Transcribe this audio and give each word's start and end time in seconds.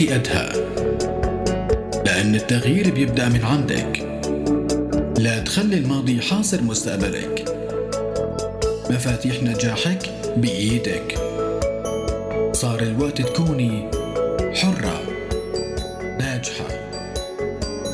انت 0.00 0.12
قدها 0.12 0.52
لأن 2.06 2.34
التغيير 2.34 2.90
بيبدأ 2.94 3.28
من 3.28 3.44
عندك. 3.44 3.98
لا 5.18 5.38
تخلي 5.38 5.76
الماضي 5.78 6.20
حاصر 6.20 6.62
مستقبلك. 6.62 7.44
مفاتيح 8.90 9.42
نجاحك 9.42 10.10
بإيدك. 10.36 11.18
صار 12.52 12.82
الوقت 12.82 13.22
تكوني 13.22 13.90
حرة 14.54 15.02
ناجحة 16.18 16.66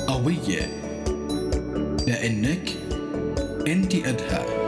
قوية. 0.07 0.69
لأنك 2.07 2.71
أنت 3.67 3.97
قدها 3.97 4.64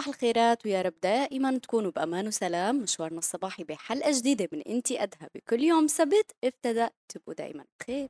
صباح 0.00 0.08
الخيرات 0.08 0.66
ويا 0.66 0.82
رب 0.82 0.94
دائما 1.02 1.58
تكونوا 1.58 1.90
بأمان 1.90 2.26
وسلام. 2.26 2.82
مشوارنا 2.82 3.18
الصباحي 3.18 3.64
بحلقة 3.64 4.10
جديدة 4.18 4.48
من 4.52 4.62
انتي 4.62 4.98
قدها 4.98 5.28
بكل 5.34 5.62
يوم 5.62 5.86
سبت 5.86 6.32
ابتدى 6.44 6.86
تبقوا 7.08 7.34
دائما 7.34 7.64
بخير. 7.80 8.08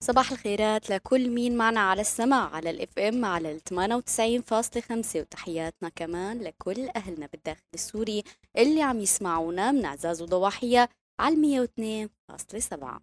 صباح 0.00 0.32
الخيرات 0.32 0.90
لكل 0.90 1.30
مين 1.30 1.56
معنا 1.56 1.80
على 1.80 2.00
السماع 2.00 2.54
على 2.54 2.70
الإف 2.70 2.98
إم 2.98 3.24
على 3.24 3.52
ال 3.52 3.60
98.5 3.64 5.20
وتحياتنا 5.20 5.88
كمان 5.88 6.42
لكل 6.42 6.88
أهلنا 6.96 7.26
بالداخل 7.26 7.62
السوري 7.74 8.22
اللي 8.56 8.82
عم 8.82 9.00
يسمعونا 9.00 9.72
من 9.72 9.84
أعزاز 9.84 10.22
وضواحية. 10.22 10.88
على 11.20 11.34
ال 11.34 11.68
102.7 11.68 13.00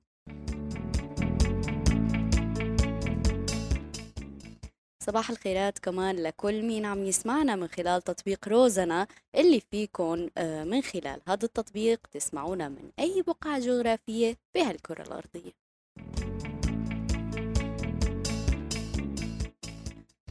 صباح 5.04 5.30
الخيرات 5.30 5.80
كمان 5.80 6.16
لكل 6.16 6.62
مين 6.62 6.86
عم 6.86 7.04
يسمعنا 7.04 7.56
من 7.56 7.68
خلال 7.68 8.02
تطبيق 8.02 8.48
روزنا 8.48 9.08
اللي 9.36 9.60
فيكن 9.72 10.30
آه، 10.38 10.64
من 10.64 10.82
خلال 10.82 11.22
هذا 11.28 11.46
التطبيق 11.46 12.08
تسمعونا 12.12 12.70
من 12.70 12.92
أي 13.00 13.22
بقعة 13.28 13.60
جغرافية 13.60 14.38
بهالكرة 14.56 15.02
الأرضية. 15.02 15.52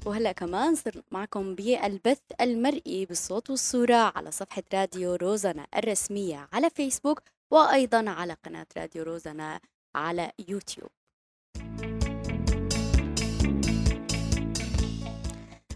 وهلأ 0.07 0.33
كمان 0.33 0.75
صرنا 0.75 1.03
معكم 1.11 1.55
بالبث 1.55 2.23
المرئي 2.41 3.07
بالصوت 3.07 3.51
والصورة 3.51 3.95
على 4.17 4.31
صفحة 4.31 4.63
راديو 4.75 5.15
روزنا 5.15 5.67
الرسمية 5.77 6.49
على 6.53 6.71
فيسبوك 6.71 7.23
وأيضا 7.51 8.11
على 8.11 8.37
قناة 8.45 8.67
راديو 8.77 9.03
روزنا 9.03 9.61
على 9.95 10.33
يوتيوب. 10.49 10.91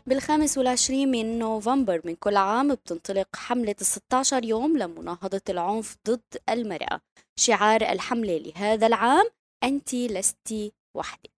بالخامس 0.07 0.59
والعشرين 0.59 1.11
من 1.11 1.39
نوفمبر 1.39 2.01
من 2.05 2.15
كل 2.17 2.37
عام 2.37 2.75
بتنطلق 2.75 3.37
حملة 3.37 3.75
الستاشر 3.81 4.45
يوم 4.45 4.79
لمناهضة 4.79 5.41
العنف 5.49 5.97
ضد 6.09 6.37
المرأة. 6.49 7.01
شعار 7.37 7.83
الحملة 7.83 8.39
لهذا 8.39 8.87
العام 8.87 9.27
أنت 9.65 9.95
لست 9.95 10.73
وحدك. 10.97 11.31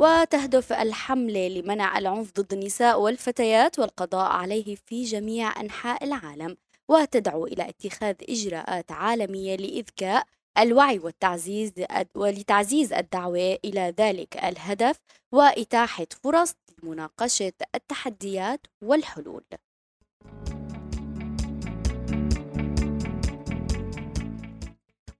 وتهدف 0.00 0.72
الحملة 0.72 1.48
لمنع 1.48 1.98
العنف 1.98 2.32
ضد 2.32 2.52
النساء 2.52 3.00
والفتيات 3.00 3.78
والقضاء 3.78 4.32
عليه 4.32 4.74
في 4.74 5.04
جميع 5.04 5.60
أنحاء 5.60 6.04
العالم 6.04 6.56
وتدعو 6.88 7.46
إلى 7.46 7.68
اتخاذ 7.68 8.14
إجراءات 8.28 8.92
عالمية 8.92 9.56
لإذكاء 9.56 10.26
الوعي 10.58 10.98
والتعزيز 10.98 11.72
ولتعزيز 12.14 12.92
الدعوة 12.92 13.58
إلى 13.64 13.94
ذلك 13.98 14.36
الهدف 14.36 15.00
وإتاحة 15.32 16.06
فرص 16.24 16.54
لمناقشة 16.82 17.52
التحديات 17.74 18.66
والحلول. 18.82 19.44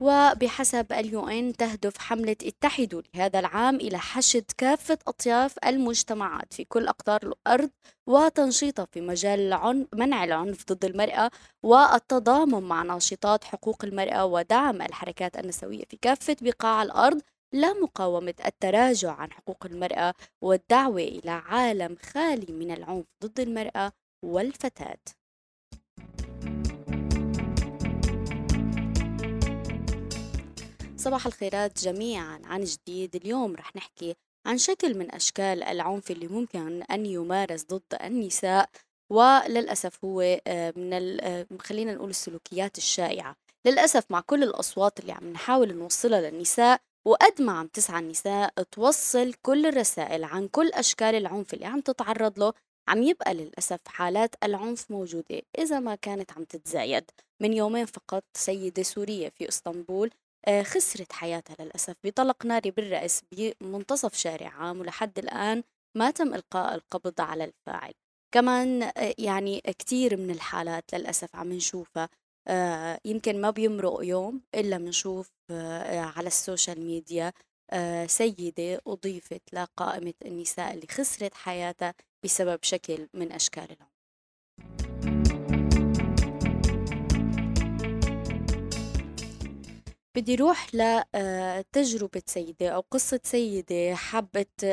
وبحسب 0.00 0.92
اليو 0.92 1.28
إن 1.28 1.52
تهدف 1.52 1.98
حملة 1.98 2.36
اتحدوا 2.42 3.02
لهذا 3.14 3.38
العام 3.38 3.76
إلى 3.76 3.98
حشد 3.98 4.44
كافة 4.58 4.98
أطياف 5.06 5.56
المجتمعات 5.66 6.54
في 6.54 6.64
كل 6.64 6.88
أقطار 6.88 7.20
الأرض 7.22 7.70
وتنشيطها 8.06 8.86
في 8.92 9.00
مجال 9.00 9.40
العنف 9.40 9.86
منع 9.94 10.24
العنف 10.24 10.64
ضد 10.72 10.84
المرأة 10.84 11.30
والتضامن 11.62 12.62
مع 12.62 12.82
ناشطات 12.82 13.44
حقوق 13.44 13.84
المرأة 13.84 14.24
ودعم 14.24 14.82
الحركات 14.82 15.38
النسوية 15.38 15.84
في 15.90 15.96
كافة 15.96 16.36
بقاع 16.40 16.82
الأرض 16.82 17.20
لمقاومة 17.52 18.34
التراجع 18.46 19.12
عن 19.12 19.32
حقوق 19.32 19.66
المرأة 19.66 20.14
والدعوة 20.42 21.00
إلى 21.00 21.30
عالم 21.30 21.96
خالي 22.12 22.52
من 22.52 22.70
العنف 22.70 23.04
ضد 23.24 23.40
المرأة 23.40 23.92
والفتاة. 24.24 24.98
صباح 30.96 31.26
الخيرات 31.26 31.78
جميعا. 31.78 32.40
عن 32.44 32.64
جديد 32.64 33.16
اليوم 33.16 33.56
رح 33.56 33.76
نحكي 33.76 34.14
عن 34.46 34.58
شكل 34.58 34.98
من 34.98 35.14
أشكال 35.14 35.62
العنف 35.62 36.10
اللي 36.10 36.28
ممكن 36.28 36.82
أن 36.82 37.06
يمارس 37.06 37.64
ضد 37.64 37.94
النساء 38.04 38.70
وللأسف 39.12 40.04
هو 40.04 40.20
آه، 40.46 40.72
من 40.76 41.20
آه، 41.20 41.46
خلينا 41.60 41.94
نقول 41.94 42.10
السلوكيات 42.10 42.78
الشائعة. 42.78 43.36
للأسف 43.66 44.04
مع 44.10 44.20
كل 44.20 44.42
الأصوات 44.42 45.00
اللي 45.00 45.12
عم 45.12 45.32
نحاول 45.32 45.74
نوصلها 45.74 46.30
للنساء 46.30 46.80
وقد 47.06 47.42
ما 47.42 47.52
عم 47.52 47.66
تسعى 47.66 48.00
النساء 48.00 48.62
توصل 48.72 49.34
كل 49.42 49.66
الرسائل 49.66 50.24
عن 50.24 50.48
كل 50.48 50.68
أشكال 50.68 51.14
العنف 51.14 51.54
اللي 51.54 51.66
عم 51.66 51.80
تتعرض 51.80 52.38
له 52.38 52.52
عم 52.88 53.02
يبقى 53.02 53.34
للأسف 53.34 53.80
حالات 53.86 54.34
العنف 54.42 54.90
موجودة 54.90 55.42
إذا 55.58 55.80
ما 55.80 55.94
كانت 55.94 56.32
عم 56.32 56.44
تتزايد. 56.44 57.10
من 57.42 57.52
يومين 57.52 57.86
فقط 57.86 58.24
سيدة 58.36 58.82
سورية 58.82 59.28
في 59.28 59.48
إسطنبول 59.48 60.10
خسرت 60.62 61.12
حياتها 61.12 61.56
للأسف 61.64 61.94
بطلق 62.04 62.46
ناري 62.46 62.70
بالرأس 62.70 63.22
بمنتصف 63.32 64.14
شارع 64.14 64.48
عام 64.48 64.80
ولحد 64.80 65.18
الآن 65.18 65.62
ما 65.96 66.10
تم 66.10 66.34
إلقاء 66.34 66.74
القبض 66.74 67.20
على 67.20 67.44
الفاعل. 67.44 67.92
كمان 68.34 68.82
آه، 68.82 69.14
يعني 69.18 69.60
كتير 69.60 70.16
من 70.16 70.30
الحالات 70.30 70.94
للأسف 70.94 71.36
عم 71.36 71.52
نشوفها. 71.52 72.08
آه، 72.48 73.00
يمكن 73.04 73.40
ما 73.40 73.50
بيمرق 73.50 73.98
يوم 74.02 74.40
إلا 74.54 74.78
بنشوف 74.78 75.30
على 75.90 76.26
ال 76.26 76.34
social 76.34 76.80
media 76.80 77.32
سيدة 78.06 78.80
أضيفت 78.86 79.42
لقائمة 79.52 80.14
النساء 80.24 80.74
اللي 80.74 80.86
خسرت 80.90 81.34
حياتها 81.34 81.94
بسبب 82.24 82.58
شكل 82.62 83.08
من 83.14 83.32
أشكال 83.32 83.64
العنف 83.64 85.15
بدي 90.16 90.34
روح 90.34 90.68
لتجربة 90.74 92.22
سيدة 92.26 92.68
أو 92.68 92.80
قصة 92.90 93.20
سيدة 93.24 93.94
حبت 93.94 94.64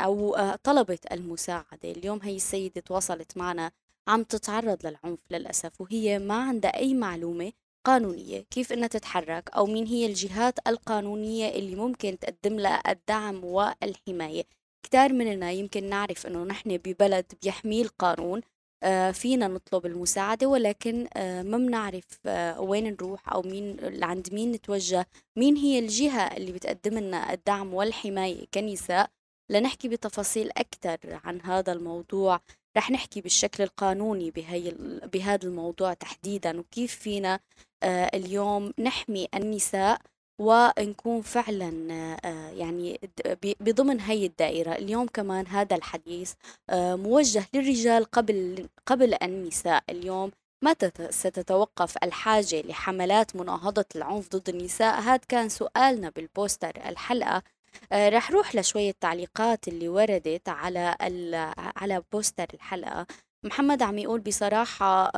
أو 0.00 0.36
طلبت 0.62 1.12
المساعدة. 1.12 1.90
اليوم 1.90 2.20
هي 2.22 2.36
السيدة 2.36 2.80
تواصلت 2.80 3.36
معنا 3.36 3.72
عم 4.08 4.22
تتعرض 4.22 4.86
للعنف 4.86 5.18
للأسف 5.30 5.80
وهي 5.80 6.18
ما 6.18 6.34
عندها 6.34 6.76
أي 6.78 6.94
معلومة 6.94 7.52
قانونية 7.86 8.40
كيف 8.50 8.72
إنها 8.72 8.88
تتحرك 8.88 9.50
أو 9.56 9.66
مين 9.66 9.86
هي 9.86 10.06
الجهات 10.06 10.58
القانونية 10.66 11.48
اللي 11.48 11.76
ممكن 11.76 12.18
تقدم 12.18 12.60
لها 12.60 12.92
الدعم 12.92 13.44
والحماية. 13.44 14.44
كتار 14.82 15.12
مننا 15.12 15.50
يمكن 15.50 15.88
نعرف 15.88 16.26
إنه 16.26 16.44
نحن 16.44 16.76
ببلد 16.76 17.32
بيحميه 17.42 17.82
القانون 17.82 18.38
آه، 18.38 18.53
فينا 19.12 19.48
نطلب 19.48 19.86
المساعدة 19.86 20.46
ولكن 20.46 21.08
آه، 21.16 21.42
ما 21.42 21.58
بنعرف 21.58 22.04
آه، 22.26 22.60
وين 22.60 22.84
نروح 22.92 23.32
أو 23.32 23.42
مين 23.42 23.76
عند 24.04 24.34
مين 24.34 24.52
نتوجه 24.52 25.06
مين 25.36 25.56
هي 25.56 25.78
الجهة 25.78 26.36
اللي 26.36 26.52
بتقدم 26.52 26.98
لنا 26.98 27.32
الدعم 27.32 27.74
والحماية 27.74 28.46
كنساء. 28.54 29.10
لنحكي 29.50 29.88
بتفاصيل 29.88 30.50
أكثر 30.56 30.98
عن 31.24 31.40
هذا 31.40 31.72
الموضوع. 31.72 32.40
رح 32.76 32.90
نحكي 32.90 33.20
بالشكل 33.20 33.62
القانوني 33.62 34.30
بهي 34.30 34.74
بهذا 35.12 35.48
الموضوع 35.48 35.94
تحديدا 35.94 36.60
وكيف 36.60 36.94
فينا 36.94 37.40
اليوم 37.84 38.72
نحمي 38.78 39.28
النساء 39.34 40.00
ونكون 40.38 41.22
فعلا 41.22 41.92
آه، 42.24 42.50
يعني 42.50 43.00
بضمن 43.60 44.00
هي 44.00 44.26
الدائرة 44.26 44.72
اليوم 44.72 45.06
كمان 45.06 45.46
هذا 45.46 45.76
الحديث 45.76 46.32
آه، 46.70 46.94
موجه 46.96 47.44
للرجال 47.54 48.04
قبل 48.04 48.68
قبل 48.86 49.14
النساء. 49.22 49.84
اليوم 49.90 50.30
متى 50.64 50.90
ستتوقف 51.10 51.96
الحاجة 52.02 52.62
لحملات 52.62 53.36
مناهضة 53.36 53.84
العنف 53.96 54.28
ضد 54.28 54.48
النساء. 54.48 55.00
هذا 55.00 55.20
كان 55.28 55.48
سؤالنا 55.48 56.10
بالبوستر 56.10 56.72
الحلقة. 56.88 57.42
آه 57.92 58.08
رح 58.08 58.30
روح 58.30 58.56
لشوية 58.56 58.94
تعليقات 59.00 59.68
اللي 59.68 59.88
وردت 59.88 60.48
على 60.48 60.96
على 61.76 62.02
بوستر 62.12 62.46
الحلقة. 62.54 63.06
محمد 63.44 63.82
عم 63.82 63.98
يقول 63.98 64.20
بصراحة 64.20 65.10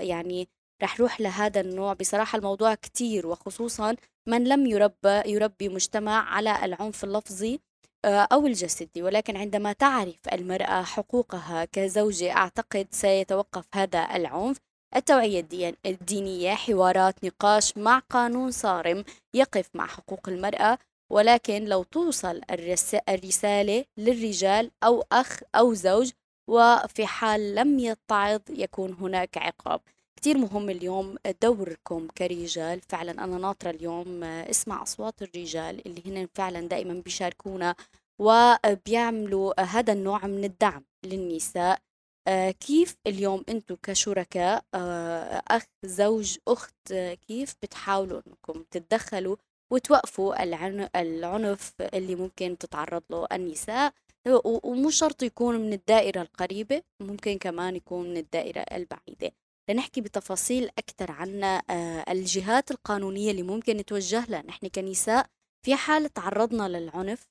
يعني 0.00 0.48
رح 0.82 1.00
روح 1.00 1.20
لهذا 1.20 1.60
النوع. 1.60 1.92
بصراحة 1.92 2.38
الموضوع 2.38 2.74
كتير 2.74 3.26
وخصوصا 3.26 3.96
من 4.28 4.44
لم 4.44 4.66
يربى 4.66 5.22
يربي 5.26 5.68
مجتمع 5.68 6.34
على 6.34 6.64
العنف 6.64 7.04
اللفظي 7.04 7.60
آه، 8.04 8.28
أو 8.32 8.46
الجسدي. 8.46 9.02
ولكن 9.02 9.36
عندما 9.36 9.72
تعرف 9.72 10.18
المرأة 10.32 10.82
حقوقها 10.82 11.64
كزوجة 11.64 12.36
أعتقد 12.36 12.86
سيتوقف 12.90 13.64
هذا 13.74 14.16
العنف. 14.16 14.58
التوعية 14.96 15.46
الدينية 15.86 16.54
حوارات 16.54 17.24
نقاش 17.24 17.76
مع 17.78 17.98
قانون 17.98 18.50
صارم 18.50 19.04
يقف 19.34 19.68
مع 19.74 19.86
حقوق 19.86 20.28
المرأة. 20.28 20.78
ولكن 21.12 21.64
لو 21.64 21.82
توصل 21.82 22.40
الرسالة 23.08 23.84
للرجال 23.98 24.70
أو 24.84 25.04
أخ 25.12 25.40
أو 25.54 25.74
زوج 25.74 26.10
وفي 26.50 27.06
حال 27.06 27.54
لم 27.54 27.78
يتعظ 27.78 28.40
يكون 28.50 28.92
هناك 28.92 29.38
عقاب. 29.38 29.80
كتير 30.22 30.38
مهم 30.38 30.70
اليوم 30.70 31.16
دوركم 31.42 32.08
كرجال. 32.18 32.80
فعلا 32.80 33.24
أنا 33.24 33.38
ناطرة 33.38 33.70
اليوم 33.70 34.24
اسمع 34.24 34.82
أصوات 34.82 35.22
الرجال 35.22 35.86
اللي 35.86 36.02
هن 36.06 36.28
فعلا 36.34 36.60
دائما 36.68 36.94
بيشاركونا 36.94 37.74
وبيعملوا 38.18 39.60
هذا 39.60 39.92
النوع 39.92 40.26
من 40.26 40.44
الدعم 40.44 40.84
للنساء. 41.04 41.78
آه، 42.28 42.50
كيف 42.50 42.96
اليوم 43.06 43.44
أنتم 43.48 43.76
كشركاء؟ 43.82 44.64
آه، 44.74 45.42
أخ 45.48 45.62
زوج 45.84 46.36
أخت 46.48 46.92
كيف 47.28 47.54
بتحاولوا 47.62 48.20
أنكم 48.26 48.64
تتدخلوا 48.70 49.36
وتوقفوا 49.72 50.42
العنف 50.96 51.72
اللي 51.94 52.14
ممكن 52.14 52.58
تتعرض 52.58 53.02
له 53.10 53.26
النساء؟ 53.32 53.92
ومو 54.44 54.90
شرط 54.90 55.22
يكون 55.22 55.56
من 55.60 55.72
الدائرة 55.72 56.22
القريبة 56.22 56.82
ممكن 57.00 57.38
كمان 57.38 57.76
يكون 57.76 58.10
من 58.10 58.16
الدائرة 58.16 58.60
البعيدة. 58.60 59.32
لنحكي 59.70 60.00
بتفاصيل 60.00 60.70
أكثر 60.78 61.12
عن 61.12 61.44
آه، 61.44 62.04
الجهات 62.12 62.70
القانونية 62.70 63.30
اللي 63.30 63.42
ممكن 63.42 63.76
نتوجه 63.76 64.24
لها. 64.28 64.42
نحن 64.42 64.66
كنساء 64.68 65.26
في 65.64 65.76
حال 65.76 66.12
تعرضنا 66.12 66.68
للعنف 66.68 67.26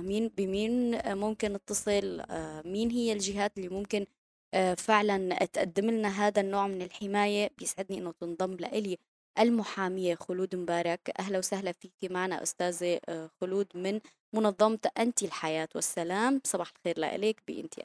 مين 0.00 0.28
بمين 0.28 1.00
ممكن 1.18 1.52
نتصل 1.52 2.22
مين 2.64 2.90
هي 2.90 3.12
الجهات 3.12 3.58
اللي 3.58 3.68
ممكن 3.68 4.06
آه، 4.54 4.74
فعلا 4.74 5.44
تقدم 5.44 5.90
لنا 5.90 6.08
هذا 6.08 6.40
النوع 6.40 6.66
من 6.66 6.82
الحماية؟ 6.82 7.50
بيسعدني 7.58 7.98
أنه 7.98 8.12
تنضم 8.12 8.54
لإلي 8.54 8.98
المحامية 9.38 10.14
خلود 10.14 10.56
مبارك. 10.56 11.10
أهلا 11.18 11.38
وسهلا 11.38 11.72
فيك 11.72 11.92
معنا 12.10 12.42
أستاذة 12.42 13.00
آه، 13.08 13.30
خلود 13.40 13.66
من 13.74 14.00
منظمة 14.34 14.78
أنت 14.98 15.22
الحياة. 15.22 15.68
والسلام 15.74 16.40
صباح 16.44 16.72
الخير 16.76 16.98
لإلك 16.98 17.42
بإنتي 17.48 17.82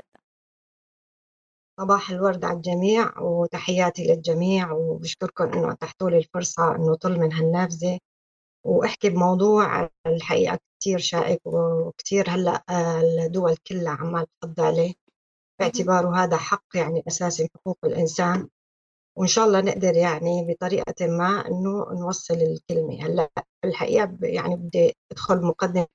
صباح 1.81 2.09
الورد 2.09 2.45
على 2.45 2.57
الجميع 2.57 3.19
وتحياتي 3.19 4.07
للجميع 4.07 4.71
وبشكركم 4.71 5.43
إنه 5.43 5.71
أتحتوا 5.71 6.09
لي 6.09 6.17
الفرصة 6.17 6.75
إنه 6.75 6.95
طل 6.95 7.19
من 7.19 7.33
هالنافذه 7.33 7.99
وأحكي 8.65 9.09
بموضوع 9.09 9.89
الحقيقة 10.07 10.59
كثير 10.81 10.99
شائك 10.99 11.41
وكثير 11.45 12.29
هلأ 12.29 12.63
آه، 12.69 13.01
الدول 13.01 13.55
كلها 13.67 13.91
عمال 13.91 14.25
تفض 14.41 14.61
عليه. 14.61 14.93
باعتباره 15.59 16.15
هذا 16.23 16.37
حق 16.37 16.65
يعني 16.75 17.03
أساسي 17.07 17.43
من 17.43 17.49
حقوق 17.55 17.77
الإنسان. 17.85 18.47
وإن 19.17 19.27
شاء 19.27 19.45
الله 19.45 19.61
نقدر 19.61 19.95
يعني 19.95 20.45
بطريقة 20.49 21.07
ما 21.07 21.47
إنه 21.47 21.85
نوصل 21.93 22.33
الكلمة. 22.33 23.05
هلأ 23.05 23.29
الحقيقة 23.65 24.17
يعني 24.21 24.55
بدي 24.55 24.93
أدخل 25.11 25.41
مقدمة 25.41 25.87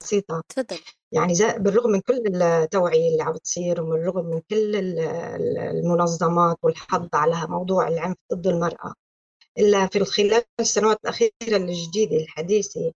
بسيطة. 0.00 0.42
تفضل 0.48 0.78
يعني 1.12 1.34
بالرغم 1.58 1.90
من 1.90 2.00
كل 2.00 2.42
التوعية 2.42 3.08
اللي 3.12 3.22
عم 3.22 3.36
تصير 3.36 3.82
ومن 3.82 3.92
الرغم 4.00 4.24
من 4.26 4.40
كل 4.50 4.76
المنظمات 5.58 6.56
والحض 6.62 7.08
على 7.14 7.46
موضوع 7.48 7.88
العنف 7.88 8.16
ضد 8.34 8.46
المرأة 8.46 8.94
إلا 9.58 9.86
في 9.86 10.04
خلال 10.04 10.42
السنوات 10.60 10.98
الأخيرة 11.04 11.32
الجديدة 11.42 12.16
الحديثة 12.16 12.92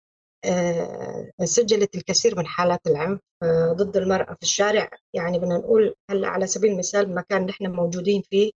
آه، 0.45 1.31
سجلت 1.43 1.95
الكثير 1.95 2.37
من 2.37 2.47
حالات 2.47 2.87
العنف 2.87 3.19
آه، 3.43 3.73
ضد 3.73 3.97
المرأة 3.97 4.33
في 4.33 4.43
الشارع. 4.43 4.89
يعني 5.13 5.39
بدنا 5.39 5.57
نقول 5.57 5.95
هلأ 6.09 6.27
على 6.27 6.47
سبيل 6.47 6.71
المثال 6.71 7.15
مكان 7.15 7.45
نحن 7.45 7.67
موجودين 7.67 8.21
فيه 8.21 8.51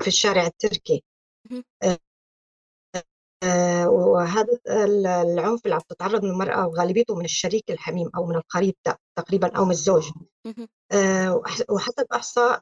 في 0.00 0.08
الشارع 0.08 0.46
التركي. 0.46 1.04
آه، 1.82 1.98
وهذا 3.86 4.58
العنف 4.68 5.64
اللي 5.64 5.74
عم 5.74 5.80
تتعرض 5.88 6.24
من 6.24 6.30
المرأة 6.30 6.66
وغالبيته 6.66 7.14
من 7.14 7.24
الشريك 7.24 7.70
الحميم 7.70 8.10
أو 8.16 8.26
من 8.26 8.36
القريب 8.36 8.74
تقريبا 9.16 9.56
أو 9.56 9.64
من 9.64 9.70
الزوج. 9.70 10.10
وحسب 11.70 12.06
إحصاء 12.12 12.60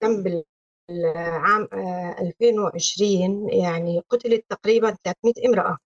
تم 0.00 0.22
بالعام 0.22 1.68
2020 2.20 3.48
يعني 3.52 4.02
قتلت 4.10 4.44
تقريبا 4.48 4.96
300 5.04 5.34
امرأة. 5.48 5.78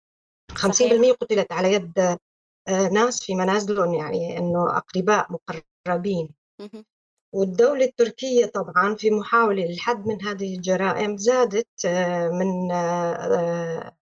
50% 0.52 1.12
قتلت 1.12 1.52
على 1.52 1.72
يد 1.72 2.18
آه، 2.68 2.88
ناس 2.88 3.22
في 3.22 3.34
منازلهم 3.34 3.94
يعني 3.94 4.38
إنه 4.38 4.76
أقرباء 4.76 5.26
مقربين. 5.32 6.34
والدولة 7.32 7.84
التركية 7.84 8.46
طبعا 8.46 8.94
في 8.94 9.10
محاولة 9.10 9.64
للحد 9.64 10.06
من 10.06 10.22
هذه 10.22 10.56
الجرائم 10.56 11.16
زادت 11.16 11.68
آه، 11.86 12.28
من 12.28 12.70
آه، 12.72 13.95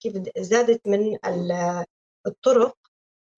كيف 0.00 0.14
زادت 0.38 0.86
من 0.86 1.18
الطرق 2.26 2.76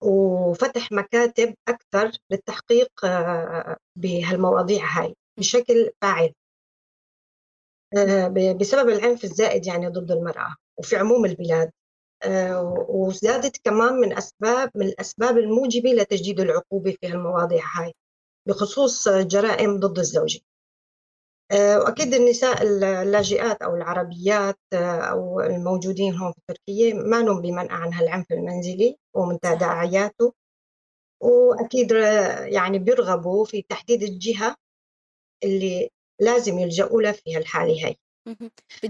وفتح 0.01 0.91
مكاتب 0.91 1.55
أكثر 1.67 2.11
للتحقيق 2.29 2.91
بهالمواضيع 3.95 4.85
هاي 4.85 5.15
بشكل 5.39 5.91
فاعل. 6.01 6.33
بسبب 8.59 8.89
العنف 8.89 9.23
الزائد 9.23 9.65
يعني 9.67 9.87
ضد 9.87 10.11
المرأة 10.11 10.55
وفي 10.77 10.95
عموم 10.95 11.25
البلاد 11.25 11.71
آه، 12.23 12.85
وزادت 12.89 13.57
كمان 13.63 13.93
من 13.93 14.17
أسباب 14.17 14.71
من 14.75 14.85
الأسباب 14.85 15.37
الموجبة 15.37 15.89
لتجديد 15.93 16.39
العقوبة 16.39 16.97
في 17.01 17.07
المواضيع 17.07 17.63
هاي 17.75 17.93
بخصوص 18.47 19.09
جرائم 19.09 19.79
ضد 19.79 19.99
الزوجة. 19.99 20.39
آه، 21.51 21.79
وأكيد 21.79 22.13
النساء 22.13 22.63
اللاجئات 22.63 23.61
أو 23.61 23.75
العربيات 23.75 24.59
آه، 24.73 25.01
أو 25.01 25.41
الموجودين 25.41 26.15
هون 26.15 26.31
في 26.31 26.41
تركيا 26.47 26.93
ما 26.93 27.21
نم 27.21 27.41
بمنع 27.41 27.73
عن 27.73 27.93
هالعنف 27.93 28.31
المنزلي 28.31 28.97
ومن 29.15 29.39
تداعياته 29.39 30.33
وأكيد 31.21 31.91
يعني 32.45 32.79
بيرغبوا 32.79 33.45
في 33.45 33.61
تحديد 33.61 34.03
الجهة 34.03 34.55
اللي 35.43 35.89
لازم 36.21 36.59
يلجأوا 36.59 37.01
لها 37.01 37.11
في 37.11 37.35
هالحالة 37.37 37.85
هاي. 37.85 37.97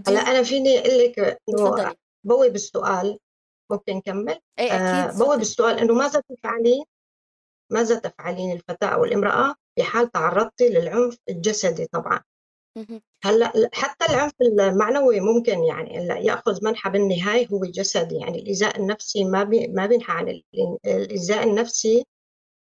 هلأ 0.08 0.20
أنا 0.20 0.44
فيني 0.44 0.80
أقول 0.80 1.00
لك 1.00 1.20
إنه 1.50 1.96
بلب 2.24 2.56
السؤال 2.56 3.20
ممكن 3.72 3.96
نكمل؟ 3.96 4.40
اي 4.60 4.68
أكيد 4.68 5.16
آه 5.16 5.18
بلب 5.18 5.42
السؤال 5.42 5.80
إنه 5.80 5.94
ماذا 5.94 6.22
تفعلين؟ 6.30 6.84
ماذا 7.72 8.00
تفعلين 8.00 8.52
الفتاة 8.52 8.88
أو 8.88 9.06
الامرأة 9.06 9.56
في 9.76 9.84
حال 9.84 10.12
تعرضتي 10.12 10.70
للعنف 10.70 11.18
الجسدي 11.30 11.86
طبعا؟ 11.86 12.22
هلأ 13.24 13.70
حتى 13.74 14.06
العنف 14.10 14.34
المعنوي 14.42 15.20
ممكن 15.20 15.64
يعني 15.64 15.94
يأخذ 16.26 16.66
منحى 16.66 16.90
بالنهاية 16.90 17.48
هو 17.48 17.64
الجسدي 17.64 18.16
يعني 18.16 18.40
الايذاء 18.40 18.80
النفسي 18.80 19.24
ما 19.24 19.44
بي 19.44 19.68
ما 19.68 19.86
بينحى 19.86 20.14
عن 20.14 20.42
الايذاء 20.86 21.44
النفسي 21.44 22.06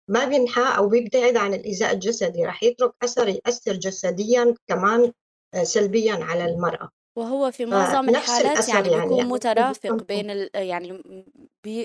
ما 0.10 0.26
بينحى 0.26 0.78
أو 0.78 0.88
بيبتعد 0.88 1.38
عن 1.38 1.54
الايذاء 1.54 1.94
الجسدي. 1.94 2.46
راح 2.46 2.64
يترك 2.64 2.94
أثر 3.04 3.28
يأثر 3.28 3.74
جسديا 3.74 4.56
كمان 4.68 5.12
آه، 5.54 5.64
سلبيا 5.64 6.14
على 6.14 6.46
المرأة. 6.46 6.90
وهو 7.18 7.52
في 7.52 7.66
معظم 7.66 8.10
الحالات 8.10 8.70
يعني 8.70 8.84
بيكون 8.84 9.00
يعني, 9.00 9.18
يعني 9.18 9.30
مترافق 9.30 10.04
بين 10.04 10.30
ال 10.30 10.50
يعني 10.56 11.04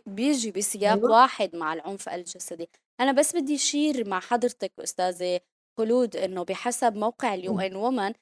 بيجي 0.06 0.50
بسياق 0.50 0.96
أيوة. 0.96 1.10
واحد 1.10 1.56
مع 1.56 1.72
العنف 1.72 2.08
الجسدي. 2.08 2.68
أنا 3.00 3.12
بس 3.12 3.36
بدي 3.36 3.54
أشير 3.54 4.08
مع 4.08 4.20
حضرتك 4.20 4.72
أستاذة 4.78 5.40
خلود 5.78 6.16
إنه 6.16 6.42
بحسب 6.44 6.96
موقع 6.96 7.34
اليو 7.34 7.60
إن 7.60 7.76
وومن 7.76 8.12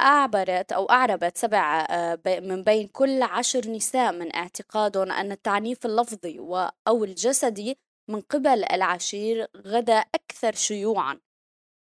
أعبرت 0.00 0.72
أو 0.72 0.90
أعربت 0.90 1.36
سبع 1.36 1.86
آه، 1.90 2.18
من 2.26 2.64
بين 2.64 2.88
كل 2.88 3.22
عشر 3.22 3.70
نساء 3.70 4.12
من 4.12 4.34
اعتقادهم 4.34 5.12
أن 5.12 5.32
التعنيف 5.32 5.86
اللفظي 5.86 6.38
أو 6.88 7.04
الجسدي 7.04 7.78
من 8.10 8.20
قبل 8.20 8.64
العشير 8.64 9.46
غدا 9.56 9.98
أكثر 10.14 10.52
شيوعا. 10.52 11.20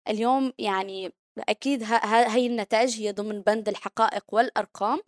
اليوم 0.09 0.53
يعني 0.59 1.13
أكيد 1.39 1.83
هاي 1.83 2.47
النتائج 2.47 3.01
هي 3.01 3.11
ضمن 3.11 3.41
بند 3.41 3.69
الحقائق 3.69 4.23
والأرقام 4.31 4.99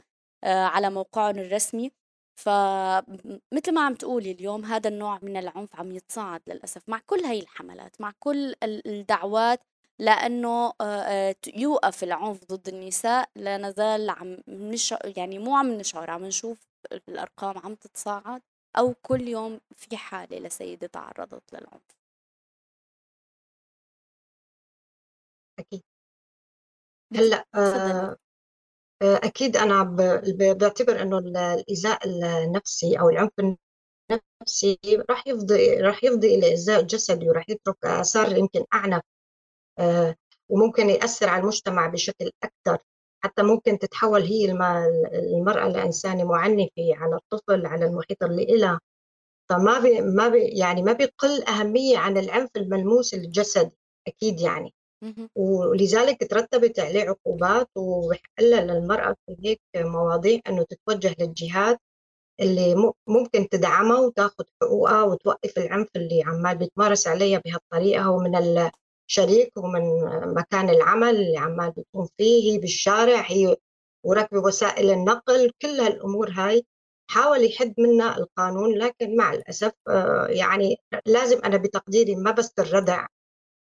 آه، 0.43 0.65
على 0.65 0.89
موقعهم 0.89 1.39
الرسمي. 1.39 1.91
فمثل 2.35 3.73
ما 3.73 3.85
عم 3.85 3.95
تقولي 3.95 4.31
اليوم 4.31 4.65
هذا 4.65 4.89
النوع 4.89 5.19
من 5.21 5.37
العنف 5.37 5.75
عم 5.75 5.91
يتصاعد 5.91 6.41
للأسف 6.47 6.89
مع 6.89 7.01
كل 7.05 7.19
هاي 7.19 7.39
الحملات 7.39 8.01
مع 8.01 8.13
كل 8.19 8.55
الدعوات 8.63 9.63
لأنه 9.99 10.73
يوقف 11.55 12.03
العنف 12.03 12.45
ضد 12.51 12.67
النساء 12.67 13.29
لا 13.35 13.57
نزال 13.57 14.09
عم 14.09 14.37
نش... 14.47 14.93
يعني 15.17 15.39
مو 15.39 15.55
عم 15.57 15.71
نشعر 15.73 16.09
عم 16.11 16.25
نشوف 16.25 16.57
الأرقام 17.09 17.57
عم 17.57 17.75
تتصاعد 17.75 18.41
أو 18.77 18.93
كل 19.01 19.27
يوم 19.27 19.59
في 19.75 19.97
حالة 19.97 20.39
لسيدة 20.39 20.87
تعرضت 20.87 21.53
للعنف. 21.53 21.81
أكيد. 25.59 25.83
هلأ 27.15 27.45
آه 27.55 28.17
أكيد 29.03 29.57
أنا 29.57 29.83
بعتبر 30.53 31.01
إنه 31.01 31.17
الإيذاء 31.17 31.99
النفسي 32.07 32.99
أو 32.99 33.09
العنف 33.09 33.31
النفسي 34.11 34.79
راح 35.09 35.27
يفضي 35.27 35.81
راح 35.81 36.03
يفضي 36.03 36.35
إلى 36.35 36.47
إيذاء 36.47 36.81
جسدي 36.81 37.29
وراح 37.29 37.49
يترك 37.49 37.85
آثار 37.85 38.37
يمكن 38.37 38.65
أعنف 38.73 38.95
آه، 38.95 39.12
وممكن 40.49 40.89
يأثر 40.89 41.29
على 41.29 41.41
المجتمع 41.41 41.87
بشكل 41.87 42.31
أكثر 42.43 42.77
حتى 43.23 43.43
ممكن 43.43 43.79
تتحول 43.79 44.21
هي 44.21 44.51
المرأة 45.11 45.67
لإنسانة 45.67 46.23
معنفة 46.23 46.95
على 46.95 47.15
الطفل 47.15 47.65
على 47.65 47.85
المحيط 47.85 48.23
اللي 48.23 48.43
إلها. 48.43 48.79
فما 49.49 49.79
بي 49.79 50.01
ما 50.01 50.27
بي 50.29 50.39
يعني 50.39 50.83
ما 50.83 50.93
بيقل 50.93 51.43
أهمية 51.43 51.97
عن 51.97 52.17
العنف 52.17 52.49
الملموس 52.55 53.13
الجسدي 53.13 53.77
أكيد 54.07 54.39
يعني. 54.41 54.73
ولذلك 55.35 56.29
ترتبت 56.29 56.79
عليه 56.79 57.03
عقوبات 57.09 57.69
وبحقلها 57.75 58.61
للمرأة 58.61 59.15
في 59.25 59.35
هيك 59.45 59.61
مواضيع 59.75 60.39
أنه 60.49 60.63
تتوجه 60.63 61.15
للجهات 61.19 61.79
اللي 62.39 62.75
ممكن 63.07 63.49
تدعمها 63.49 63.99
وتاخذ 63.99 64.43
حقوقها 64.61 65.03
وتوقف 65.03 65.57
العنف 65.57 65.87
اللي 65.95 66.23
عمال 66.25 66.57
بيتمارس 66.57 67.07
عليها 67.07 67.41
بهالطريقة. 67.45 68.09
ومن 68.09 68.35
الشريك 69.09 69.57
ومن 69.57 69.81
مكان 70.33 70.69
العمل 70.69 71.09
اللي 71.15 71.37
عمال 71.37 71.71
بتكون 71.71 72.07
فيه 72.17 72.53
هي 72.53 72.57
بالشارع 72.57 73.21
هي 73.21 73.55
وركب 74.03 74.37
وسائل 74.45 74.91
النقل. 74.91 75.51
كل 75.61 75.67
هالأمور 75.67 76.29
هاي 76.31 76.65
حاول 77.11 77.45
يحد 77.45 77.73
منها 77.79 78.17
القانون 78.17 78.75
لكن 78.77 79.15
مع 79.17 79.33
الأسف 79.33 79.71
آه، 79.89 80.27
يعني 80.27 80.77
لازم 81.05 81.39
أنا 81.45 81.57
بتقديري 81.57 82.15
ما 82.15 82.31
بس 82.31 82.53
الردع 82.59 83.07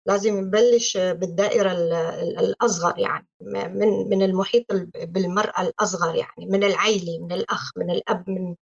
لازم 0.07 0.39
نبلش 0.41 0.97
بالدائرة 0.97 1.73
الأصغر 2.41 2.99
يعني 2.99 3.27
من 3.41 4.09
من 4.11 4.23
المحيط 4.23 4.65
بالمرأة 4.97 5.63
الأصغر 5.63 6.15
يعني 6.15 6.47
من 6.51 6.65
العيلة 6.65 7.19
من 7.25 7.33
الأخ 7.33 7.71
من 7.77 7.91
الأب 7.91 8.31
من 8.31 8.57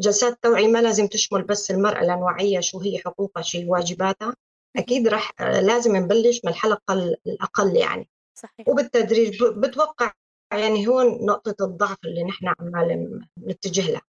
جلسات 0.00 0.38
توعية 0.42 0.68
ما 0.68 0.82
لازم 0.82 1.06
تشمل 1.06 1.42
بس 1.42 1.70
المرأة 1.70 2.00
لأنه 2.04 2.22
وعية 2.24 2.60
شو 2.60 2.80
هي 2.80 2.98
حقوقها 2.98 3.42
شو 3.42 3.58
واجباتها. 3.66 4.34
أكيد 4.76 5.08
رح 5.08 5.32
لازم 5.40 5.96
نبلش 5.96 6.40
من 6.44 6.50
الحلقة 6.50 6.94
الأقل 7.26 7.76
يعني. 7.76 8.08
صحيح. 8.38 8.68
وبالتدريج 8.68 9.44
بتوقع 9.44 10.12
يعني 10.52 10.88
هون 10.88 11.26
نقطة 11.26 11.64
الضعف 11.64 11.96
اللي 12.04 12.24
نحن 12.24 12.54
عمال 12.60 13.20
نتجه 13.38 13.90
لها. 13.90 14.02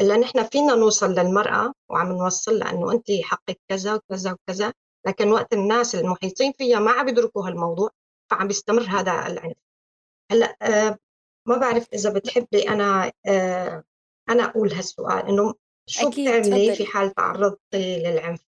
إلا 0.00 0.16
نحن 0.16 0.42
فينا 0.42 0.74
نوصل 0.74 1.10
للمرأة 1.10 1.72
وعم 1.90 2.12
نوصل 2.12 2.58
لها 2.58 2.70
إنه 2.70 2.92
أنت 2.92 3.06
حقك 3.22 3.60
كذا 3.68 3.94
وكذا 3.94 4.32
وكذا 4.32 4.72
لكن 5.06 5.32
وقت 5.32 5.52
الناس 5.52 5.94
المحيطين 5.94 6.52
فيها 6.52 6.78
ما 6.78 6.90
عم 6.90 7.08
يدركوا 7.08 7.48
هالموضوع 7.48 7.90
فعم 8.30 8.48
بيستمر 8.48 8.82
هذا 8.82 9.26
العنف. 9.26 9.56
هلأ 10.32 10.56
آه 10.62 10.98
ما 11.48 11.56
بعرف 11.56 11.86
إذا 11.94 12.12
بتحبي 12.12 12.68
أنا 12.68 13.12
آه 13.26 13.84
أنا 14.28 14.44
أقول 14.44 14.72
هالسؤال 14.72 15.26
إنه 15.28 15.54
شو 15.86 16.10
بتعملي 16.10 16.74
في 16.74 16.86
حال 16.86 17.14
تعرضتي 17.14 18.02
للعنف؟ 18.02 18.49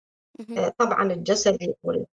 آه 0.57 0.73
طبعا 0.77 1.13
الجسدي 1.13 1.75
وال... 1.83 2.05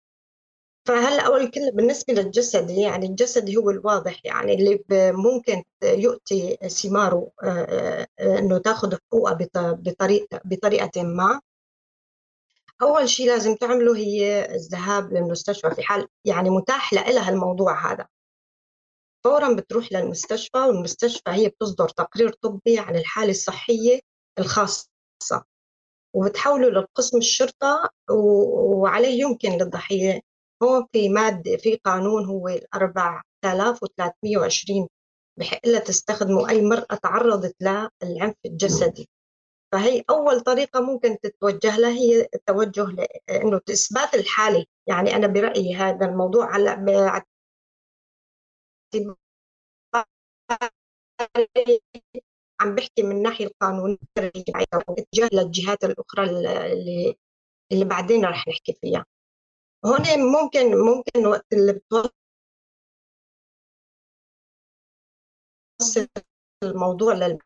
فهلا 0.87 1.21
أول 1.27 1.51
كل 1.51 1.71
بالنسبة 1.71 2.13
للجسدي 2.13 2.81
يعني 2.81 3.05
الجسدي 3.05 3.57
هو 3.57 3.69
الواضح 3.69 4.25
يعني 4.25 4.53
اللي 4.53 4.83
ممكن 5.11 5.63
يؤتي 5.83 6.55
ثماره 6.55 7.31
آه، 7.43 8.07
آه، 8.19 8.39
إنه 8.39 8.57
تأخذ 8.57 8.95
حقوقها 8.95 9.33
بطريقه 9.73 10.41
بطريقة 10.45 11.03
ما. 11.03 11.41
أول 12.81 13.09
شيء 13.09 13.27
لازم 13.27 13.55
تعمله 13.55 13.95
هي 13.97 14.45
الذهاب 14.55 15.13
للمستشفى 15.13 15.75
في 15.75 15.83
حال 15.83 16.07
يعني 16.25 16.49
متاح 16.49 16.93
لها 16.93 17.29
الموضوع 17.29 17.91
هذا. 17.93 18.07
فورا 19.23 19.53
بتروح 19.53 19.91
للمستشفى 19.91 20.57
والمستشفى 20.57 21.29
هي 21.29 21.47
بتصدر 21.49 21.89
تقرير 21.89 22.29
طبي 22.29 22.79
عن 22.79 22.95
الحالة 22.95 23.31
الصحية 23.31 23.99
الخاصة. 24.39 24.87
وبتحوله 26.17 26.69
للقسم 26.69 27.17
الشرطة 27.17 27.89
وعليه 28.09 29.21
يمكن 29.21 29.51
للضحية. 29.51 30.21
هون 30.63 30.85
في 30.93 31.09
مادة 31.09 31.57
في 31.57 31.75
قانون 31.75 32.25
هو 32.25 32.47
4320 32.75 34.87
بحق 35.39 35.67
لها 35.67 35.79
تستخدمه 35.79 36.49
أي 36.49 36.61
مرأة 36.61 36.95
تعرضت 37.03 37.55
للعنف 38.03 38.35
الجسدي. 38.45 39.09
فهي 39.71 40.03
أول 40.09 40.41
طريقة 40.41 40.81
ممكن 40.81 41.17
تتوجه 41.23 41.77
لها 41.77 41.91
هي 41.91 42.27
التوجه 42.35 42.85
لأنه 43.29 43.61
إثبات 43.69 44.13
الحالة. 44.13 44.65
يعني 44.87 45.15
أنا 45.15 45.27
برأيي 45.27 45.75
هذا 45.75 46.05
الموضوع 46.05 46.57
هلأ 46.57 46.75
عم 52.67 52.75
بحكي 52.75 53.03
من 53.03 53.11
الناحية 53.17 53.45
القانونية 53.45 53.97
اتجاه 54.17 55.29
للجهات 55.33 55.83
الأخرى 55.83 56.23
اللي 56.73 57.15
اللي 57.71 57.85
بعدين 57.85 58.25
رح 58.25 58.47
نحكي 58.47 58.73
فيها. 58.73 59.05
هون 59.85 60.01
ممكن 60.31 60.75
ممكن 60.77 61.25
وقت 61.27 61.45
اللي 61.53 61.73
بتوصل 61.73 62.09
الموضوع 66.63 67.13
للمحكمة 67.13 67.41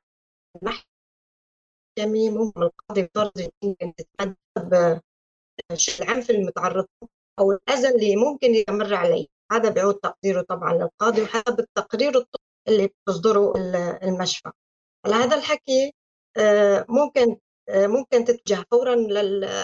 ممكن 2.31 2.63
القاضي 2.63 3.09
فرض 3.15 3.49
ممكن 3.63 3.93
تتأدب 3.95 5.01
العنف 6.01 6.29
المتعرض 6.29 6.87
أو 7.39 7.51
الأذى 7.51 7.87
اللي 7.95 8.15
ممكن 8.15 8.47
يمر 8.69 8.93
عليه. 8.95 9.27
هذا 9.51 9.69
بيعود 9.69 9.95
تقديره 9.95 10.41
طبعا 10.41 10.73
للقاضي 10.73 11.21
وحسب 11.21 11.59
التقرير 11.59 12.25
اللي 12.67 12.87
بتصدره 12.87 13.53
المشفى. 14.03 14.51
على 15.05 15.15
هذا 15.15 15.35
الحكي 15.37 15.93
آه، 16.37 16.85
ممكن 16.89 17.37
آه، 17.69 17.87
ممكن 17.87 18.25
تتجه 18.25 18.65
فورا 18.71 18.95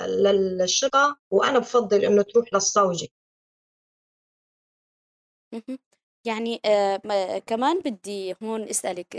للشرطة 0.07 1.17
وأنا 1.31 1.59
بفضل 1.59 2.05
إنه 2.05 2.21
تروح 2.21 2.53
للصوجي. 2.53 3.11
يعني 6.25 6.61
آه 6.65 7.39
كمان 7.47 7.79
بدي 7.79 8.35
هون 8.43 8.61
أسألك 8.63 9.15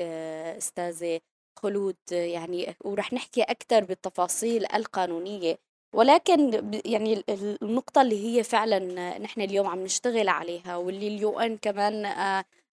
أستاذة 0.57 1.21
خلود 1.59 1.97
يعني 2.13 2.77
ورح 2.85 3.13
نحكي 3.13 3.43
أكثر 3.43 3.85
بالتفاصيل 3.85 4.67
القانونية. 4.75 5.59
ولكن 5.95 6.71
يعني 6.85 7.25
النقطة 7.63 8.03
اللي 8.03 8.27
هي 8.27 8.43
فعلا 8.43 8.79
نحن 9.19 9.41
اليوم 9.41 9.67
عم 9.67 9.83
نشتغل 9.85 10.29
عليها 10.29 10.77
واللي 10.77 11.09
اليو 11.09 11.41
إن 11.41 11.57
كمان 11.57 12.07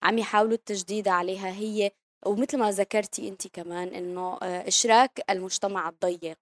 عم 0.02 0.18
يحاولوا 0.18 0.54
التجديد 0.54 1.08
عليها 1.08 1.50
هي 1.50 1.90
ومثل 2.26 2.58
ما 2.58 2.70
ذكرتي 2.70 3.28
انت 3.28 3.46
كمان 3.46 3.88
إنه 3.88 4.38
آه، 4.42 4.68
إشراك 4.68 5.20
المجتمع 5.30 5.88
الضيق 5.88 6.38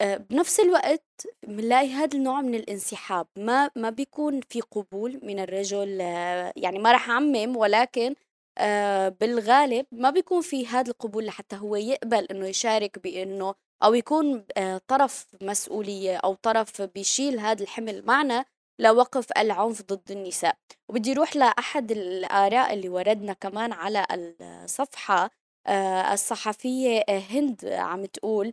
آه، 0.00 0.16
بنفس 0.16 0.60
الوقت 0.60 1.26
بنلاقي 1.46 1.88
هذا 1.90 2.16
النوع 2.18 2.40
من 2.40 2.54
الانسحاب. 2.54 3.26
ما 3.36 3.70
ما 3.76 3.90
بيكون 3.90 4.40
في 4.40 4.60
قبول 4.60 5.20
من 5.22 5.38
الرجل 5.40 6.00
يعني 6.56 6.78
ما 6.78 6.92
رح 6.92 7.10
أعمم 7.10 7.56
ولكن 7.56 8.14
آه، 8.58 9.08
بالغالب 9.08 9.86
ما 9.92 10.10
بيكون 10.10 10.40
في 10.42 10.66
هذا 10.66 10.90
القبول 10.90 11.26
لحتى 11.26 11.56
هو 11.56 11.76
يقبل 11.76 12.24
إنه 12.24 12.46
يشارك 12.46 12.98
بإنه 12.98 13.54
أو 13.82 13.94
يكون 13.94 14.44
آه، 14.56 14.80
طرف 14.88 15.26
مسؤولية 15.42 16.16
أو 16.16 16.34
طرف 16.34 16.82
بيشيل 16.82 17.40
هذا 17.40 17.62
الحمل. 17.62 18.02
معنا 18.06 18.44
لوقف 18.78 19.26
العنف 19.38 19.82
ضد 19.82 20.10
النساء. 20.10 20.56
وبدي 20.88 21.12
أروح 21.12 21.36
لأحد 21.36 21.90
الآراء 21.92 22.74
اللي 22.74 22.88
وردنا 22.88 23.32
كمان 23.32 23.72
على 23.72 24.06
الصفحة 24.10 25.30
آه، 25.66 26.12
الصحفية 26.12 27.04
هند 27.08 27.64
عم 27.64 28.04
تقول 28.04 28.52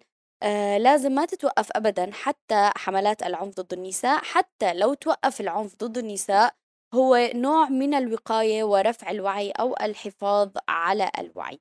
لازم 0.78 1.12
ما 1.12 1.26
تتوقف 1.26 1.70
ابدا 1.76 2.12
حتى 2.14 2.72
حملات 2.76 3.24
العنف 3.24 3.56
ضد 3.60 3.74
النساء 3.74 4.24
حتى 4.24 4.74
لو 4.74 4.94
توقف 4.94 5.42
العنف 5.42 5.76
ضد 5.76 5.98
النساء 5.98 6.56
هو 6.94 7.32
نوع 7.36 7.70
من 7.70 7.94
الوقاية 7.94 8.64
ورفع 8.64 9.12
الوعي 9.12 9.52
أو 9.52 9.76
الحفاظ 9.82 10.50
على 10.70 11.12
الوعي. 11.20 11.60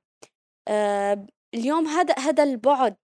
آه، 0.67 1.25
اليوم 1.53 1.87
هذا 1.87 2.15
هذا 2.19 2.43
البعد 2.43 2.97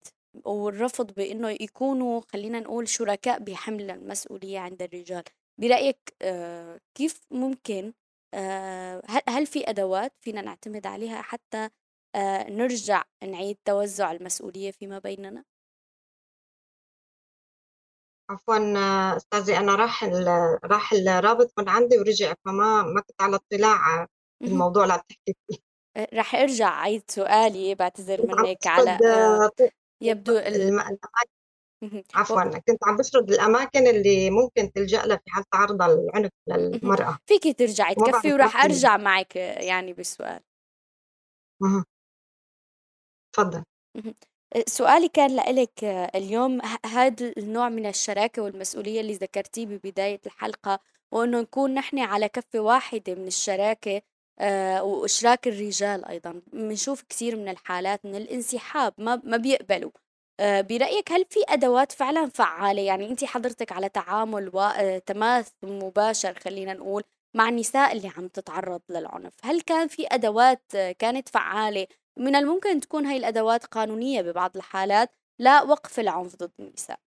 والرفض 0.46 1.14
بأنه 1.14 1.50
يكونوا 1.50 2.22
خلينا 2.34 2.60
نقول 2.60 2.88
شركاء 2.88 3.40
بحمل 3.40 3.92
المسؤولية 3.92 4.60
عند 4.60 4.82
الرجال. 4.82 5.24
برأيك 5.60 6.16
آه، 6.22 6.80
كيف 6.98 7.22
ممكن 7.32 7.94
آه، 8.34 9.02
هل 9.30 9.46
في 9.46 9.70
أدوات 9.70 10.14
فينا 10.22 10.42
نعتمد 10.42 10.88
عليها 10.88 11.22
حتى 11.22 11.70
آه، 12.16 12.50
نرجع 12.50 13.04
نعيد 13.24 13.58
توزع 13.66 14.12
المسؤولية 14.12 14.72
فيما 14.72 15.00
بيننا؟ 15.00 15.44
عفوا 18.30 18.58
أستاذي 19.18 19.58
أنا 19.58 19.76
راح 19.76 20.04
راح 20.64 20.94
الرابط 20.94 21.52
من 21.60 21.70
عندي 21.70 22.00
ورجع 22.00 22.34
فما 22.46 22.84
ما 22.84 23.02
كنت 23.02 23.22
على 23.22 23.36
اطلاع 23.36 24.08
بالموضوع 24.42 24.84
اللي 24.84 24.94
عم 24.94 25.00
تحكي 25.10 25.36
فيه 25.48 25.58
رح 26.14 26.36
أرجع 26.36 26.68
اعيد 26.68 27.04
سؤالي 27.08 27.76
بعتذر 27.76 28.22
منك 28.28 28.68
على 28.68 28.98
يبدو 30.02 30.38
عفوا 32.16 32.44
كنت 32.44 32.88
عم 32.88 32.98
بفرض 32.98 33.32
الأماكن 33.32 33.88
اللي 33.88 34.30
ممكن 34.30 34.72
تلجأ 34.72 35.06
لها 35.06 35.18
في 35.18 35.32
حال 35.32 35.44
تعرض 35.50 35.82
العنف 35.82 36.32
للمرأة. 36.48 37.18
فيك 37.26 37.60
ترجعي 37.60 37.96
تكفي 37.96 38.34
وراح 38.34 38.64
أرجع 38.64 38.98
معك 38.98 39.36
يعني 39.36 39.94
بالسؤال 39.94 40.40
تفضل. 43.36 43.64
سؤالي 44.68 45.08
كان 45.08 45.36
لإلك 45.36 45.84
اليوم 46.16 46.62
هذا 46.86 47.34
النوع 47.38 47.70
من 47.70 47.86
الشراكة 47.86 48.42
والمسؤولية 48.42 49.02
اللي 49.02 49.14
ذكرتيه 49.14 49.66
ببداية 49.66 50.20
الحلقة 50.26 50.80
وإنه 51.12 51.42
نكون 51.42 51.74
نحن 51.74 52.00
على 52.00 52.30
كفة 52.30 52.60
واحدة 52.60 53.16
من 53.16 53.28
الشراكة 53.28 54.02
آه، 54.40 54.84
وإشراك 54.84 55.48
الرجال 55.48 56.06
أيضا؟ 56.06 56.42
بنشوف 56.54 57.04
كثير 57.10 57.36
من 57.36 57.50
الحالات 57.50 58.06
من 58.06 58.16
الانسحاب 58.16 58.94
ما 58.98 59.22
ما 59.24 59.38
بيقبلوا. 59.38 59.92
برأيك 60.40 61.12
هل 61.12 61.26
في 61.30 61.40
أدوات 61.50 61.92
فعلا 61.92 62.30
فعالة؟ 62.30 62.82
يعني 62.82 63.10
أنت 63.10 63.26
حضرتك 63.26 63.72
على 63.72 63.90
تعامل 63.90 64.52
وتماس 64.54 65.54
آه، 65.64 65.68
مباشر 65.68 66.34
خلينا 66.40 66.74
نقول 66.74 67.04
مع 67.36 67.50
النساء 67.50 67.92
اللي 67.92 68.12
عم 68.18 68.28
تتعرض 68.28 68.82
للعنف. 68.90 69.34
هل 69.44 69.62
كان 69.62 69.88
في 69.88 70.08
أدوات 70.12 70.64
كانت 71.00 71.30
فعالة؟ 71.30 71.88
من 72.18 72.36
الممكن 72.36 72.80
تكون 72.80 73.06
هاي 73.06 73.18
الأدوات 73.18 73.66
قانونية 73.66 74.22
ببعض 74.22 74.58
الحالات 74.58 75.12
لوقف 75.40 76.00
العنف 76.00 76.36
ضد 76.36 76.52
النساء. 76.60 77.00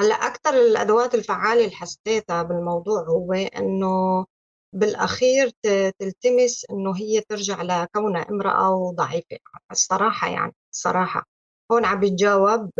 هلأ 0.00 0.14
أكثر 0.14 0.54
الأدوات 0.54 1.14
الفعالة 1.14 1.64
اللي 1.64 1.76
حسيتها 1.76 2.42
بالموضوع 2.42 3.02
هو 3.02 3.32
إنه 3.32 4.26
بالأخير 4.74 5.50
تلتمس 5.98 6.66
إنه 6.70 6.96
هي 6.96 7.20
ترجع 7.20 7.62
لكونها 7.62 8.22
امرأة 8.30 8.70
وضعيفة 8.70 9.38
الصراحة 9.72 10.28
يعني 10.30 10.54
الصراحة. 10.72 11.24
هون 11.72 11.84
عم 11.84 12.00
بتجاوب 12.00 12.70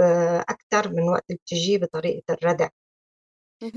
أكثر 0.49 0.89
من 0.93 1.03
وقت 1.09 1.33
بتجي 1.33 1.79
بطريقة 1.79 2.35
الردع. 2.35 2.69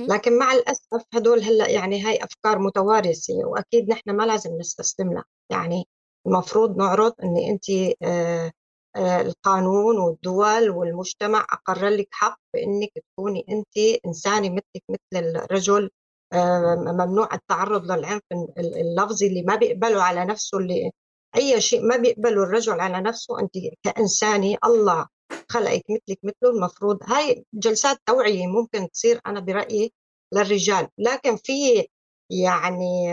لكن 0.10 0.38
مع 0.40 0.54
الأسف 0.54 1.06
هدول 1.14 1.40
هلأ 1.44 1.70
يعني 1.70 2.02
هاي 2.06 2.24
أفكار 2.24 2.60
متوارثة 2.60 3.34
وأكيد 3.46 3.90
نحن 3.90 4.12
ما 4.12 4.24
لازم 4.24 4.58
نستسلم 4.58 5.14
لها 5.14 5.26
يعني 5.52 5.88
المفروض 6.28 6.78
نعرض 6.78 7.14
أن 7.24 7.38
أنت 7.38 7.66
آه، 8.04 8.52
آه، 8.96 9.22
القانون 9.22 9.98
والدول 10.00 10.70
والمجتمع 10.70 11.46
أقر 11.52 11.88
لك 11.90 12.08
حق 12.12 12.40
بأنك 12.54 12.90
تكوني 12.96 13.46
أنت 13.50 13.78
إنسانة 14.06 14.50
مثلك 14.50 14.84
مثل 14.90 15.26
الرجل 15.26 15.84
آه، 15.86 15.90
ممنوع 16.34 17.30
التعرض 17.34 17.92
للعنف 17.92 18.22
اللفظي 18.58 19.28
اللي 19.28 19.42
ما 19.42 19.56
بيقبله 19.56 20.04
على 20.04 20.26
نفسه 20.26 20.58
اللي 20.58 20.92
أي 21.36 21.62
شيء 21.62 21.82
ما 21.86 21.98
بيقبله 21.98 22.44
الرجل 22.44 22.80
على 22.80 23.02
نفسه 23.02 23.40
أنت 23.40 23.52
كإنسانة 23.84 24.58
الله 24.66 25.08
خلقك 25.50 25.84
مثلك 25.90 26.20
مثله 26.24 26.50
المفروض 26.58 27.00
هاي 27.04 27.46
جلسات 27.54 27.98
توعية 28.06 28.48
ممكن 28.48 28.90
تصير 28.92 29.22
أنا 29.28 29.40
برأيي 29.40 29.94
للرجال. 30.34 30.88
لكن 30.98 31.36
في 31.36 31.88
يعني 32.30 33.08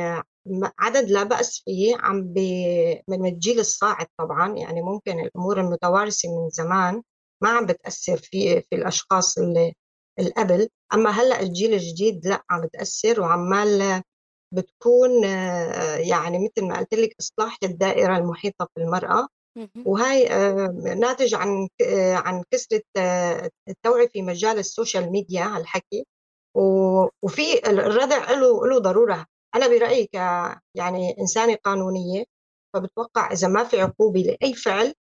عدد 0.79 1.11
لا 1.11 1.23
بأس 1.23 1.63
فيه 1.65 1.97
عم 1.97 2.33
بي 2.33 2.65
من 3.09 3.27
الجيل 3.27 3.61
الصاعد 3.61 4.07
طبعا 4.19 4.57
يعني 4.57 4.83
ممكن 4.83 5.21
الأمور 5.21 5.61
المتوارثة 5.61 6.29
من 6.43 6.49
زمان 6.51 7.03
ما 7.43 7.49
عم 7.51 7.67
بتأثر 7.67 8.17
في 8.17 8.61
في 8.61 8.75
الأشخاص 8.75 9.39
اللي 9.39 9.75
القبل 10.19 10.69
أما 10.95 11.11
هلأ 11.11 11.41
الجيل 11.41 11.75
الجديد 11.75 12.27
لأ 12.27 12.43
عم 12.51 12.61
بتأثر 12.63 13.21
وعمال 13.21 14.03
بتكون 14.55 15.25
يعني 15.99 16.39
مثل 16.39 16.69
ما 16.69 16.79
قلت 16.79 16.95
لك 16.95 17.17
إصلاح 17.21 17.59
للدائرة 17.63 18.17
المحيطة 18.17 18.69
بالمرأة. 18.77 19.29
وهي 19.87 20.29
آه، 20.33 20.67
ناتج 20.99 21.35
عن 21.35 21.69
آه، 21.87 22.15
عن 22.15 22.43
كثرة 22.51 22.83
آه، 22.97 23.51
التوعية 23.69 24.09
في 24.09 24.23
مجال 24.23 24.59
السوشيال 24.59 25.11
ميديا 25.13 25.45
هالحكي. 25.57 26.07
وفي 27.23 27.67
الردع 27.71 28.31
له 28.31 28.67
له 28.67 28.79
ضرورة. 28.79 29.27
أنا 29.55 29.69
برأيي 29.69 30.07
ك 30.07 30.15
يعني 30.75 31.17
إنسانة 31.21 31.55
قانونية 31.65 32.25
فبتوقع 32.75 33.33
إذا 33.33 33.49
ما 33.49 33.65
في 33.65 33.81
عقوبة 33.81 34.21
لأي 34.21 34.55
فعل 34.55 34.95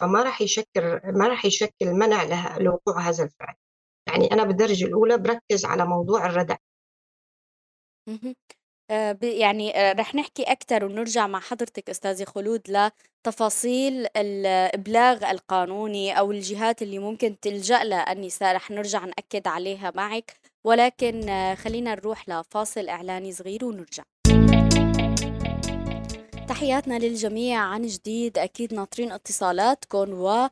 فما 0.00 0.22
راح 0.22 0.42
يشكل 0.42 1.00
ما 1.04 1.28
راح 1.28 1.44
يشكل 1.44 1.92
منع 1.92 2.58
لوقوع 2.58 3.00
هذا 3.00 3.24
الفعل. 3.24 3.54
يعني 4.08 4.32
أنا 4.32 4.44
بالدرجة 4.44 4.84
الأولى 4.84 5.18
بركز 5.18 5.64
على 5.64 5.86
موضوع 5.86 6.26
الردع. 6.26 6.56
آه، 8.90 9.18
يعني 9.22 9.76
آه، 9.76 9.92
رح 9.92 10.14
نحكي 10.14 10.42
أكثر 10.42 10.84
ونرجع 10.84 11.26
مع 11.26 11.40
حضرتك 11.40 11.90
أستاذة 11.90 12.24
خلود 12.24 12.60
لتفاصيل 12.68 14.06
الإبلاغ 14.16 15.30
القانوني 15.30 16.18
أو 16.18 16.32
الجهات 16.32 16.82
اللي 16.82 16.98
ممكن 16.98 17.40
تلجأ 17.40 17.84
لها 17.84 18.12
النساء 18.12 18.54
رح 18.54 18.70
نرجع 18.70 19.04
نأكد 19.04 19.48
عليها 19.48 19.92
معك. 19.94 20.32
ولكن 20.64 21.28
آه، 21.28 21.54
خلينا 21.54 21.94
نروح 21.94 22.28
لفاصل 22.28 22.88
إعلاني 22.88 23.32
صغير 23.32 23.64
ونرجع. 23.64 24.02
تحياتنا 26.48 26.98
للجميع 26.98 27.60
عن 27.60 27.82
جديد 27.82 28.38
أكيد 28.38 28.74
ناطرين 28.74 29.12
اتصالاتكم 29.12 30.20
و 30.20 30.48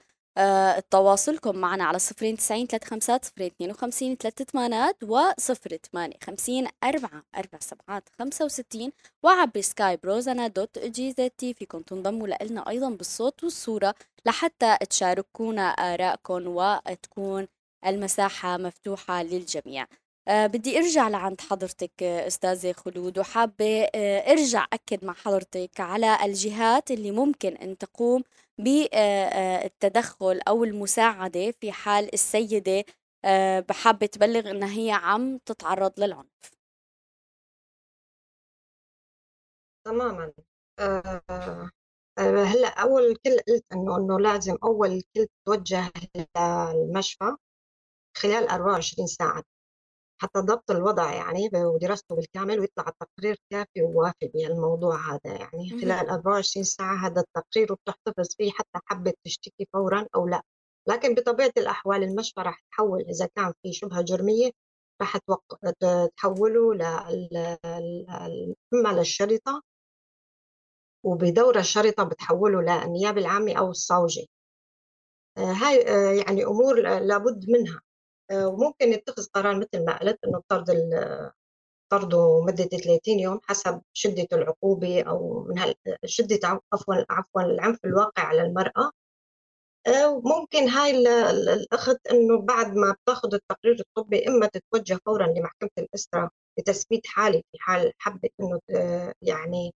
تواصلكم 0.90 1.56
معنا 1.56 1.84
على 1.84 1.98
صفرين 1.98 2.36
تسعين 2.36 2.66
ثلاثة 2.66 2.86
خمسات 2.86 3.24
صفرين 3.24 3.46
اثنين 3.46 3.70
وخمسين 3.70 4.16
ثلاثة 4.16 4.44
ثمانات 4.44 4.96
وصفر 5.02 5.78
ثمانية 5.92 6.16
خمسين 6.22 6.68
أربعة 6.84 7.22
أربع 7.36 7.58
سبعات 7.60 8.08
خمسة 8.18 8.44
وستين 8.44 8.92
وعبر 9.22 9.60
Skype 9.60 9.96
روزانا 9.96 10.46
dot 10.48 10.78
GZT. 10.78 11.54
فيكم 11.54 11.82
تنضموا 11.82 12.28
لنا 12.28 12.68
أيضا 12.68 12.90
بالصوت 12.90 13.44
والصورة 13.44 13.94
لحتى 14.26 14.76
تشاركونا 14.90 15.62
آرائكم 15.68 16.42
وتكون 16.46 17.48
المساحة 17.86 18.56
مفتوحة 18.56 19.22
للجميع. 19.22 19.86
أه 20.28 20.46
بدي 20.46 20.78
ارجع 20.78 21.08
لعند 21.08 21.40
حضرتك 21.40 22.02
أستاذة 22.02 22.72
خلود 22.72 23.18
وحابة 23.18 23.84
أه 23.94 24.32
ارجع 24.32 24.66
أكد 24.72 25.04
مع 25.04 25.12
حضرتك 25.12 25.80
على 25.80 26.18
الجهات 26.24 26.90
اللي 26.90 27.10
ممكن 27.10 27.56
أن 27.56 27.78
تقوم 27.78 28.22
بالتدخل 28.58 30.40
أو 30.48 30.64
المساعدة 30.64 31.50
في 31.60 31.72
حال 31.72 32.14
السيدة 32.14 32.84
آه، 33.24 33.60
بحابة 33.60 34.06
تبلغ 34.06 34.50
إنها 34.50 34.78
هي 34.78 34.90
عم 34.92 35.38
تتعرض 35.38 35.92
للعنف. 36.00 36.50
تماما. 39.84 40.32
آه، 40.78 41.22
آه، 41.30 42.44
هلأ 42.44 42.68
أول 42.82 43.16
كل 43.16 43.38
قلت 43.48 43.64
إنه 43.72 43.96
إنه 43.96 44.20
لازم 44.20 44.56
أول 44.64 45.02
كل 45.16 45.26
توجه 45.46 45.92
للمشفى 46.36 47.36
خلال 48.18 48.48
24 48.48 49.06
ساعة. 49.08 49.44
حتى 50.18 50.40
ضبط 50.40 50.70
الوضع 50.70 51.12
يعني 51.14 51.50
ودراسته 51.54 52.16
بالكامل 52.16 52.60
ويطلع 52.60 52.88
التقرير 52.88 53.38
كافي 53.50 53.82
ووافي 53.82 54.28
بهالموضوع 54.34 54.96
هذا. 54.96 55.34
يعني 55.40 55.70
خلال 55.70 56.08
24 56.10 56.64
ساعة 56.64 57.06
هذا 57.06 57.20
التقرير 57.20 57.72
وبتحتفظ 57.72 58.34
فيه 58.36 58.50
حتى 58.50 58.78
حبت 58.86 59.16
تشتكي 59.24 59.68
فورا 59.72 60.06
أو 60.16 60.28
لا. 60.28 60.42
لكن 60.88 61.14
بطبيعة 61.14 61.52
الأحوال 61.56 62.02
المشفى 62.02 62.40
راح 62.40 62.62
تحول 62.72 63.00
إذا 63.00 63.26
كان 63.36 63.52
في 63.62 63.72
شبهة 63.72 64.02
جرمية 64.02 64.50
راح 65.02 65.18
تحوله 66.16 66.72
إما 68.74 68.88
للشرطة 68.98 69.62
وبدور 71.04 71.58
الشرطة. 71.58 72.04
بتحوله 72.04 72.62
للنيابة 72.62 73.20
العامة 73.20 73.54
أو 73.58 73.70
الصوجي. 73.70 74.28
آه، 75.38 75.52
هاي 75.52 75.88
آه، 75.88 76.12
يعني 76.12 76.44
أمور 76.44 76.80
لابد 76.80 77.50
منها. 77.50 77.80
وممكن 78.32 78.92
يتخذ 78.92 79.26
قرار 79.34 79.56
مثل 79.56 79.84
ما 79.84 79.98
قلت 79.98 80.18
إنه 80.24 80.42
طرد 80.48 80.70
طرده 81.92 82.40
مدة 82.40 82.64
30 82.64 83.18
يوم 83.20 83.40
حسب 83.42 83.82
شدة 83.92 84.28
العقوبة 84.32 85.02
أو 85.02 85.44
من 85.48 85.58
هال 85.58 85.74
شدة 86.04 86.60
عفوا 86.72 86.94
عفوا 87.10 87.42
العنف 87.42 87.78
الواقع 87.84 88.22
على 88.22 88.42
المرأة. 88.42 88.90
آه، 89.86 90.22
ممكن 90.24 90.68
هاي 90.68 90.90
الأخذ 91.30 91.96
إنه 92.10 92.40
بعد 92.42 92.74
ما 92.76 92.92
بتاخذ 93.04 93.34
التقرير 93.34 93.80
الطبي 93.80 94.28
إما 94.28 94.46
تتوجه 94.46 95.00
فورا 95.06 95.26
لمحكمة 95.26 95.70
الأسرة 95.78 96.30
لتثبيت 96.58 97.06
حالي 97.06 97.42
في 97.52 97.58
حال 97.60 97.92
حبت 97.98 98.32
إنه 98.40 98.60
يعني 99.22 99.74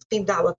تقيم 0.00 0.24
دعوة 0.24 0.52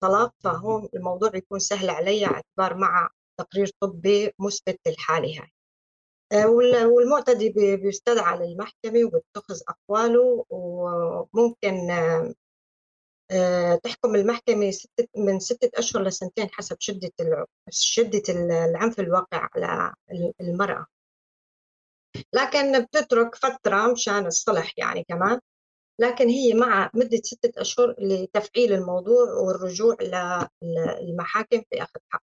طلاق 0.00 0.34
فهون 0.44 0.88
الموضوع 0.94 1.30
يكون 1.34 1.58
سهل 1.58 1.90
علي 1.90 2.26
اعتبار 2.26 2.76
مع 2.76 3.10
تقرير 3.40 3.70
طبي 3.80 4.32
مثبت 4.38 4.80
للحالة 4.86 5.28
هاي. 5.28 5.38
آه، 5.38 5.61
والمعتدي 6.86 7.48
بيستدعى 7.76 8.38
للمحكمة 8.38 9.04
وبتخذ 9.04 9.60
أقواله 9.68 10.44
وممكن 10.50 11.90
آه، 11.90 12.34
آه، 13.30 13.74
تحكم 13.74 14.14
المحكمة 14.14 14.72
من 15.16 15.40
ستة 15.40 15.70
أشهر 15.78 16.02
لسنتين 16.02 16.48
حسب 16.50 16.76
شدة 16.80 17.12
شدة 17.70 18.22
العنف 18.28 19.00
الواقع 19.00 19.48
على 19.54 19.94
المرأة. 20.40 20.86
لكن 22.32 22.82
بتترك 22.84 23.34
فترة 23.34 23.92
مشان 23.92 24.26
الصلح 24.26 24.72
يعني 24.78 25.04
كمان. 25.08 25.40
لكن 26.00 26.28
هي 26.28 26.54
مع 26.54 26.90
مدة 26.94 27.20
ستة 27.24 27.60
أشهر 27.60 27.94
لتفعيل 27.98 28.72
الموضوع 28.72 29.32
والرجوع 29.32 29.96
للمحاكم 30.62 31.62
في 31.70 31.82
أخذ 31.82 32.00
حق. 32.08 32.31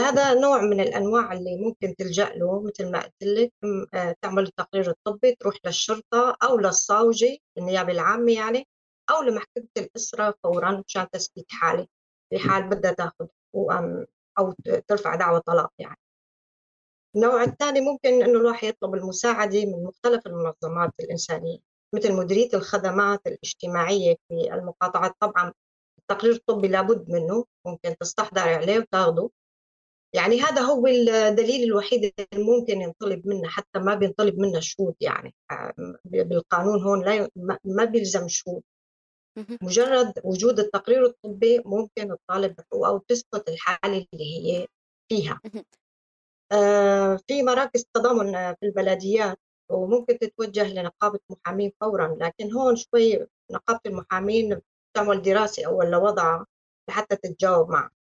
هذا 0.00 0.34
نوع 0.34 0.62
من 0.62 0.80
الأنواع 0.80 1.32
اللي 1.32 1.56
ممكن 1.56 1.96
تلجأ 1.96 2.28
له 2.28 2.62
مثل 2.62 2.90
ما 2.90 3.00
قلت 3.00 3.22
لك 3.22 3.52
آه، 3.94 4.16
تعمل 4.22 4.42
التقرير 4.42 4.90
الطبي 4.90 5.34
تروح 5.34 5.54
للشرطة 5.64 6.36
أو 6.42 6.58
للصاوجي 6.58 7.42
النيابة 7.58 7.92
العامة 7.92 8.32
يعني 8.32 8.68
أو 9.10 9.22
لمحكمة 9.22 9.68
الأسرة 9.76 10.34
فورا 10.42 10.82
مشان 10.86 11.10
تثبيت 11.10 11.46
حالة 11.50 11.86
في 12.30 12.38
حال 12.38 12.62
بدها 12.68 12.92
تاخذ 12.92 13.26
أو 14.38 14.52
ترفع 14.88 15.14
دعوى 15.14 15.40
طلاق 15.40 15.72
يعني. 15.78 15.98
النوع 17.16 17.42
الثاني 17.42 17.80
ممكن 17.80 18.08
إنه 18.08 18.40
الواحد 18.40 18.68
يطلب 18.68 18.94
المساعدة 18.94 19.64
من 19.64 19.84
مختلف 19.84 20.26
المنظمات 20.26 20.92
الإنسانية 21.00 21.58
مثل 21.94 22.12
مديرية 22.12 22.48
الخدمات 22.54 23.26
الاجتماعية 23.26 24.16
في 24.28 24.54
المقاطعات. 24.54 25.14
طبعا 25.20 25.52
التقرير 25.98 26.32
الطبي 26.32 26.68
لابد 26.68 27.10
منه 27.10 27.44
ممكن 27.66 27.96
تستحضر 28.00 28.48
عليه 28.48 28.78
وتاخذه 28.78 29.30
يعني 30.14 30.40
هذا 30.40 30.60
هو 30.60 30.86
الدليل 30.86 31.64
الوحيد 31.64 32.12
اللي 32.34 32.44
ممكن 32.44 32.80
ينطلب 32.80 33.28
منه 33.28 33.48
حتى 33.48 33.78
ما 33.78 33.94
بينطلب 33.94 34.38
منه 34.38 34.60
شهود 34.60 34.94
يعني. 35.00 35.34
بالقانون 36.04 36.82
هون 36.82 37.04
لا 37.04 37.28
ما 37.64 37.84
بيلزم 37.84 38.28
شهود. 38.28 38.62
مجرد 39.62 40.12
وجود 40.24 40.60
التقرير 40.60 41.06
الطبي 41.06 41.62
ممكن 41.64 42.12
الطالب 42.12 42.54
أو 42.74 42.98
تثبت 42.98 43.48
الحالة 43.48 44.06
اللي 44.14 44.24
هي 44.52 44.66
فيها. 45.08 45.40
آه، 46.52 47.16
في 47.28 47.42
مراكز 47.42 47.84
تضامن 47.94 48.32
في 48.32 48.66
البلديات 48.66 49.38
وممكن 49.70 50.18
تتوجه 50.18 50.72
لنقابة 50.72 51.18
محامين 51.30 51.72
فورا 51.80 52.16
لكن 52.20 52.52
هون 52.52 52.76
شوي 52.76 53.26
نقابة 53.52 53.80
المحامين 53.86 54.60
تعمل 54.96 55.22
دراسة 55.22 55.66
أول 55.66 55.86
لوضعها 55.90 56.46
لحتى 56.88 57.16
تتجاوب 57.16 57.70
معه. 57.70 58.01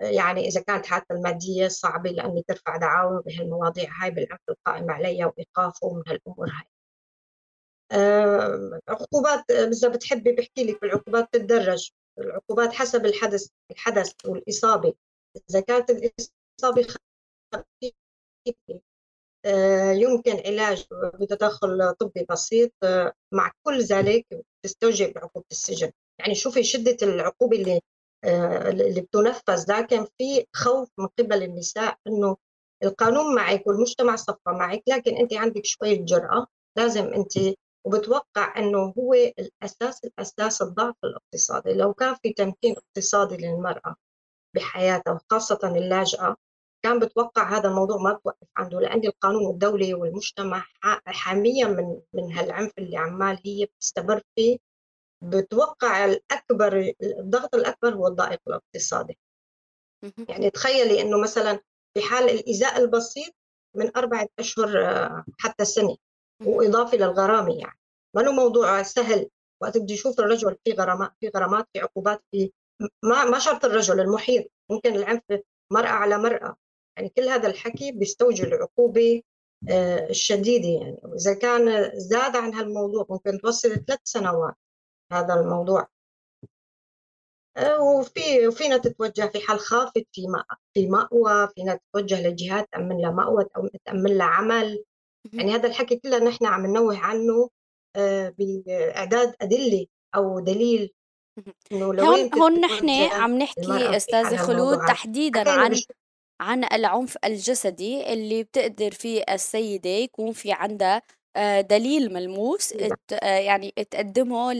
يعني 0.00 0.48
إذا 0.48 0.60
كانت 0.60 0.86
حالته 0.86 1.12
المادية 1.12 1.68
صعبة 1.68 2.10
لأني 2.10 2.42
ترفع 2.48 2.76
دعاوى 2.76 3.22
بهالمواضيع 3.26 3.90
هاي 4.02 4.10
بالعنف 4.10 4.40
القائم 4.48 4.90
عليها 4.90 5.26
وإيقافه 5.26 5.94
من 5.94 6.02
هالأمور 6.08 6.48
هاي. 6.48 6.68
عقوبات 8.88 9.50
إذا 9.50 9.88
بتحبي 9.88 10.32
بحكي 10.32 10.64
لك 10.64 10.80
بالعقوبات 10.80 11.28
تتدرج. 11.32 11.90
العقوبات 12.18 12.72
حسب 12.72 13.06
الحدث 13.06 13.48
الحدث 13.70 14.12
والإصابة. 14.26 14.94
إذا 15.50 15.60
كانت 15.60 15.90
الإصابة 15.90 16.94
آه، 19.46 19.92
يمكن 19.92 20.32
علاج 20.46 20.86
بتدخل 21.20 21.94
طبي 22.00 22.26
بسيط. 22.30 22.72
آه، 22.82 23.12
مع 23.32 23.52
كل 23.62 23.80
ذلك 23.82 24.26
تستوجب 24.64 25.18
عقوبة 25.18 25.46
السجن. 25.50 25.92
يعني 26.18 26.34
شوفي 26.34 26.62
شدة 26.62 26.96
العقوبة 27.02 27.56
اللي 27.56 27.80
اللي 28.24 29.00
بتنفذ 29.00 29.64
لكن 29.72 30.06
في 30.18 30.46
خوف 30.56 30.88
من 30.98 31.06
قبل 31.18 31.42
النساء 31.42 31.96
إنه 32.06 32.36
القانون 32.84 33.34
معك 33.34 33.66
والمجتمع 33.66 34.16
صفى 34.16 34.38
معك 34.46 34.82
لكن 34.88 35.16
انت 35.16 35.34
عندك 35.34 35.64
شوية 35.64 36.04
جرأة 36.04 36.46
لازم 36.76 37.04
انت 37.14 37.32
وبتوقع 37.86 38.58
إنه 38.58 38.94
هو 38.98 39.14
الأساس 39.14 40.04
الأساس 40.04 40.62
الضعف 40.62 40.94
الاقتصادي. 41.04 41.74
لو 41.74 41.94
كان 41.94 42.14
في 42.22 42.32
تمكين 42.32 42.74
اقتصادي 42.76 43.36
للمرأة 43.36 43.96
بحياتها 44.54 45.12
وخاصة 45.12 45.58
اللاجئة 45.64 46.36
كان 46.84 46.98
بتوقع 46.98 47.58
هذا 47.58 47.68
الموضوع 47.68 47.96
ما 47.96 48.12
بتوقف 48.12 48.48
عنده 48.56 48.80
لأن 48.80 49.04
القانون 49.06 49.50
الدولي 49.50 49.94
والمجتمع 49.94 50.64
حاميا 51.06 51.66
من 51.66 52.00
من 52.12 52.32
هالعنف 52.32 52.72
اللي 52.78 52.96
عمال 52.96 53.38
هي 53.46 53.66
بتستمر 53.66 54.22
فيه. 54.36 54.58
بتوقع 55.24 56.04
الأكبر 56.04 56.92
الضغط 57.02 57.54
الأكبر 57.54 57.94
هو 57.94 58.06
الضائق 58.06 58.40
الاقتصادي. 58.48 59.18
يعني 60.28 60.50
تخيلي 60.50 61.00
إنه 61.00 61.20
مثلا 61.22 61.60
في 61.94 62.02
حال 62.02 62.24
الإيذاء 62.30 62.78
البسيط 62.78 63.34
من 63.76 63.96
أربعة 63.96 64.28
أشهر 64.38 64.86
آه، 64.86 65.24
حتى 65.38 65.64
سنة 65.64 65.96
وإضافة 66.44 66.96
للغرامة 66.96 67.58
يعني. 67.58 67.78
ما 68.16 68.20
له 68.20 68.32
موضوع 68.32 68.82
سهل 68.82 69.28
وقت 69.62 69.78
بدي 69.78 69.92
يشوف 69.92 70.20
الرجل 70.20 70.56
في 70.64 70.72
غرامات 70.72 71.12
في 71.20 71.28
غرامات 71.36 71.66
في 71.72 71.80
عقوبات 71.80 72.22
في 72.30 72.52
ما 73.02 73.24
ما 73.24 73.38
شرط 73.38 73.64
الرجل 73.64 74.00
المحيط. 74.00 74.44
ممكن 74.70 74.94
العنف 74.94 75.22
مرأة 75.72 75.88
على 75.88 76.18
مرأة. 76.18 76.56
يعني 76.96 77.08
كل 77.08 77.28
هذا 77.28 77.48
الحكي 77.48 77.92
بيستوجب 77.92 78.44
العقوبة 78.44 79.22
آه، 79.70 80.10
الشديدة 80.10 80.68
يعني. 80.68 80.98
وإذا 81.02 81.34
كان 81.34 81.90
زاد 81.94 82.36
عن 82.36 82.54
هالموضوع 82.54 83.06
ممكن 83.10 83.40
توصل 83.40 83.68
ثلاث 83.68 84.00
سنوات. 84.04 84.54
هذا 85.18 85.34
الموضوع. 85.34 85.88
آه، 87.56 87.80
وفي 87.80 88.48
وفينا 88.48 88.78
تتوجه 88.78 89.26
في 89.26 89.40
حال 89.40 89.58
خافت 89.58 90.06
في 90.12 90.22
في 90.74 90.86
مأوى 90.86 91.48
فينا 91.54 91.78
تتوجه 91.92 92.28
لجهات 92.28 92.68
تأمن 92.72 93.00
لها 93.00 93.10
مأوى 93.10 93.44
أو 93.56 93.68
تأمن 93.84 94.18
لها 94.18 94.26
عمل. 94.26 94.84
يعني 95.32 95.52
هذا 95.52 95.68
الحكي 95.68 95.96
كله 95.96 96.18
نحن 96.18 96.46
عم 96.46 96.66
ننوه 96.66 96.98
عنه 96.98 97.50
آه، 97.96 98.34
بإعداد 98.38 99.34
أدلة 99.40 99.86
أو 100.14 100.40
دليل 100.40 100.90
هون 101.72 102.34
هون 102.34 102.60
نحن 102.60 102.88
عم 102.90 103.38
نحكي 103.38 103.96
أستاذة 103.96 104.36
خلود 104.36 104.78
تحديدا 104.78 105.50
عن 105.50 105.74
عن 106.40 106.64
العنف 106.64 107.16
الجسدي 107.24 108.12
اللي 108.12 108.42
بتقدر 108.42 108.90
فيه 108.90 109.24
السيدة 109.30 109.90
يكون 109.90 110.32
في 110.32 110.52
عندها 110.52 111.02
دليل 111.60 112.12
ملموس 112.12 112.76
نعم. 112.76 112.90
آه، 113.12 113.38
يعني 113.38 113.70
تقدمه 113.90 114.52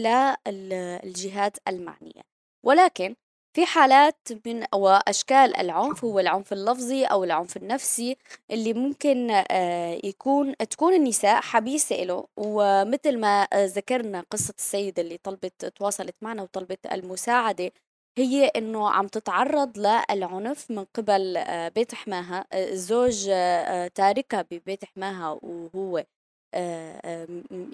للجهات 0.47 1.57
المعنية. 1.67 2.21
ولكن 2.65 3.15
في 3.55 3.65
حالات 3.65 4.17
من 4.45 4.65
وأشكال 4.73 5.57
العنف 5.57 6.05
هو 6.05 6.19
العنف 6.19 6.53
اللفظي 6.53 7.05
أو 7.05 7.23
العنف 7.23 7.57
النفسي 7.57 8.17
اللي 8.51 8.73
ممكن 8.73 9.31
آه، 9.31 9.99
يكون 10.03 10.55
تكون 10.57 10.93
النساء 10.93 11.41
حبيسة 11.41 11.95
له 11.95 12.27
ومثل 12.37 13.19
ما 13.19 13.47
ذكرنا 13.53 14.23
قصة 14.31 14.53
السيدة 14.57 15.01
اللي 15.01 15.17
طلبت 15.17 15.65
تواصلت 15.65 16.15
معنا 16.21 16.41
وطلبت 16.43 16.85
المساعدة 16.91 17.71
هي 18.17 18.45
إنه 18.47 18.89
عم 18.89 19.07
تتعرض 19.07 19.77
للعنف 19.77 20.71
من 20.71 20.85
قبل 20.85 21.37
آه، 21.37 21.67
بيت 21.69 21.95
حماها. 21.95 22.45
آه، 22.53 22.69
الزوج 22.69 23.27
آه، 23.29 23.87
تاركها 23.87 24.41
ببيت 24.41 24.85
حماها 24.85 25.39
وهو 25.41 26.03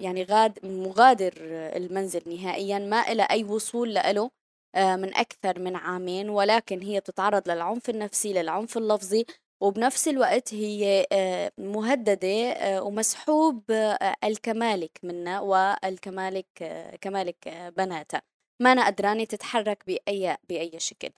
يعني 0.00 0.24
غاد 0.24 0.66
مغادر 0.66 1.32
المنزل 1.76 2.22
نهائيا 2.26 2.78
ما 2.78 3.12
إلى 3.12 3.22
أي 3.22 3.44
وصول 3.44 3.94
له 3.94 4.30
من 4.76 5.14
أكثر 5.16 5.58
من 5.58 5.76
عامين 5.76 6.28
ولكن 6.30 6.82
هي 6.82 7.00
تتعرض 7.00 7.48
للعنف 7.48 7.90
النفسي 7.90 8.32
للعنف 8.32 8.76
اللفظي 8.78 9.26
وبنفس 9.60 10.08
الوقت 10.08 10.54
هي 10.54 11.06
مهددة 11.58 12.56
ومسحوب 12.82 13.62
الكمالك 14.24 14.98
منها 15.02 15.40
والكمالك 15.40 16.46
كمالك 17.00 17.48
بناتها. 17.76 18.22
ما 18.60 18.72
أنا 18.72 18.86
قدرانة 18.86 19.24
تتحرك 19.24 19.84
بأي 19.86 20.36
بأي 20.48 20.80
شكل. 20.80 21.10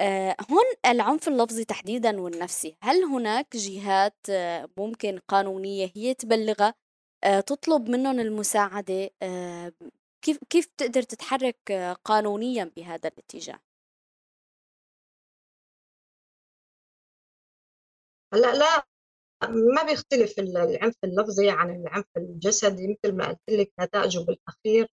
آه 0.00 0.36
هون 0.50 0.64
العنف 0.86 1.28
اللفظي 1.28 1.64
تحديدا 1.64 2.20
والنفسي. 2.20 2.76
هل 2.82 3.04
هناك 3.04 3.56
جهات 3.56 4.16
آه 4.30 4.68
ممكن 4.76 5.18
قانونية 5.28 5.90
هي 5.96 6.14
تبلغها؟ 6.14 6.68
آه 6.68 6.74
تطلب 7.46 7.88
منهم 7.90 8.20
المساعدة 8.20 9.10
آه 9.22 9.72
كيف 10.22 10.38
كيف 10.50 10.66
تقدر 10.76 11.02
تتحرك 11.02 11.70
آه 11.70 11.92
قانونيا 11.92 12.72
بهذا 12.76 13.08
الاتجاه؟ 13.08 13.60
هلأ 18.34 18.54
لا 18.54 18.86
ما 19.42 19.82
بيختلف 19.82 20.38
العنف 20.38 20.94
اللفظي 21.04 21.50
عن 21.50 21.70
العنف 21.70 22.06
الجسدي 22.16 22.88
مثل 22.88 23.16
ما 23.16 23.28
قلت 23.28 23.40
لك 23.50 23.72
نتائجه 23.80 24.18
بالأخير 24.18 24.88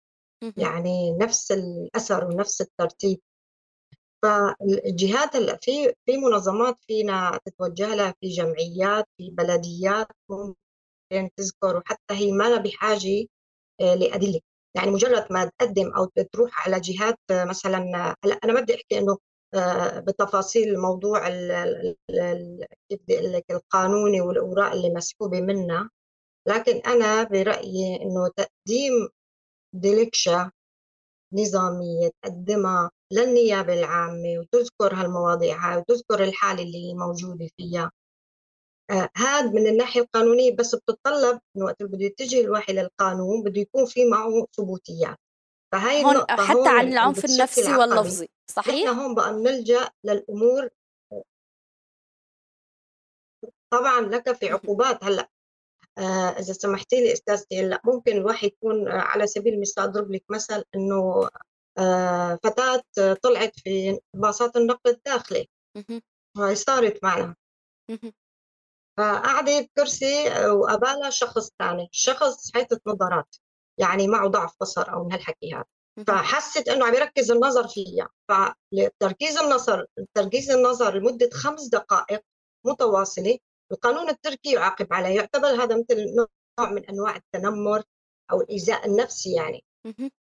يعني 0.57 1.17
نفس 1.21 1.51
الأثر 1.51 2.25
ونفس 2.25 2.61
الترتيب. 2.61 3.19
فالجهات 4.23 5.37
في 5.37 5.93
في 6.05 6.17
منظمات 6.17 6.77
فينا 6.87 7.39
تتوجه 7.45 7.95
لها 7.95 8.13
في 8.21 8.29
جمعيات 8.29 9.05
في 9.17 9.29
بلديات 9.31 10.07
ممكن 11.21 11.29
تذكر 11.37 11.77
وحتى 11.77 12.13
هي 12.13 12.31
ما 12.31 12.57
بحاجة 12.57 13.25
آه، 13.81 13.95
لأدلة. 13.95 14.39
يعني 14.75 14.91
مجرد 14.91 15.27
ما 15.33 15.45
تقدم 15.45 15.91
أو 15.93 16.05
تروح 16.33 16.67
على 16.67 16.79
جهات 16.79 17.19
آه، 17.31 17.45
مثلا 17.45 18.15
هلأ 18.25 18.35
أنا 18.43 18.53
ما 18.53 18.61
بدي 18.61 18.75
أحكي 18.75 18.97
إنه 18.99 19.17
آه، 19.55 19.99
بتفاصيل 19.99 20.69
الموضوع 20.69 21.29
كيف 22.89 22.99
بدي 23.03 23.19
أقول 23.19 23.33
لك 23.33 23.45
القانوني 23.51 24.21
والأوراق 24.21 24.71
اللي 24.71 24.89
مسحوبه 24.89 25.41
منها 25.41 25.89
لكن 26.47 26.77
أنا 26.77 27.23
برأيي 27.23 27.95
إنه 28.03 28.27
تقديم 28.37 29.09
ديليكشا 29.73 30.51
نظامية 31.33 32.11
تقدمها 32.23 32.91
للنيابة 33.13 33.73
العامة 33.73 34.39
وتذكر 34.39 34.93
هالمواضيع 34.95 35.57
هاي 35.57 35.77
وتذكر 35.77 36.23
الحالة 36.23 36.63
اللي 36.63 36.93
موجودة 36.93 37.49
فيها. 37.57 37.83
آه 37.83 38.02
هذا 39.17 39.49
من 39.51 39.67
الناحية 39.67 40.01
القانونية 40.01 40.55
بس 40.55 40.75
بتتطلب 40.75 41.39
إنه 41.57 41.65
وقت 41.65 41.83
بده 41.83 42.05
يتجه 42.05 42.41
الواحد 42.41 42.73
للقانون 42.73 43.43
بده 43.43 43.61
يكون 43.61 43.85
في 43.85 44.05
معه 44.05 44.47
ثبوتيات. 44.57 45.17
فهي 45.73 46.03
هون 46.03 46.17
حتى 46.29 46.53
هون 46.53 46.67
عن 46.67 46.87
العنف 46.87 47.25
النفسي 47.25 47.75
واللفظي 47.75 48.29
صحيح؟ 48.49 48.89
نحن 48.89 48.99
هون 48.99 49.15
بقى 49.15 49.33
بنلجأ 49.33 49.89
للأمور 50.03 50.69
طبعا 53.73 54.01
لك 54.01 54.31
في 54.35 54.49
عقوبات 54.49 55.03
هلأ. 55.03 55.29
آه 55.97 56.29
إذا 56.29 56.53
سمحتي 56.53 56.95
لي 56.95 57.13
أستاذتي 57.13 57.61
هلأ 57.61 57.81
ممكن 57.85 58.11
الواحد 58.11 58.47
يكون 58.47 58.87
على 58.87 59.27
سبيل 59.27 59.53
المثال 59.53 59.83
أضرب 59.83 60.11
لك 60.11 60.23
مثل 60.29 60.63
إنه 60.75 61.29
آه 61.77 62.39
فتاة 62.43 62.83
طلعت 63.23 63.59
في 63.59 63.99
باصات 64.13 64.55
النقل 64.55 64.91
الداخلي. 64.91 65.49
هاي 66.37 66.55
صارت 66.55 67.03
معنا. 67.03 67.35
فقعدت 68.97 69.69
بكرسي 69.77 70.31
آه، 70.31 70.53
وقبالها 70.53 71.09
شخص 71.09 71.49
ثاني 71.59 71.89
الشخص 71.91 72.51
حيث 72.53 72.67
نظرات 72.87 73.35
يعني 73.79 74.07
معه 74.07 74.27
ضعف 74.27 74.53
بصر 74.61 74.93
أو 74.93 75.03
من 75.03 75.11
هالحكي 75.11 75.53
هذا. 75.53 75.65
فحست 76.07 76.69
إنه 76.69 76.85
عم 76.85 76.93
يركز 76.93 77.31
النظر 77.31 77.67
فيها 77.67 78.09
فتركيز 78.29 79.37
النظر 79.37 79.85
تركيز 80.13 80.51
النظر 80.51 80.97
لمدة 80.97 81.29
خمس 81.33 81.67
دقائق 81.67 82.21
متواصلة. 82.65 83.37
القانون 83.71 84.09
التركي 84.09 84.51
يعاقب 84.51 84.93
عليه. 84.93 85.15
يعتبر 85.15 85.47
هذا 85.47 85.75
مثل 85.75 86.15
نوع 86.15 86.69
من 86.71 86.85
أنواع 86.85 87.15
التنمر 87.15 87.83
أو 88.31 88.41
الإيذاء 88.41 88.85
النفسي 88.85 89.33
يعني. 89.33 89.63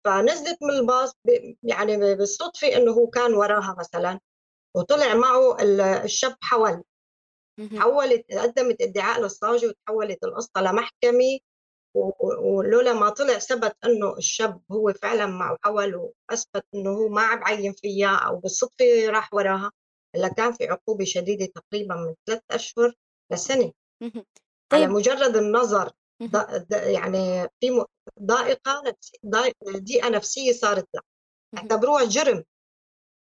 فنزلت 0.05 0.57
من 0.61 0.69
الباص 0.69 1.13
يعني 1.63 1.97
بالصدفه 1.97 2.67
إنه 2.77 2.91
هو 2.91 3.07
كان 3.07 3.33
وراها 3.33 3.75
مثلا 3.79 4.19
وطلع 4.75 5.13
معه 5.13 5.57
الشاب 6.03 6.35
حول 6.41 6.83
حولت 7.75 8.25
قدمت 8.31 8.81
ادعاء 8.81 9.21
للصاجي 9.21 9.67
وتحولت 9.67 10.23
القصة 10.23 10.61
لمحكمة 10.61 11.39
ولولا 12.43 12.93
ما 12.93 13.09
طلع 13.09 13.39
ثبت 13.39 13.75
إنه 13.85 14.17
الشاب 14.17 14.61
هو 14.71 14.93
فعلا 14.93 15.25
معه 15.25 15.57
حول 15.63 15.95
وأثبت 15.95 16.65
إنه 16.75 16.89
هو 16.89 17.09
ما 17.09 17.21
عم 17.21 17.39
بعين 17.39 17.73
فيها 17.73 18.15
أو 18.15 18.35
بالصدفة 18.37 19.09
راح 19.09 19.33
وراها 19.33 19.71
إلا 20.15 20.27
كان 20.27 20.53
في 20.53 20.67
عقوبة 20.67 21.05
شديدة 21.05 21.45
تقريبا 21.45 21.95
من 21.95 22.15
ثلاث 22.27 22.41
أشهر 22.51 22.93
لسنة. 23.31 23.71
طيب. 24.01 24.83
على 24.83 24.87
مجرد 24.87 25.35
النظر 25.35 25.91
يعني 26.71 27.49
في 27.59 27.85
ضائقة 28.21 28.95
ضيقة 29.65 30.09
نفسية 30.09 30.51
صارت 30.51 30.87
له. 30.95 31.01
اعتبروها 31.57 32.05
جرم. 32.05 32.43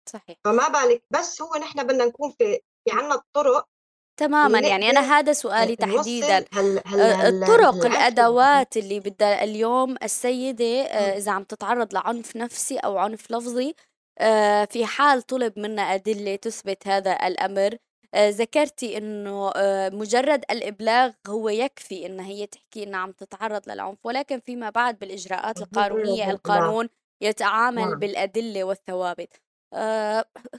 صحيح. 0.09 0.39
فما 0.45 0.69
بالك 0.69 1.05
بس 1.11 1.43
هو 1.43 1.55
نحن 1.55 1.87
بدنا 1.87 2.05
نكون 2.05 2.31
في 2.31 2.61
في 2.85 2.91
عندنا 2.93 3.15
الطرق 3.15 3.69
تماما. 4.17 4.61
يعني 4.61 4.91
أنا 4.91 5.01
هذا 5.01 5.33
سؤالي 5.33 5.77
تحديدا. 5.77 6.45
هل 6.53 6.81
هل 6.87 7.01
آه، 7.01 7.29
الطرق 7.29 7.87
الأدوات 7.87 8.77
اللي 8.77 9.01
بدها 9.01 9.45
اليوم 9.45 9.97
السيدة 10.03 10.83
آه، 10.83 11.19
إذا 11.19 11.33
عم 11.33 11.43
تتعرض 11.43 11.95
لعنف 11.95 12.37
نفسي 12.37 12.79
أو 12.79 12.99
عنف 12.99 13.31
لفظي 13.31 13.75
آه، 14.19 14.65
في 14.65 14.87
حال 14.87 15.23
طلب 15.23 15.59
منها 15.59 15.95
أدلة 15.95 16.37
تثبت 16.37 16.89
هذا 16.89 17.27
الأمر. 17.27 17.77
ذكرتي 18.17 18.99
إنه 18.99 19.53
مجرد 19.93 20.45
الإبلاغ 20.51 21.11
هو 21.27 21.49
يكفي 21.49 22.07
إن 22.07 22.21
هي 22.21 22.47
تحكي 22.47 22.83
إنها 22.83 23.01
عم 23.01 23.13
تتعرض 23.13 23.69
للعنف 23.69 23.99
ولكن 24.05 24.41
فيما 24.41 24.71
بعد 24.71 24.99
بالإجراءات 24.99 25.59
القانونية 25.59 26.31
القانون 26.31 26.89
يتعامل 27.21 27.83
نعم. 27.83 27.99
بالأدلة 27.99 28.65
والثوابت. 28.65 29.44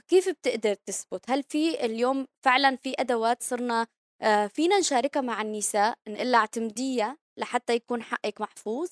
كيف 0.08 0.28
بتقدر 0.28 0.74
تثبت؟ 0.74 1.30
هل 1.30 1.42
في 1.42 1.84
اليوم 1.84 2.26
فعلا 2.44 2.76
في 2.76 2.94
أدوات 2.98 3.42
صرنا 3.42 3.86
آه، 4.22 4.46
فينا 4.46 4.78
نشاركها 4.78 5.20
مع 5.20 5.42
النساء 5.42 5.98
نقول 6.08 6.32
لها 6.32 6.40
اعتمديها 6.40 7.16
لحتى 7.38 7.74
يكون 7.74 8.02
حقك 8.02 8.40
محفوظ؟ 8.40 8.88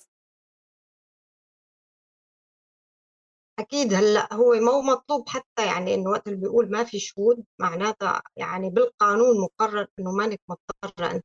أكيد 3.58 3.94
هلأ 3.94 4.34
هو 4.34 4.54
مو 4.54 4.82
مطلوب 4.82 5.28
حتى 5.28 5.66
يعني 5.66 5.94
إنه 5.94 6.10
وقت 6.10 6.26
اللي 6.26 6.38
بيقول 6.38 6.70
ما 6.70 6.84
في 6.84 6.98
شهود 6.98 7.44
معناتها 7.60 8.22
يعني 8.36 8.70
بالقانون 8.70 9.40
مقرر 9.40 9.86
إنه 9.98 10.12
مانك 10.12 10.40
مضطرة 10.48 11.10
أنت 11.10 11.24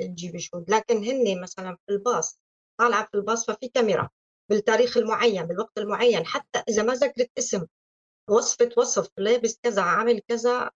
تجيبي 0.00 0.38
شهود. 0.38 0.70
لكن 0.70 1.04
هن 1.04 1.42
مثلا 1.42 1.76
في 1.86 1.92
الباص 1.92 2.40
طالعة 2.80 3.08
في 3.10 3.14
الباص 3.14 3.50
ففي 3.50 3.68
كاميرا 3.68 4.08
بالتاريخ 4.50 4.96
المعين 4.96 5.42
بالوقت 5.46 5.78
المعين 5.78 6.26
حتى 6.26 6.62
إذا 6.68 6.82
ما 6.82 6.94
ذكرت 6.94 7.30
اسم 7.38 7.66
وصفت 8.30 8.78
وصف 8.78 9.08
لابس 9.18 9.58
كذا 9.62 9.82
عامل 9.82 10.20
كذا 10.28 10.70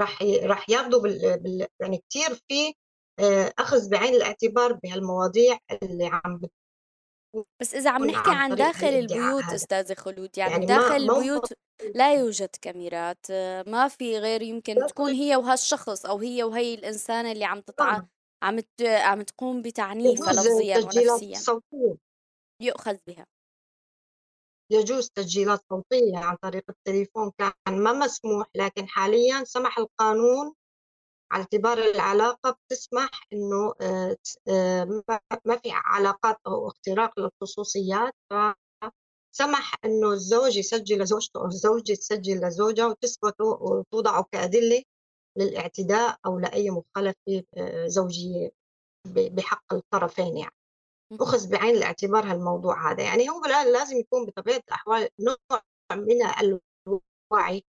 راح 0.00 0.22
راح 0.22 0.70
ياخذوا 0.70 1.02
بال... 1.02 1.38
بال... 1.38 1.66
يعني 1.80 2.04
كثير 2.10 2.34
في 2.48 2.74
آه، 3.20 3.52
أخذ 3.58 3.90
بعين 3.90 4.14
الاعتبار 4.14 4.72
بهالمواضيع 4.72 5.58
اللي 5.82 6.10
عم 6.12 6.40
بس 7.60 7.74
إذا 7.74 7.90
عم 7.90 8.04
نحكي 8.06 8.30
عن 8.30 8.54
داخل 8.54 8.86
البيوت 8.86 9.44
أستاذة 9.44 9.94
خلود 9.94 10.38
يعني, 10.38 10.52
يعني 10.52 10.66
داخل 10.66 10.96
البيوت 10.96 11.52
لا 11.94 12.14
يوجد 12.14 12.48
كاميرات 12.62 13.26
ما 13.66 13.88
في 13.88 14.18
غير 14.18 14.42
يمكن 14.42 14.74
تكون 14.88 15.12
هي 15.12 15.36
وهالشخص 15.36 16.06
أو 16.06 16.18
هي 16.18 16.42
وهي 16.42 16.74
الإنسانة 16.74 17.32
اللي 17.32 17.44
عم 17.44 17.60
تطع 17.60 18.02
عم 18.42 18.60
عم 18.82 19.22
تقوم 19.22 19.62
بتعنيفها 19.62 20.32
لفظيا 20.32 20.78
ونفسيا. 20.78 21.56
يؤخذ 22.62 22.96
بها. 23.06 23.26
يجوز 24.70 25.10
تسجيلات 25.10 25.60
صوتية 25.70 26.18
عن 26.18 26.36
طريق 26.36 26.64
التليفون 26.68 27.32
كان 27.38 27.82
ما 27.82 27.92
مسموح 27.92 28.46
لكن 28.54 28.88
حاليا 28.88 29.44
سمح 29.44 29.78
القانون 29.78 30.54
على 31.32 31.42
اعتبار 31.42 31.78
العلاقة 31.78 32.50
بتسمح 32.50 33.10
إنه 33.32 33.74
آه، 33.80 34.16
آه، 34.48 35.02
ما 35.44 35.56
في 35.56 35.70
علاقات 35.72 36.36
أو 36.46 36.68
اختراق 36.68 37.20
للخصوصيات. 37.20 38.12
فسمح 38.30 39.74
إنه 39.84 40.12
الزوج 40.12 40.56
يسجل 40.56 41.02
لزوجته 41.02 41.40
أو 41.40 41.46
الزوجة 41.46 41.94
تسجل 41.94 42.40
لزوجها 42.40 42.86
وتثبته 42.86 43.44
وتوضعه 43.44 44.24
كأدلة 44.32 44.82
للاعتداء 45.38 46.16
أو 46.26 46.38
لأي 46.38 46.70
مخالفة 46.70 47.42
آه، 47.56 47.86
زوجية 47.86 48.50
بحق 49.06 49.74
الطرفين 49.74 50.36
يعني. 50.36 50.65
أخذ 51.12 51.50
بعين 51.50 51.76
الاعتبار 51.76 52.24
هالموضوع 52.32 52.92
هذا. 52.92 53.02
يعني 53.02 53.30
هو 53.30 53.42
لازم 53.46 53.96
يكون 53.96 54.26
بطبيعة 54.26 54.60
الأحوال 54.68 55.08
نوع 55.20 55.62
من 55.92 56.16
الوعي 56.22 57.64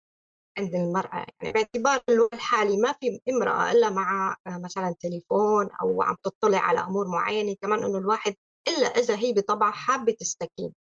عند 0.59 0.75
المرأة. 0.75 1.27
يعني 1.43 1.53
باعتبار 1.53 2.03
الحالي 2.33 2.77
ما 2.77 2.93
في 2.93 3.21
امرأة 3.31 3.73
إلا 3.73 3.91
مع 3.91 4.37
آه، 4.47 4.59
مثلا 4.59 4.95
تليفون 5.01 5.69
أو 5.83 6.03
عم 6.03 6.17
تطلع 6.23 6.59
على 6.59 6.81
أمور 6.81 7.09
معينة 7.09 7.57
كمان 7.63 7.85
إنه 7.85 7.99
الواحد 7.99 8.35
إلا 8.69 8.87
إذا 8.87 9.17
هي 9.17 9.33
بطبعها 9.33 9.71
حابة 9.73 10.13
تستكين. 10.13 10.75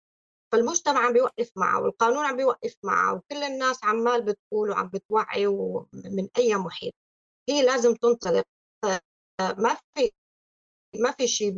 فالمجتمع 0.52 1.00
عم 1.00 1.12
بيوقف 1.12 1.50
معه 1.56 1.82
والقانون 1.82 2.24
عم 2.24 2.36
بيوقف 2.36 2.76
معه 2.84 3.14
وكل 3.14 3.42
الناس 3.42 3.84
عمال 3.84 4.22
بتقول 4.22 4.70
وعم 4.70 4.88
بتوعي 4.88 5.46
من 5.94 6.28
أي 6.38 6.54
محيط. 6.56 6.94
هي 7.48 7.62
لازم 7.66 7.94
تنطلق. 7.94 8.44
ما 9.58 9.76
في 9.94 10.10
ما 10.94 11.10
في 11.10 11.28
شيء 11.28 11.52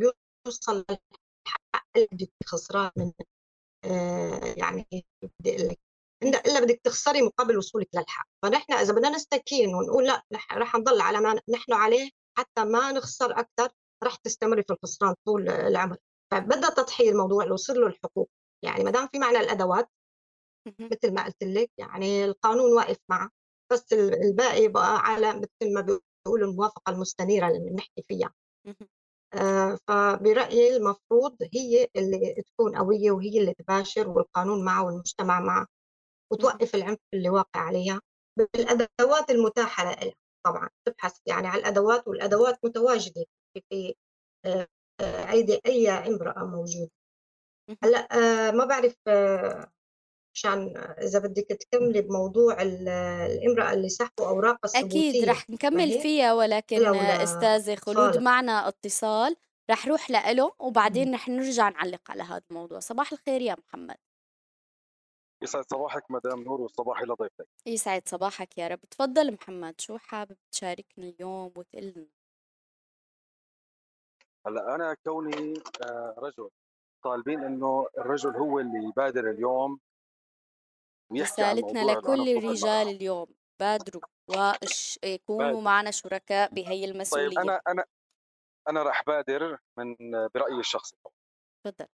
بيوصل 0.47 0.85
للحق 0.89 1.87
اللي 1.97 2.31
خسران 2.45 2.91
من 2.97 3.11
آه، 3.85 4.55
يعني 4.57 4.87
بدي 5.39 5.55
أقول 5.55 5.67
لك 5.69 5.79
إلا 6.47 6.59
بدك 6.59 6.81
تخسري 6.83 7.21
مقابل 7.21 7.57
وصولك 7.57 7.89
للحق. 7.95 8.27
فنحن 8.43 8.73
إذا 8.73 8.93
بدنا 8.93 9.09
نستكين 9.09 9.75
ونقول 9.75 10.05
لا 10.05 10.23
رح 10.53 10.75
نضل 10.75 11.01
على 11.01 11.19
ما 11.21 11.41
نحن 11.49 11.73
عليه 11.73 12.09
حتى 12.37 12.63
ما 12.65 12.91
نخسر 12.91 13.39
أكثر 13.39 13.69
رح 14.03 14.15
تستمري 14.15 14.63
في 14.63 14.73
الخسران 14.73 15.15
طول 15.25 15.49
العمر. 15.49 15.97
فبدها 16.31 16.69
تضحيه 16.69 17.09
الموضوع 17.09 17.43
لوصل 17.43 17.73
له 17.81 17.87
الحقوق 17.87 18.29
يعني 18.65 18.83
ما 18.83 18.91
دام 18.91 19.07
في 19.07 19.19
معنا 19.19 19.39
الأدوات 19.39 19.89
مثل 20.91 21.13
ما 21.13 21.25
قلت 21.25 21.43
لك 21.43 21.71
يعني 21.77 22.25
القانون 22.25 22.73
واقف 22.77 22.97
معه 23.09 23.29
بس 23.71 23.93
الباقي 23.93 24.67
بقى 24.67 24.97
على 24.99 25.33
مثل 25.33 25.73
ما 25.73 25.81
بيقولوا 25.81 26.47
الموافقة 26.51 26.89
المستنيرة 26.91 27.47
اللي 27.47 27.59
بنحكي 27.69 28.03
فيها. 28.07 28.33
فبرأيي 29.87 30.77
المفروض 30.77 31.37
هي 31.53 31.87
اللي 31.95 32.43
تكون 32.47 32.77
قوية 32.77 33.11
وهي 33.11 33.39
اللي 33.39 33.53
تباشر 33.53 34.09
والقانون 34.09 34.65
معه 34.65 34.85
والمجتمع 34.85 35.39
معه 35.39 35.67
وتوقف 36.31 36.75
العنف 36.75 36.99
اللي 37.13 37.29
واقع 37.29 37.59
عليها 37.61 38.01
بالأدوات 38.37 39.29
المتاحة 39.29 39.83
لها 39.85 40.13
طبعا 40.45 40.69
تبحث 40.85 41.19
يعني 41.25 41.47
على 41.47 41.61
الأدوات 41.61 42.07
والأدوات 42.07 42.65
متواجدة 42.65 43.25
في 43.69 43.95
آه، 44.45 44.67
آه، 45.01 45.31
ايدي 45.31 45.61
أي 45.65 45.89
امرأة 45.89 46.45
موجودة. 46.45 46.91
هلأ 47.83 48.07
آه، 48.49 48.51
ما 48.51 48.65
بعرف 48.65 48.95
عشان 50.37 50.77
إذا 50.77 51.19
بدك 51.19 51.47
تكملي 51.47 52.01
بموضوع 52.01 52.61
الامرأة 52.61 53.73
اللي 53.73 53.89
سحبوا 53.89 54.27
اوراق 54.27 54.59
الثبوتية. 54.65 55.09
أكيد 55.09 55.29
رح 55.29 55.49
نكمل 55.49 56.01
فيها 56.01 56.33
ولكن 56.33 56.85
استاذه 56.95 57.75
خلود 57.75 58.17
معنا 58.17 58.67
اتصال 58.67 59.35
رح 59.71 59.87
روح 59.87 60.11
لإله 60.11 60.51
وبعدين 60.59 61.13
رح 61.13 61.29
نرجع 61.29 61.69
نعلق 61.69 62.11
على 62.11 62.23
هذا 62.23 62.41
الموضوع. 62.51 62.79
صباح 62.79 63.11
الخير 63.11 63.41
يا 63.41 63.55
محمد. 63.67 63.97
يسعد 65.43 65.63
صباحك 65.71 66.11
مدام 66.11 66.43
نور 66.43 66.61
وصباحي 66.61 67.05
لضيفتك 67.05 67.47
يسعد 67.65 68.07
صباحك 68.07 68.57
يا 68.57 68.67
رب. 68.67 68.79
تفضل 68.91 69.33
محمد 69.33 69.81
شو 69.81 69.97
حابب 69.97 70.37
تشاركنا 70.51 71.07
اليوم 71.09 71.51
وتقول 71.55 71.93
لنا 71.95 72.07
هلأ 74.47 74.75
أنا 74.75 74.93
كوني 74.93 75.53
آه، 75.83 76.15
رجل 76.17 76.49
طالبين 77.03 77.43
إنه 77.43 77.87
الرجل 77.97 78.35
هو 78.35 78.59
اللي 78.59 78.87
يبادر 78.87 79.29
اليوم 79.29 79.79
رسالتنا 81.13 81.79
لكل 81.91 82.29
الرجال 82.29 82.87
اليوم 82.87 83.27
بادروا 83.59 84.01
ويكونوا 84.27 85.61
معنا 85.61 85.91
شركاء 85.91 86.53
بهي 86.53 86.85
المسؤولية. 86.85 87.27
طيب 87.27 87.39
أنا 87.39 87.61
أنا 87.67 87.83
أنا 88.69 88.83
راح 88.83 89.03
بادر 89.07 89.57
من 89.77 89.95
برأيي 90.35 90.59
الشخصي. 90.59 90.95
تفضل. 91.65 91.87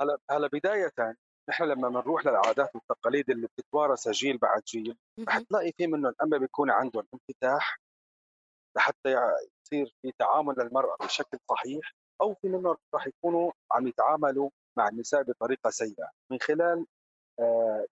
هلا 0.00 0.18
هلا 0.30 0.46
بداية 0.52 1.16
نحن 1.48 1.64
لما 1.64 1.88
بنروح 1.88 2.26
للعادات 2.26 2.74
والتقاليد 2.74 3.30
اللي 3.30 3.46
بتتوارث 3.46 4.08
جيل 4.08 4.38
بعد 4.38 4.62
جيل 4.62 4.96
رح 5.28 5.38
تلاقي 5.38 5.72
في 5.72 5.86
منهم 5.86 6.14
أما 6.22 6.38
بيكون 6.38 6.70
عندهم 6.70 7.06
انفتاح 7.14 7.78
لحتى 8.76 9.08
يصير 9.64 9.94
في 10.02 10.12
تعامل 10.18 10.54
للمرأة 10.58 10.96
بشكل 11.00 11.38
صحيح 11.50 11.92
أو 12.20 12.34
في 12.34 12.48
منهم 12.48 12.76
رح 12.94 13.06
يكونوا 13.06 13.52
عم 13.72 13.86
يتعاملوا 13.86 14.50
مع 14.78 14.88
النساء 14.88 15.22
بطريقة 15.22 15.70
سيئة. 15.70 16.10
من 16.32 16.38
خلال 16.40 16.86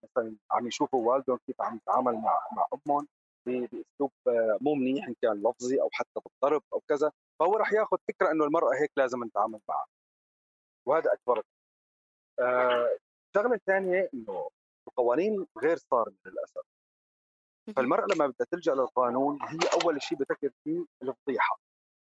مثلا 0.05 0.37
عم 0.51 0.67
يشوفوا 0.67 1.13
والدهم 1.13 1.39
كيف 1.47 1.61
عم 1.63 1.77
يتعامل 1.77 2.15
مع 2.15 2.49
مع 2.57 2.67
أمهم 2.75 3.09
بأسلوب 3.47 4.13
آه 4.29 4.59
مو 4.61 4.75
منيح 4.75 5.09
إن 5.09 5.15
كان 5.23 5.43
لفظي 5.43 5.81
أو 5.81 5.89
حتى 5.93 6.21
بالضرب 6.25 6.63
أو 6.73 6.81
كذا 6.89 7.13
فهو 7.41 7.57
رح 7.57 7.73
ياخذ 7.73 7.97
فكرة 8.09 8.31
إنه 8.31 8.45
المرأة 8.45 8.75
هيك 8.83 8.91
لازم 8.97 9.25
نتعامل 9.25 9.61
معها. 9.69 9.87
وهذا 10.89 11.13
أكبر. 11.13 11.43
الشغله 12.41 13.55
الثانية 13.55 14.11
إنه 14.15 14.49
القوانين 14.89 15.47
غير 15.59 15.77
صارمة 15.77 16.17
للأسف. 16.27 16.63
فالمرأة 17.77 18.07
لما 18.15 18.27
بدها 18.27 18.47
تلجأ 18.51 18.75
للقانون 18.75 19.39
هي 19.43 19.59
أول 19.83 20.03
شيء 20.03 20.19
بتفكر 20.19 20.51
فيه 20.65 20.85
الفضيحة. 21.03 21.59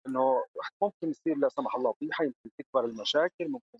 إنه 0.07 0.45
ممكن 0.81 1.09
يصير 1.09 1.37
لا 1.37 1.49
سمح 1.49 1.75
الله 1.75 1.93
فضيحه 1.93 2.23
يمكن 2.23 2.49
تكبر 2.59 2.85
المشاكل 2.85 3.49
ممكن 3.49 3.79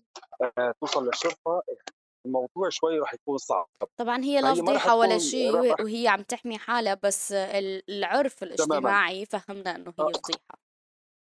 آه 0.58 0.74
توصل 0.80 1.06
للشرطة 1.06 1.62
يعني 1.68 1.99
الموضوع 2.26 2.68
شوي 2.68 2.98
راح 2.98 3.14
يكون 3.14 3.38
صعب. 3.38 3.66
طبعا 3.96 4.24
هي 4.24 4.40
لا 4.40 4.54
فضيحه 4.54 4.96
ولا 4.96 5.18
شيء 5.18 5.52
وهي 5.82 6.08
عم 6.08 6.22
تحمي 6.22 6.58
حالها 6.58 6.94
بس 6.94 7.32
العرف 7.32 8.42
الاجتماعي 8.42 9.26
فهمنا 9.26 9.76
إنه 9.76 9.94
هي 9.98 10.04
آه. 10.04 10.12
فضيحه 10.12 10.60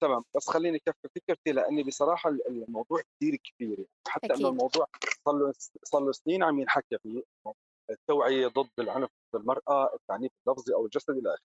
تمام. 0.02 0.24
بس 0.36 0.50
خليني 0.50 0.80
كفي 0.80 1.08
فكرتي 1.16 1.52
لأني 1.52 1.84
بصراحة 1.84 2.30
الموضوع 2.50 3.02
كثير 3.02 3.36
كبير 3.36 3.78
يعني. 3.78 3.90
حتى 4.08 4.34
إنه 4.34 4.50
الموضوع 4.50 4.88
صار 5.26 5.36
له 5.36 5.54
صار 5.84 6.02
له 6.02 6.12
سنين 6.12 6.44
عم 6.44 6.60
ينحكى 6.60 6.98
فيه 7.04 7.24
التوعية 7.90 8.48
ضد 8.48 8.70
العنف 8.80 9.10
ضد 9.10 9.42
المرأة 9.42 9.94
التعنيف 9.94 10.32
اللفظي 10.48 10.74
أو 10.74 10.86
الجسدي 10.86 11.20
إلى 11.20 11.30
آخره. 11.30 11.46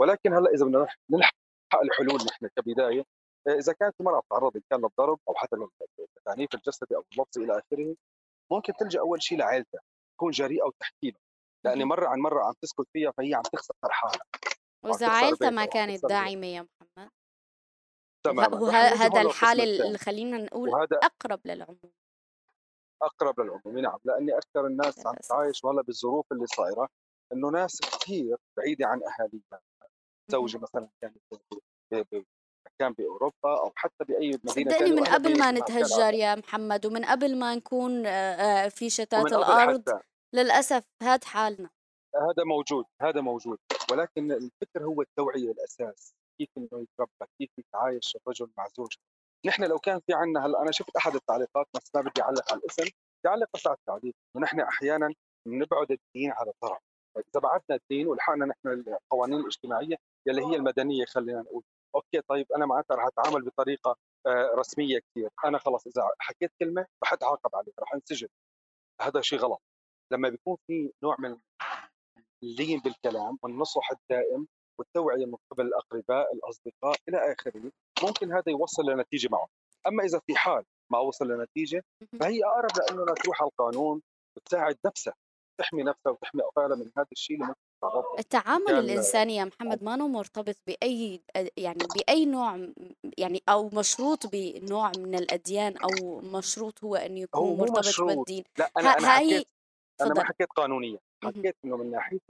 ولكن 0.00 0.32
هلأ 0.32 0.50
إذا 0.50 0.64
بدنا 0.64 0.86
نلحق 1.10 1.34
الحلول 1.82 2.20
نحن 2.30 2.48
كبداية 2.56 3.04
إذا 3.48 3.72
كانت 3.72 3.94
المرأة 4.00 4.20
تتعرض 4.20 4.56
إن 4.56 4.62
كان 4.70 4.80
للضرب 4.80 5.18
أو 5.28 5.34
حتى 5.34 5.56
للتعنيف 5.98 6.54
الجسدي 6.54 6.96
أو 6.96 7.04
اللفظي 7.12 7.44
إلى 7.44 7.52
آخره 7.58 7.96
ممكن 8.52 8.72
تلجأ 8.72 9.00
أول 9.00 9.22
شيء 9.22 9.38
لعائلتها 9.38 9.80
تكون 10.16 10.30
جريئة 10.30 10.64
وتحكي 10.64 11.10
له 11.10 11.18
لاني 11.64 11.84
مرة 11.84 12.08
عن 12.08 12.18
مرة 12.18 12.44
عم 12.44 12.54
تسكت 12.62 12.86
فيها 12.92 13.10
فهي 13.10 13.34
عم 13.34 13.42
تخسر 13.42 13.74
حالها. 13.82 14.26
واذا 14.84 15.08
عائلتها 15.08 15.50
ما 15.50 15.64
كانت 15.64 16.06
داعمة 16.06 16.46
يا 16.46 16.66
محمد؟ 16.80 17.10
تماما. 18.26 18.60
وهذا 18.60 19.20
الحال 19.20 19.60
اللي 19.60 19.98
خلينا 19.98 20.38
نقول 20.38 20.88
أقرب 20.92 21.40
للعموم. 21.44 21.92
أقرب 23.02 23.40
للعموم 23.40 23.78
نعم. 23.78 23.98
لأني 24.04 24.38
أكثر 24.38 24.66
الناس 24.66 25.06
عم 25.06 25.14
تعايش 25.14 25.64
والله 25.64 25.82
بالظروف 25.82 26.32
اللي 26.32 26.46
صايرة 26.46 26.88
إنه 27.32 27.50
ناس 27.50 27.80
كثير 27.80 28.36
بعيدة 28.56 28.86
عن 28.86 29.00
أهاليها. 29.02 29.60
زوجي 30.28 30.58
مثلا 30.58 30.88
كان 31.00 31.14
كان 32.80 32.92
بأوروبا 32.92 33.60
أو 33.60 33.72
حتى 33.76 34.04
بأي 34.04 34.28
مدينة 34.44 34.70
صدقني 34.70 34.90
من 34.90 35.04
قبل 35.04 35.38
ما 35.38 35.50
نتهجر 35.50 36.14
يا 36.14 36.34
محمد 36.34 36.86
ومن 36.86 37.04
قبل 37.04 37.38
ما 37.38 37.54
نكون 37.54 38.02
في 38.68 38.90
شتات 38.90 39.32
الأرض 39.32 40.00
للأسف 40.34 40.84
هذا 41.02 41.26
حالنا. 41.26 41.70
هذا 42.14 42.44
موجود 42.46 42.84
هذا 43.02 43.20
موجود. 43.20 43.58
ولكن 43.92 44.32
الفكر 44.32 44.84
هو 44.84 45.02
التوعية 45.02 45.50
الأساس 45.50 46.14
كيف 46.38 46.48
إنه 46.58 46.68
يتربى 46.72 47.30
كيف 47.38 47.50
يتعايش 47.58 48.16
الرجل 48.16 48.50
مع 48.58 48.66
زوجته. 48.76 49.02
نحن 49.46 49.64
لو 49.64 49.78
كان 49.78 50.00
في 50.06 50.14
عندنا 50.14 50.46
هلا 50.46 50.62
أنا 50.62 50.70
شفت 50.70 50.96
أحد 50.96 51.14
التعليقات 51.14 51.66
بس 51.76 51.90
ما 51.94 52.00
بدي 52.00 52.22
أعلق 52.22 52.52
على 52.52 52.60
الاسم 52.60 52.90
تعلق 53.24 53.48
بس 53.54 53.66
على 53.66 53.76
التعليق 53.76 54.14
ونحن 54.36 54.60
أحيانا 54.60 55.14
بنبعد 55.48 55.90
الدين 55.90 56.32
على 56.32 56.52
طرف. 56.62 56.78
إذا 57.16 57.40
بعدنا 57.40 57.78
الدين 57.82 58.06
ولحقنا 58.06 58.46
نحن 58.46 58.68
القوانين 58.68 59.40
الاجتماعية 59.40 59.96
يلي 60.28 60.44
هي 60.46 60.56
المدنية 60.56 61.04
خلينا 61.04 61.40
نقول. 61.40 61.62
أوكي 61.94 62.20
طيب 62.28 62.46
أنا 62.56 62.66
معناتها 62.66 62.94
رح 62.94 63.06
أتعامل 63.06 63.44
بطريقة 63.44 63.96
آه، 64.26 64.54
رسمية 64.56 64.98
كثير 64.98 65.30
أنا 65.44 65.58
خلص 65.58 65.86
إذا 65.86 66.08
حكيت 66.18 66.52
كلمة 66.60 66.86
رح 67.04 67.12
أتعاقب 67.12 67.56
عليها 67.56 67.74
رح 67.80 67.94
أنسجن. 67.94 68.28
هذا 69.00 69.20
شيء 69.20 69.38
غلط. 69.38 69.62
لما 70.12 70.28
بيكون 70.28 70.56
في 70.66 70.92
نوع 71.02 71.16
من 71.18 71.38
اللين 72.42 72.80
بالكلام 72.80 73.38
والنصح 73.42 73.90
الدائم 73.90 74.46
والتوعية 74.78 75.26
من 75.26 75.36
قبل 75.50 75.66
الأقرباء 75.66 76.34
الأصدقاء 76.34 76.96
إلى 77.08 77.32
آخره 77.32 77.72
ممكن 78.02 78.32
هذا 78.32 78.44
يوصل 78.48 78.82
لنتيجة 78.90 79.28
معه 79.32 79.48
أما 79.86 80.04
إذا 80.04 80.20
في 80.26 80.36
حال 80.36 80.64
ما 80.92 80.98
وصل 80.98 81.28
لنتيجة 81.28 81.84
فهي 82.20 82.44
اقرب 82.44 82.70
لأنه 82.78 83.14
تروح 83.14 83.42
على 83.42 83.48
القانون 83.48 84.02
وتساعد 84.36 84.78
نفسها 84.86 85.14
تحمي 85.60 85.82
نفسها 85.82 86.12
وتحمي 86.12 86.42
اطفالها 86.42 86.76
من 86.76 86.90
هذا 86.96 87.06
الشيء 87.12 87.36
اللي 87.36 87.46
ممكن 87.46 87.60
التعامل 88.18 88.70
الإنساني 88.70 89.36
يا 89.36 89.44
محمد 89.44 89.84
ما 89.84 89.96
مرتبط 89.96 90.56
بأي 90.66 91.20
يعني 91.56 91.78
بأي 91.96 92.24
نوع 92.24 92.68
يعني 93.18 93.42
أو 93.48 93.70
مشروط 93.72 94.26
بنوع 94.26 94.92
من 94.98 95.14
الأديان 95.14 95.76
أو 95.76 96.20
مشروط 96.20 96.84
هو 96.84 96.96
انه 96.96 97.20
يكون 97.20 97.48
هو 97.48 97.56
مرتبط 97.56 97.78
مشروط. 97.78 98.16
بالدين. 98.16 98.44
لا 98.58 98.70
أنا 98.76 98.88
أنا 98.90 99.08
حكيت 99.08 99.46
أنا 100.00 100.14
ما 100.14 100.24
حكيت 100.24 100.48
قانونيا 100.48 100.98
حكيت 101.24 101.56
إنه 101.64 101.76
من 101.76 101.90
ناحية 101.90 102.20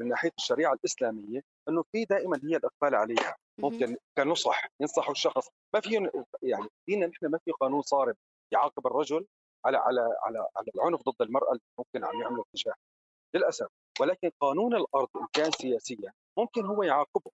من 0.00 0.08
ناحية 0.08 0.32
الشريعة 0.38 0.72
الإسلامية 0.72 1.40
إنه 1.68 1.84
في 1.92 2.04
دائما 2.04 2.40
هي 2.44 2.56
الإقبال 2.56 2.94
عليها. 2.94 3.36
ممكن 3.58 3.96
كنصح 4.18 4.66
ينصحوا 4.80 5.12
الشخص. 5.12 5.48
ما 5.74 5.80
في 5.80 6.10
يعني 6.42 6.68
ديننا 6.88 7.06
نحن 7.06 7.26
ما 7.26 7.38
في 7.44 7.50
قانون 7.50 7.82
صارم 7.82 8.14
يعاقب 8.52 8.86
الرجل 8.86 9.26
على 9.64 9.76
على 9.76 10.00
على 10.00 10.38
على 10.56 10.70
العنف 10.74 11.00
ضد 11.08 11.22
المرأة 11.22 11.48
اللي 11.48 11.60
ممكن 11.78 12.04
عم 12.04 12.20
يعمله 12.20 12.44
تجاهها 12.54 12.76
للأسف. 13.34 13.68
ولكن 14.00 14.30
قانون 14.40 14.74
الأرض 14.74 15.08
ان 15.16 15.26
كان 15.32 15.50
سياسيا 15.50 16.12
ممكن 16.38 16.66
هو 16.66 16.82
يعاقبه 16.82 17.30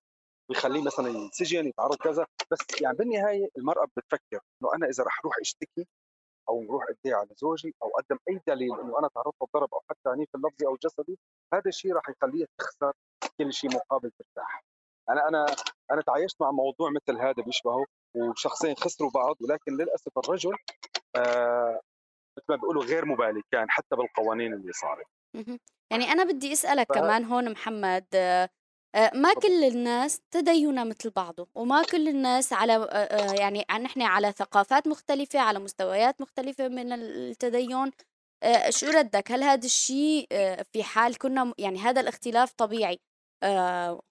ويخليه 0.49 0.83
مثلا 0.83 1.09
ينسجن 1.09 1.67
يتعرض 1.67 1.97
كذا 1.97 2.27
بس 2.51 2.59
يعني 2.81 2.97
بالنهاية 2.97 3.49
المرأة 3.59 3.87
بتفكر 3.97 4.41
إنه 4.63 4.75
أنا 4.75 4.87
إذا 4.89 5.05
رح 5.05 5.21
أروح 5.21 5.35
أشتكي 5.41 5.87
أو 6.49 6.63
نروح 6.63 6.85
ادعي 6.89 7.15
على 7.15 7.29
زوجي 7.37 7.75
أو 7.83 7.89
أقدم 7.89 8.19
أي 8.29 8.41
دليل 8.47 8.81
إنه 8.81 8.99
أنا 8.99 9.09
تعرضت 9.15 9.37
للضرب 9.43 9.75
أو 9.75 9.81
حتى 9.91 10.09
عنيف 10.09 10.29
اللفظي 10.35 10.67
أو 10.67 10.75
الجسدي 10.75 11.19
هذا 11.55 11.63
الشيء 11.67 11.93
راح 11.93 12.09
يخليها 12.09 12.47
تخسر 12.59 12.93
كل 13.39 13.53
شيء 13.53 13.71
مقابل 13.75 14.11
ترتاح. 14.11 14.65
أنا 15.11 15.29
أنا 15.29 15.47
أنا 15.91 16.03
تعايشت 16.03 16.41
مع 16.43 16.51
موضوع 16.51 16.91
مثل 16.91 17.19
هذا 17.21 17.43
بيشبهه 17.43 17.85
وشخصين 18.17 18.75
خسروا 18.77 19.11
بعض 19.11 19.37
ولكن 19.43 19.73
للأسف 19.73 20.19
الرجل 20.19 20.57
آه 21.17 21.81
مثل 22.39 22.47
ما 22.49 22.57
بيقولوا 22.57 22.85
غير 22.85 23.05
مبالي 23.05 23.43
كان 23.53 23.71
حتى 23.71 23.97
بالقوانين 23.97 24.55
اللي 24.55 24.73
صارت. 24.73 25.07
يعني 25.93 26.05
أنا 26.13 26.25
بدي 26.25 26.53
أسألك 26.53 26.93
ف... 26.93 26.95
كمان 26.95 27.25
هون 27.25 27.51
محمد 27.51 28.07
آه 28.15 28.51
ما 29.15 29.35
كل 29.35 29.65
الناس 29.65 30.21
تدينا 30.31 30.85
مثل 30.85 31.11
بعضه 31.11 31.49
وما 31.55 31.83
كل 31.83 32.09
الناس 32.09 32.53
على 32.53 32.89
يعني 33.39 33.65
نحن 33.71 34.03
على 34.03 34.33
ثقافات 34.33 34.87
مختلفة 34.87 35.39
على 35.39 35.59
مستويات 35.59 36.21
مختلفة 36.21 36.69
من 36.69 36.93
التدين. 36.93 37.91
شو 38.69 38.87
ردك؟ 38.87 39.33
هل 39.33 39.43
هذا 39.43 39.65
الشيء 39.65 40.27
في 40.73 40.83
حال 40.83 41.19
كنا 41.19 41.55
يعني 41.59 41.79
هذا 41.79 42.01
الاختلاف 42.01 42.53
طبيعي؟ 42.53 42.99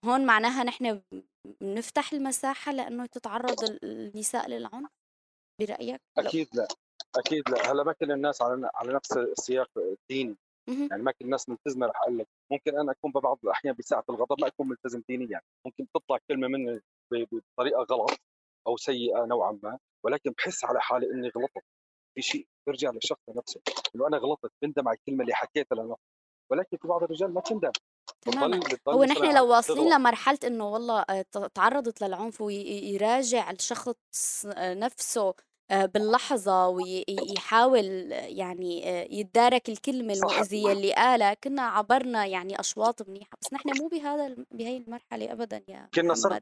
هون 0.06 0.26
معناها 0.26 0.64
نحن 0.64 1.02
بنفتح 1.62 2.14
المساحة 2.14 2.72
لأنه 2.72 3.06
تتعرض 3.06 3.80
النساء 3.84 4.48
للعنف؟ 4.48 4.90
برأيك؟ 5.62 6.02
أكيد 6.18 6.48
لا 6.54 6.68
أكيد 7.16 7.50
لا. 7.50 7.72
هلأ 7.72 7.84
ما 7.84 7.94
كل 7.94 8.12
الناس 8.12 8.42
على 8.42 8.70
على 8.76 8.94
نفس 8.94 9.18
السياق 9.18 9.70
الديني 9.78 10.36
يعني 10.68 11.04
ما 11.04 11.12
كل 11.12 11.26
الناس 11.26 11.50
ملتزمة 11.50 11.88
رح 11.88 12.02
أقول 12.02 12.18
لك. 12.18 12.28
ممكن 12.52 12.80
أنا 12.80 12.92
أكون 12.92 13.12
ببعض 13.12 13.40
الأحيان 13.44 13.76
بساعة 13.80 14.04
الغضب 14.10 14.42
ما 14.42 14.48
أكون 14.48 14.68
ملتزم 14.68 15.04
دينيا 15.10 15.42
ممكن 15.66 15.88
تطلع 15.94 16.20
كلمة 16.30 16.48
مني 16.48 16.82
بطريقة 17.12 17.84
غلط 17.92 18.20
أو 18.68 18.78
سيئة 18.78 19.26
نوعا 19.26 19.60
ما 19.64 19.80
ولكن 20.06 20.32
بحس 20.32 20.66
على 20.66 20.82
حالي 20.82 21.12
إني 21.12 21.30
غلطت 21.30 21.64
في 22.16 22.22
شيء. 22.22 22.48
برجع 22.68 22.92
للشخص 22.92 23.22
نفسه. 23.30 23.62
إنه 23.96 24.08
أنا 24.08 24.18
غلطت 24.18 24.52
بندم 24.62 24.88
على 24.88 24.98
الكلمة 24.98 25.22
اللي 25.22 25.34
حكيتها 25.34 25.76
لنفسي 25.76 26.02
ولكن 26.52 26.78
في 26.78 26.88
بعض 26.88 27.04
الرجال 27.04 27.34
ما 27.34 27.42
تندم 27.42 27.72
تماما. 28.22 28.60
هو 28.88 29.04
نحن 29.04 29.36
لو 29.38 29.50
واصلين 29.50 29.94
لمرحلة 29.94 30.40
إنه 30.44 30.70
والله 30.70 31.06
آه، 31.10 31.22
تعرضت 31.54 32.04
للعنف 32.04 32.42
ويراجع 32.42 33.52
الشخص 33.52 34.46
نفسه 34.58 35.30
آه، 35.30 35.34
باللحظة 35.72 36.68
ويحاول 36.68 37.86
يعني 38.12 38.90
آه، 38.90 39.08
يتدارك 39.12 39.70
الكلمة 39.70 40.14
المؤذية 40.14 40.72
اللي 40.72 40.94
قالها. 40.94 41.34
كنا 41.34 41.62
عبرنا 41.62 42.26
يعني 42.26 42.60
أشواط 42.60 43.10
منيحة 43.10 43.38
بس 43.42 43.54
نحن 43.54 43.82
مو 43.82 43.88
بهذا 43.88 44.36
بهي 44.52 44.78
المرحلة 44.78 45.32
أبدا 45.32 45.64
يا 45.68 45.90
كنا 45.94 46.14
صر 46.14 46.40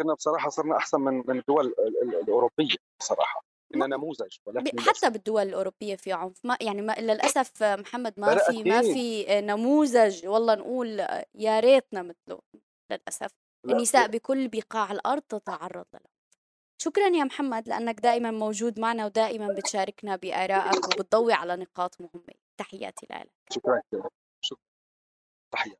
كنا 0.00 0.14
بصراحة 0.14 0.48
صرنا 0.48 0.76
أحسن 0.76 1.00
من 1.00 1.22
من 1.26 1.38
الدول 1.38 1.74
الأوروبية 2.22 2.76
بصراحة. 3.00 3.44
كنا 3.72 3.86
نموذج 3.86 4.36
ولكن 4.46 4.80
حتى 4.80 5.10
بالدول 5.10 5.42
الأوروبية 5.42 5.96
في 5.96 6.12
عنف. 6.12 6.40
ما 6.44 6.56
يعني 6.60 6.82
ما 6.82 6.92
للأسف 6.98 7.62
محمد 7.62 8.14
ما 8.16 8.38
في 8.38 8.62
ما 8.62 8.82
في 8.82 9.26
نموذج 9.40 10.26
والله 10.26 10.54
نقول 10.54 11.06
يا 11.34 11.60
ريتنا 11.60 12.02
مثله 12.02 12.38
للأسف. 12.92 13.30
النساء 13.64 14.06
بكل 14.08 14.48
بقاع 14.48 14.92
الأرض 14.92 15.22
تتعرض 15.22 15.86
له 15.94 16.17
شكرا 16.80 17.08
يا 17.16 17.24
محمد 17.24 17.68
لأنك 17.68 18.00
دائما 18.00 18.30
موجود 18.30 18.80
معنا 18.80 19.06
ودائما 19.06 19.48
بتشاركنا 19.52 20.16
بآرائك 20.16 20.84
وبتضوي 20.86 21.32
على 21.32 21.56
نقاط 21.56 22.00
مهمة. 22.00 22.34
تحياتي 22.56 23.06
لك. 23.10 23.30
شكرا 23.52 23.82
شكرا. 24.40 24.58
تحياتي. 25.52 25.78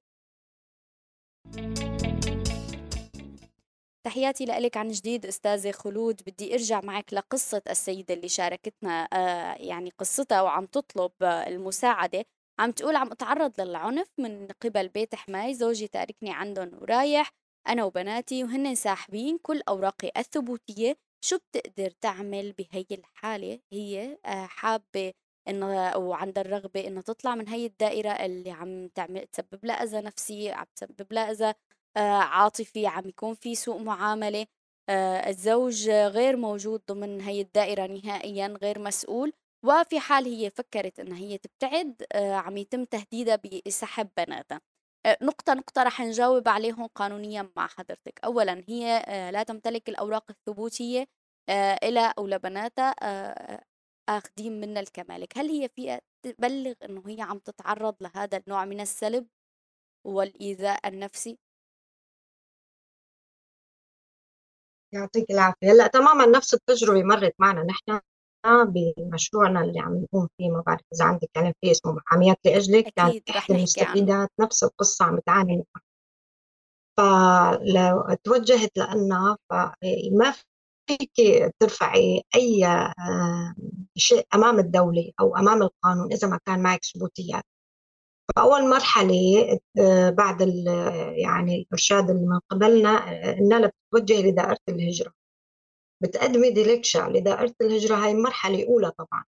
تحياتي 4.07 4.44
لك 4.44 4.76
عن 4.76 4.88
جديد 4.88 5.26
أستاذة 5.26 5.70
خلود. 5.70 6.22
بدي 6.26 6.55
أرجع 6.55 6.80
معك 6.84 7.14
لقصة 7.14 7.62
السيدة 7.70 8.14
اللي 8.14 8.28
شاركتنا 8.28 9.09
آه، 9.12 9.55
يعني 9.55 9.90
قصتها 9.99 10.42
وعم 10.42 10.66
تطلب 10.66 11.12
المساعدة. 11.22 12.24
عم 12.59 12.70
تقول 12.70 12.96
عم 12.96 13.12
أتعرض 13.12 13.61
للعنف 13.61 14.09
من 14.18 14.46
قبل 14.46 14.88
بيت 14.88 15.14
حماي. 15.14 15.55
زوجي 15.55 15.88
تاركني 15.88 16.32
عندهم 16.32 16.70
ورايح. 16.82 17.30
أنا 17.69 17.85
وبناتي 17.85 18.45
وهن 18.45 18.75
ساحبين 18.75 19.39
كل 19.39 19.63
أوراقي 19.69 20.11
الثبوتية 20.17 20.97
شو 21.25 21.39
بتقدر 21.39 21.91
تعمل 21.91 22.53
بهي 22.53 22.87
الحالة؟ 22.93 23.61
هي 23.73 24.19
آه، 24.27 24.47
حابة 24.47 25.13
إنه 25.49 25.97
وعندها 25.97 26.43
الرغبة 26.43 26.87
إنه 26.87 27.01
تطلع 27.01 27.35
من 27.35 27.49
هي 27.49 27.67
الدائرة 27.67 28.11
اللي 28.11 28.51
عم 28.51 28.89
تعمل 28.89 29.27
تسبب 29.27 29.65
لها 29.65 29.75
أذى 29.83 30.01
نفسي 30.01 30.51
عم 30.51 30.67
تسبب 30.77 31.13
لها 31.13 31.31
أذى 31.31 31.55
آه، 31.97 32.01
عاطفي 32.01 32.87
عم 32.87 33.09
يكون 33.09 33.35
في 33.35 33.55
سوء 33.55 33.83
معاملة 33.83 34.47
آه، 34.89 35.29
الزوج 35.29 35.91
غير 35.91 36.37
موجود 36.37 36.83
ضمن 36.91 37.21
هي 37.21 37.41
الدائرة 37.41 37.87
نهائيا 37.87 38.47
غير 38.63 38.79
مسؤول 38.79 39.33
وفي 39.67 40.01
حال 40.01 40.25
هي 40.27 40.51
فكرت 40.51 41.01
إنها 41.01 41.19
هي 41.19 41.39
تبتعد 41.39 42.03
عم 42.15 42.57
يتم 42.57 42.85
تهديدها 42.85 43.39
بسحب 43.67 44.09
بناتها. 44.17 44.61
نقطة 45.07 45.55
نقطة 45.55 45.82
رح 45.82 46.01
نجاوب 46.01 46.49
عليهم 46.49 46.86
قانونيا 46.86 47.51
مع 47.57 47.66
حضرتك. 47.66 48.20
أولا 48.24 48.64
هي 48.68 48.96
آه، 49.07 49.30
لا 49.30 49.42
تمتلك 49.42 49.88
الأوراق 49.88 50.30
الثبوتية 50.30 51.07
آه، 51.49 51.78
إلى 51.82 52.14
أو 52.18 52.26
لبناتها 52.26 52.94
آخذين 54.09 54.61
منا 54.61 54.80
الكمالك. 54.80 55.38
هل 55.38 55.49
هي 55.49 55.68
فيها 55.68 56.01
تبلغ 56.22 56.74
أنه 56.84 57.03
هي 57.07 57.22
عم 57.22 57.38
تتعرض 57.38 57.96
لهذا 58.01 58.38
النوع 58.38 58.64
من 58.64 58.80
السلب 58.80 59.26
والإيذاء 60.07 60.88
النفسي؟ 60.88 61.38
يعطيك 64.92 65.30
العافية. 65.30 65.72
هلأ 65.72 65.86
تماما 65.86 66.26
نفس 66.26 66.55
التجربة 66.55 67.03
مرت 67.03 67.34
معنا. 67.38 67.62
نحن 67.64 68.01
بمشروعنا 68.47 69.61
اللي 69.61 69.80
عم 69.80 69.95
نقوم 69.97 70.28
فيه 70.39 70.51
ما 70.51 70.61
بعرف 70.66 70.80
إذا 70.95 71.05
عندك 71.05 71.30
كلام 71.36 71.53
فيه 71.61 71.70
اسمه 71.70 71.93
محاميات 71.93 72.36
لأجلك 72.45 72.93
كانت 72.97 73.30
إحدى 73.30 73.57
المستفيدات 73.59 74.30
نفس 74.41 74.64
القصة 74.64 75.05
عم 75.05 75.16
بتعاني 75.16 75.53
منها. 75.53 75.82
فلو 76.99 78.16
توجهت 78.24 78.78
لأنها 78.78 79.39
فما 79.51 80.34
فيك 80.89 81.12
ترفعي 81.61 82.22
أي 82.36 82.66
آه، 82.66 83.55
شيء 83.97 84.26
أمام 84.34 84.59
الدولة 84.59 85.11
أو 85.20 85.36
أمام 85.36 85.62
القانون 85.62 86.12
إذا 86.12 86.28
ما 86.28 86.39
كان 86.47 86.62
معك 86.62 86.80
ثبوتيات. 86.95 87.43
فأول 88.36 88.70
مرحلة 88.70 89.14
آه، 89.80 90.11
بعد 90.11 90.41
يعني 91.16 91.57
الإرشاد 91.62 92.11
اللي 92.11 92.26
من 92.26 92.41
قبلنا 92.51 92.91
آه، 93.12 93.32
إنها 93.39 93.70
بتتوجهي 93.93 94.30
لدائرة 94.30 94.59
الهجرة. 94.68 95.12
بتقدمي 96.03 96.51
ديليكشا 96.51 96.99
لدائرة 96.99 97.55
الهجرة 97.61 97.96
هاي 97.96 98.14
مرحلة 98.14 98.66
أولى 98.68 98.90
طبعا. 98.90 99.24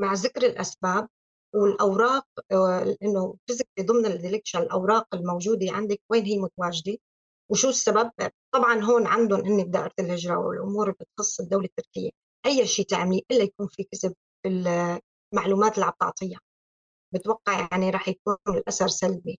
مع 0.00 0.12
ذكر 0.14 0.46
الأسباب 0.46 1.08
والأوراق 1.54 2.26
آه، 2.52 2.96
إنه 3.02 3.36
تذكري 3.46 3.86
ضمن 3.86 4.06
الديليكشا 4.06 4.58
الأوراق 4.58 5.14
الموجودة 5.14 5.72
عندك 5.72 6.00
وين 6.10 6.24
هي 6.24 6.38
متواجدة؟ 6.38 6.96
وشو 7.50 7.68
السبب؟ 7.68 8.10
طبعا 8.54 8.80
هون 8.84 9.06
عندهم 9.06 9.40
هن 9.40 9.64
بدائرة 9.64 9.92
الهجرة 9.98 10.38
والأمور 10.38 10.84
اللي 10.84 10.96
بتخص 11.00 11.40
الدولة 11.40 11.64
التركية. 11.64 12.10
أي 12.46 12.66
شيء 12.66 12.86
تعمليه 12.86 13.22
إلا 13.30 13.42
يكون 13.42 13.66
في 13.66 13.84
كذب 13.84 14.14
في 14.42 14.48
المعلومات 15.32 15.74
اللي 15.74 15.86
عم 15.86 15.92
تعطيها. 16.00 16.40
بتوقع 17.14 17.68
يعني 17.72 17.90
راح 17.90 18.08
يكون 18.08 18.36
الأثر 18.48 18.88
سلبي. 18.88 19.38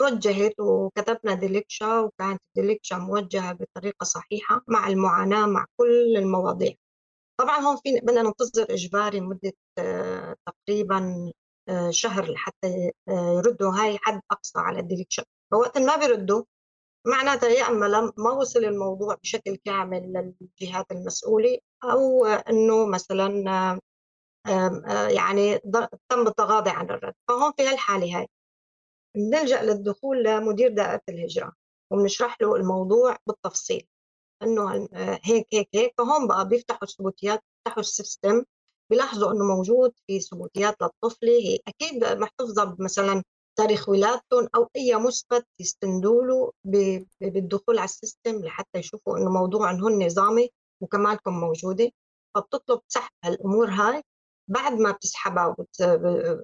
توجهت 0.00 0.60
وكتبنا 0.60 1.34
ديليكشا 1.34 1.98
وكانت 2.00 2.40
ديليكشا 2.56 2.94
موجهة 2.94 3.52
بطريقة 3.52 4.04
صحيحة 4.04 4.62
مع 4.68 4.88
المعاناة 4.88 5.46
مع 5.46 5.66
كل 5.76 6.16
المواضيع. 6.16 6.74
طبعا 7.40 7.58
هون 7.60 7.76
في 7.76 8.00
بدنا 8.02 8.22
ننتظر 8.22 8.66
إجباري 8.70 9.20
مدة 9.20 9.52
آه، 9.78 10.36
تقريبا 10.46 11.32
آه، 11.68 11.90
شهر 11.90 12.30
لحتى 12.32 12.92
آه، 13.08 13.34
يردوا 13.38 13.72
هاي 13.72 13.98
حد 14.02 14.20
أقصى 14.30 14.58
على 14.58 14.80
الديليكشا 14.80 15.24
فوقت 15.52 15.78
ما 15.78 15.96
بيردوا 15.96 16.44
معناتها 17.06 17.48
يا 17.48 17.68
أما 17.68 18.12
ما 18.18 18.30
وصل 18.30 18.64
الموضوع 18.64 19.14
بشكل 19.22 19.56
كامل 19.64 20.34
للجهات 20.60 20.92
المسؤولة 20.92 21.58
أو 21.84 22.26
إنه 22.26 22.86
مثلا 22.86 23.28
يعني 25.10 25.58
تم 26.08 26.26
التغاضي 26.26 26.70
عن 26.70 26.90
الرد. 26.90 27.14
فهون 27.28 27.52
في 27.56 27.68
هالحالة 27.68 28.18
هاي. 28.18 28.28
بنلجأ 29.16 29.62
للدخول 29.62 30.22
لمدير 30.24 30.68
دائرة 30.74 31.02
الهجرة 31.08 31.52
وبنشرح 31.90 32.36
له 32.40 32.56
الموضوع 32.56 33.16
بالتفصيل. 33.26 33.86
إنه 34.42 34.88
هيك 35.24 35.46
هيك 35.54 35.68
هيك 35.74 35.94
فهون 35.98 36.28
بقى 36.28 36.48
بيفتحوا 36.48 36.84
الثبوتيات 36.84 37.40
بيفتحوا 37.56 37.80
ال 37.80 37.89
system 37.89 38.44
بيلاحظوا 38.90 39.32
إنه 39.32 39.44
موجود 39.44 39.92
في 40.06 40.20
ثبوتيات 40.20 40.76
للطفلة 40.82 41.30
هي 41.32 41.58
أكيد 41.68 42.04
محتفظه 42.04 42.76
مثلا 42.78 43.22
تاريخ 43.58 43.88
ولادتهم 43.88 44.48
أو 44.56 44.68
أي 44.76 44.96
مثبت 44.96 45.46
يستندوا 45.60 46.22
له 46.22 46.52
بالدخول 47.20 47.78
على 47.78 47.84
ال 47.84 47.91
system 47.91 48.36
لحتى 48.44 48.78
يشوفوا 48.78 49.18
إنه 49.18 49.30
موضوع 49.30 49.72
هن 49.72 50.06
نظامي 50.06 50.48
وكمالكم 50.82 51.32
موجودة. 51.40 51.90
فبتطلب 52.34 52.80
سحب 52.88 53.10
هالأمور 53.24 53.70
هاي 53.70 54.02
بعد 54.50 54.72
ما 54.72 54.90
بتسحبها 54.90 55.56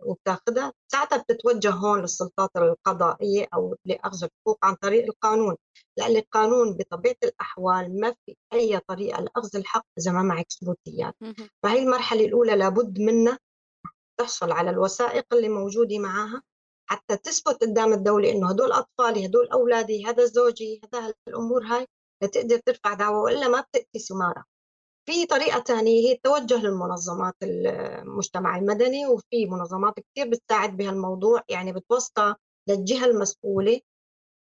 وبتاخذها 0.07 0.73
ساعتها 0.93 1.19
بتتوجه 1.19 1.71
هون 1.71 2.01
للسلطات 2.01 2.51
القضائية 2.57 3.47
أو 3.55 3.77
لأخذ 3.85 4.25
الحقوق 4.25 4.59
عن 4.63 4.75
طريق 4.75 5.05
القانون. 5.05 5.57
لأن 5.99 6.17
القانون 6.17 6.73
بطبيعة 6.77 7.17
الأحوال 7.25 8.01
ما 8.01 8.15
في 8.27 8.37
أي 8.53 8.79
طريقة 8.79 9.21
لأخذ 9.23 9.57
الحق 9.57 9.87
إذا 9.99 10.13
ما 10.13 10.23
معك 10.23 10.47
ثبوتيات. 10.61 11.15
فهي 11.63 11.79
المرحلة 11.83 12.25
الأولى 12.25 12.57
لابد 12.57 13.01
منها 13.01 13.39
تحصل 14.21 14.53
على 14.53 14.71
الوثائق 14.71 15.35
اللي 15.35 15.49
موجودة 15.49 15.99
معها 15.99 16.43
حتى 16.91 17.17
تثبت 17.17 17.49
قدام 17.63 17.93
الدولة 17.93 18.31
إنه 18.33 18.51
هدول 18.51 18.73
أطفالي 18.73 19.27
هدول 19.27 19.49
أولادي 19.49 20.07
هذا 20.07 20.25
زوجي 20.25 20.81
هذا 20.85 21.15
الأمور 21.29 21.65
هاي 21.65 21.87
لتقدر 22.23 22.59
ترفع 22.59 22.95
دعوة 22.95 23.23
وإلا 23.23 23.49
ما 23.49 23.61
بتأتي 23.61 23.99
سمارة 23.99 24.45
في 25.07 25.27
طريقة 25.27 25.61
ثانية 25.61 26.09
هي 26.09 26.13
التوجه 26.13 26.63
للمنظمات 26.63 27.35
المجتمع 27.43 28.57
المدني 28.59 29.07
وفي 29.07 29.47
منظمات 29.47 29.95
كثير 30.01 30.31
بتساعد 30.31 30.77
بهالموضوع 30.77 31.43
يعني 31.49 31.73
بتوسطها 31.73 32.37
للجهة 32.69 33.05
المسؤولة 33.05 33.81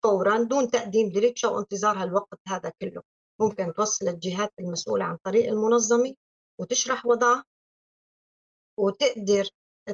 فورا 0.02 0.42
دون 0.42 0.70
تقديم 0.70 1.08
ديريكشا 1.08 1.48
وانتظار 1.48 2.02
هالوقت 2.02 2.38
هذا 2.48 2.72
كله. 2.82 3.02
ممكن 3.40 3.74
توصل 3.74 4.08
الجهات 4.08 4.52
المسؤولة 4.60 5.04
عن 5.04 5.16
طريق 5.24 5.48
المنظمة 5.52 6.14
وتشرح 6.60 7.06
وضعها 7.06 7.44
وتقدر 8.78 9.48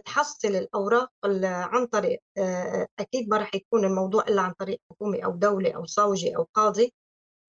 تحصل 0.05 0.49
الأوراق 0.49 1.11
عن 1.45 1.87
طريق 1.87 2.21
آه، 2.39 2.87
أكيد 2.99 3.29
ما 3.29 3.37
راح 3.37 3.55
يكون 3.55 3.85
الموضوع 3.85 4.23
إلا 4.29 4.43
عن 4.43 4.53
طريق 4.53 4.81
حكومة 4.91 5.21
أو 5.25 5.31
دولة 5.37 5.73
أو 5.73 5.87
صوجي 5.87 6.37
أو 6.37 6.47
قاضي 6.55 6.93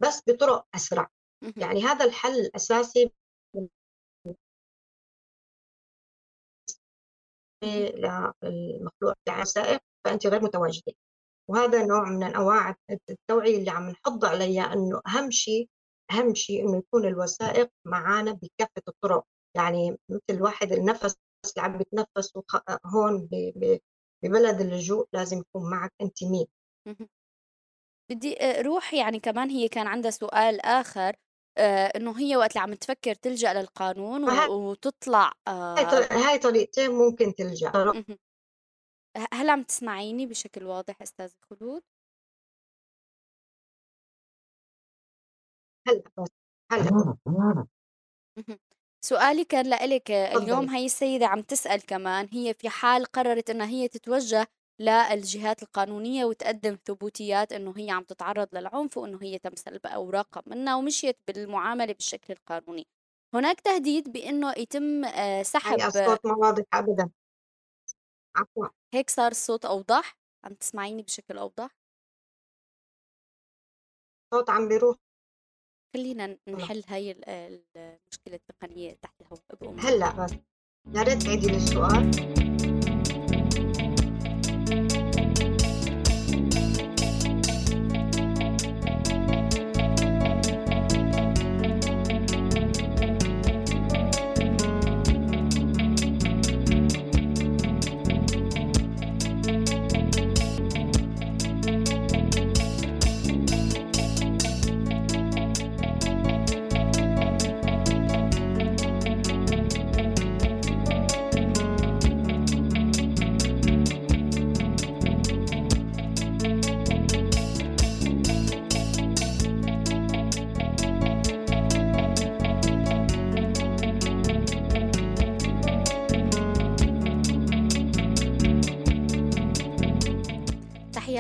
بس 0.02 0.22
بطرق 0.28 0.66
أسرع. 0.76 1.10
يعني 1.58 1.82
هذا 1.84 2.06
الحل 2.06 2.40
الأساسي 2.40 3.12
للمخلوق 7.64 9.14
الوثائق 9.30 9.80
فأنت 10.06 10.28
غير 10.28 10.44
متواجدة. 10.44 10.94
وهذا 11.50 11.86
نوع 11.86 12.10
من 12.10 12.24
أنواع 12.24 12.76
التوعية 13.10 13.58
اللي 13.58 13.72
عم 13.72 13.90
نحض 13.90 14.26
عليها 14.26 14.74
أنه 14.74 15.02
أهم 15.08 15.32
شيء 15.32 15.70
أهم 16.12 16.36
شيء 16.36 16.70
أنه 16.70 16.78
يكون 16.78 17.06
الوثائق 17.06 17.70
معانا 17.86 18.32
بكافة 18.32 18.82
الطرق. 18.88 19.26
يعني 19.56 19.98
مثل 20.10 20.42
واحد 20.42 20.72
النفس 20.72 21.16
اللي 21.46 21.68
عم 21.68 21.78
بتنفس 21.78 22.40
هون 22.86 23.30
ببلد 24.24 24.62
اللجوء 24.62 25.08
لازم 25.14 25.40
يكون 25.40 25.70
معك 25.72 25.94
أنت 26.02 26.24
مين. 26.24 26.48
بدي 28.12 28.38
روح 28.62 28.94
يعني 28.94 29.20
كمان 29.20 29.50
هي 29.50 29.68
كان 29.68 29.88
عندها 29.88 30.12
سؤال 30.12 30.62
آخر. 30.62 31.10
آه 31.10 31.29
إنه 31.96 32.20
هي 32.20 32.38
وقت 32.38 32.52
اللي 32.52 32.62
عم 32.62 32.74
تفكر 32.74 33.14
تلجأ 33.14 33.54
للقانون 33.54 34.30
وتطلع 34.50 35.34
آه 35.48 35.76
هاي 36.12 36.38
طريقتين 36.40 36.92
ممكن 36.92 37.36
تلجأ 37.36 37.72
هل 39.34 39.50
عم 39.50 39.64
تسمعيني 39.64 40.26
بشكل 40.26 40.64
واضح 40.64 41.02
أستاذ 41.02 41.34
خلود؟ 41.50 41.82
هلا 45.88 46.04
هلا. 46.72 47.68
سؤالي 49.06 49.46
كان 49.46 49.66
لإلك 49.70 50.12
اليوم 50.12 50.70
هي 50.70 50.86
السيدة 50.86 51.28
عم 51.28 51.42
تسأل 51.42 51.86
كمان 51.86 52.28
هي 52.32 52.54
في 52.54 52.70
حال 52.70 53.06
قررت 53.06 53.50
إنها 53.50 53.68
هي 53.68 53.88
تتوجه 53.88 54.48
للجهات 54.80 55.64
القانونية 55.64 56.26
وتقدم 56.26 56.78
ثبوتيات 56.86 57.52
إنه 57.52 57.74
هي 57.78 57.92
عم 57.92 58.04
تتعرض 58.04 58.48
للعنف 58.54 58.98
وإنه 58.98 59.20
هي 59.22 59.40
تمثل 59.40 59.80
بأوراقها 59.80 60.44
منها 60.46 60.76
ومشيت 60.76 61.18
بالمعاملة 61.28 61.94
بالشكل 61.94 62.34
القانوني. 62.34 62.88
هناك 63.34 63.62
تهديد 63.62 64.12
بإنه 64.12 64.54
يتم 64.58 65.06
آه، 65.06 65.44
سحب 65.44 65.80
الصوت 65.80 66.26
ما 66.26 66.36
واضح 66.36 66.64
أبدا. 66.74 67.10
عفوا. 68.36 68.68
هيك 68.94 69.10
صار 69.10 69.32
الصوت 69.32 69.66
أوضح؟ 69.66 70.18
عم 70.44 70.54
تسمعيني 70.54 71.04
بشكل 71.04 71.38
أوضح؟ 71.38 71.70
الصوت 74.34 74.50
عم 74.50 74.68
بيروح. 74.68 74.98
خلينا 75.94 76.38
نحل 76.48 76.84
هاي 76.88 77.12
المشكلة 77.12 78.36
التقنية 78.36 78.94
تحت 78.94 79.22
الهواء 79.22 79.80
هلأ 79.80 80.26
بس. 80.26 80.32
يا 80.96 81.04
ريت 81.04 81.24
تعيدي 81.24 81.48
لي 81.48 81.58
السؤال 81.58 82.69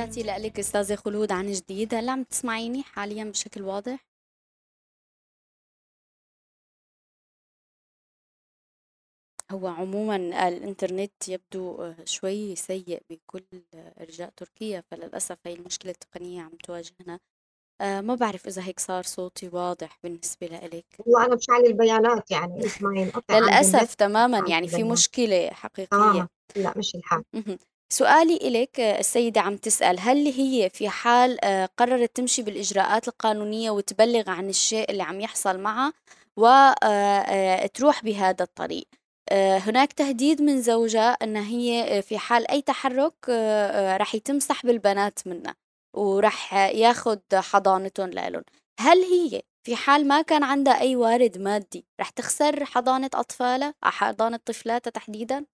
تحياتي 0.09 0.47
لك 0.47 0.59
أستاذة 0.59 0.95
خلود 0.95 1.31
عن 1.31 1.51
جديد 1.51 1.93
هل 1.93 2.09
عم 2.09 2.23
تسمعيني 2.23 2.83
حاليا 2.83 3.23
بشكل 3.23 3.61
واضح؟ 3.61 4.05
هو 9.51 9.67
عموما 9.67 10.15
الإنترنت 10.47 11.27
يبدو 11.27 11.93
شوي 12.05 12.55
سيء 12.55 13.01
بكل 13.09 13.43
إرجاء 13.99 14.29
تركيا 14.29 14.83
فللأسف 14.91 15.37
هي 15.45 15.53
المشكلة 15.53 15.91
التقنية 15.91 16.41
عم 16.41 16.51
تواجهنا 16.63 17.19
آه، 17.81 18.01
ما 18.01 18.15
بعرف 18.15 18.47
إذا 18.47 18.63
هيك 18.63 18.79
صار 18.79 19.03
صوتي 19.03 19.49
واضح 19.53 19.99
بالنسبة 20.03 20.47
لإلك. 20.47 20.85
والله 20.99 21.25
أنا 21.25 21.35
مشعل 21.35 21.65
البيانات 21.65 22.31
يعني 22.31 22.65
اسمعي 22.65 23.11
للأسف 23.31 23.93
تماما 23.93 24.49
يعني 24.49 24.67
في 24.67 24.83
مشكلة 24.83 25.49
حقيقية. 25.49 25.87
تماما 25.97 26.27
لا 26.55 26.73
مش 26.77 26.95
الحال. 26.95 27.23
سؤالي 27.93 28.37
إليك 28.37 28.79
السيدة 28.79 29.41
عم 29.41 29.57
تسأل 29.57 29.99
هل 29.99 30.27
هي 30.27 30.69
في 30.69 30.89
حال 30.89 31.45
آه، 31.45 31.69
قررت 31.77 32.15
تمشي 32.15 32.41
بالإجراءات 32.41 33.07
القانونية 33.07 33.71
وتبلغ 33.71 34.29
عن 34.29 34.49
الشيء 34.49 34.91
اللي 34.91 35.03
عم 35.03 35.21
يحصل 35.21 35.59
معها 35.59 35.93
وتروح 36.37 37.95
آه، 37.95 37.99
آه، 37.99 38.03
بهذا 38.03 38.43
الطريق 38.43 38.87
هناك 39.31 39.93
تهديد 39.93 40.41
من 40.41 40.61
زوجها 40.61 41.11
أن 41.11 41.35
هي 41.37 42.01
في 42.01 42.17
حال 42.17 42.51
أي 42.51 42.61
تحرك 42.61 43.29
رح 43.99 44.15
يتم 44.15 44.39
سحب 44.39 44.69
البنات 44.69 45.19
منها 45.25 45.55
ورح 45.95 46.53
ياخد 46.53 47.21
حضانتهم 47.33 48.09
لهم 48.09 48.43
هل 48.79 48.97
هي 48.97 49.41
في 49.63 49.75
حال 49.75 50.07
ما 50.07 50.21
كان 50.21 50.43
عندها 50.43 50.81
أي 50.81 50.95
وارد 50.95 51.37
مادي 51.37 51.85
رح 52.01 52.09
تخسر 52.09 52.65
حضانة 52.65 53.09
أطفالها 53.13 53.73
حضانة 53.83 54.39
طفلاتها 54.45 54.91
تحديدا؟ 54.91 55.45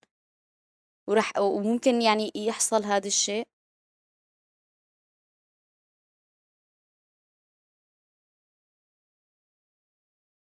ورح 1.07 1.37
وممكن 1.37 2.01
يعني 2.01 2.31
يحصل 2.35 2.83
هذا 2.83 3.07
الشيء. 3.07 3.47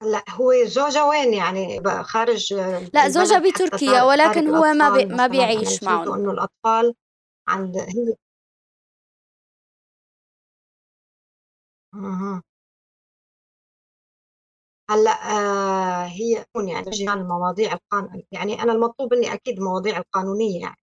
لا 0.01 0.23
هو 0.29 0.53
زوجها 0.65 1.03
وين 1.03 1.33
يعني؟ 1.33 1.81
خارج 2.03 2.53
لا 2.93 3.09
زوجها 3.09 3.39
بتركيا 3.39 4.03
ولكن 4.03 4.47
هو 4.55 4.73
ما 4.73 4.89
بي 4.97 5.05
ما 5.05 5.27
بيعيش 5.27 5.81
يعني 5.83 5.95
معهم. 5.95 6.13
إنه 6.13 6.31
الأطفال 6.31 6.93
عند 7.47 7.77
هي 7.77 8.15
أها. 11.93 12.41
هلأ 14.91 15.11
آه 15.11 16.05
هي 16.05 16.45
يعني 16.55 17.13
المواضيع 17.13 17.73
القانون 17.73 18.23
يعني 18.31 18.63
أنا 18.63 18.73
المطلوب 18.73 19.13
مني 19.13 19.33
أكيد 19.33 19.57
المواضيع 19.57 19.97
القانونية 19.97 20.61
يعني. 20.61 20.77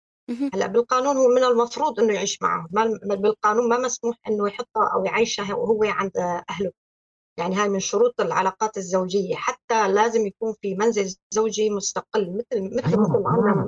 هلأ 0.55 0.67
بالقانون 0.67 1.17
هو 1.17 1.29
من 1.29 1.45
المفروض 1.45 2.01
إنه 2.01 2.15
يعيش 2.15 2.43
معهم 2.43 2.69
بالقانون 3.05 3.69
ما 3.69 3.79
مسموح 3.79 4.17
إنه 4.29 4.49
يحطها 4.49 4.91
أو 4.95 5.05
يعيشها 5.05 5.55
وهو 5.55 5.85
عند 5.85 6.17
أهله. 6.51 6.71
يعني 7.39 7.55
هاي 7.55 7.69
من 7.69 7.81
شروط 7.81 8.21
العلاقات 8.21 8.77
الزوجية 8.77 9.35
حتى 9.35 9.89
لازم 9.89 10.27
يكون 10.27 10.55
في 10.63 10.75
منزل 10.75 11.15
زوجي 11.31 11.71
مستقل 11.71 12.31
مثل 12.39 12.63
مثل 12.77 13.01
مثل 13.01 13.23
عنا 13.27 13.67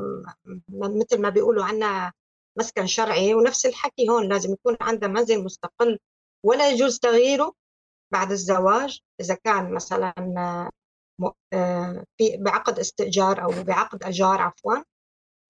مثل 0.68 1.20
ما 1.20 1.28
بيقولوا 1.28 1.64
عنا 1.64 2.12
مسكن 2.58 2.86
شرعي 2.86 3.34
ونفس 3.34 3.66
الحكي 3.66 4.08
هون 4.08 4.28
لازم 4.28 4.52
يكون 4.52 4.76
عنده 4.80 5.08
منزل 5.08 5.44
مستقل 5.44 5.98
ولا 6.46 6.70
يجوز 6.70 6.98
تغييره 6.98 7.52
بعد 8.12 8.30
الزواج 8.30 9.00
إذا 9.20 9.34
كان 9.34 9.74
مثلا 9.74 10.14
آه، 11.52 12.04
في 12.18 12.36
بعقد 12.36 12.78
استئجار 12.78 13.42
أو 13.42 13.64
بعقد 13.64 14.04
أجار 14.04 14.40
عفوا 14.40 14.76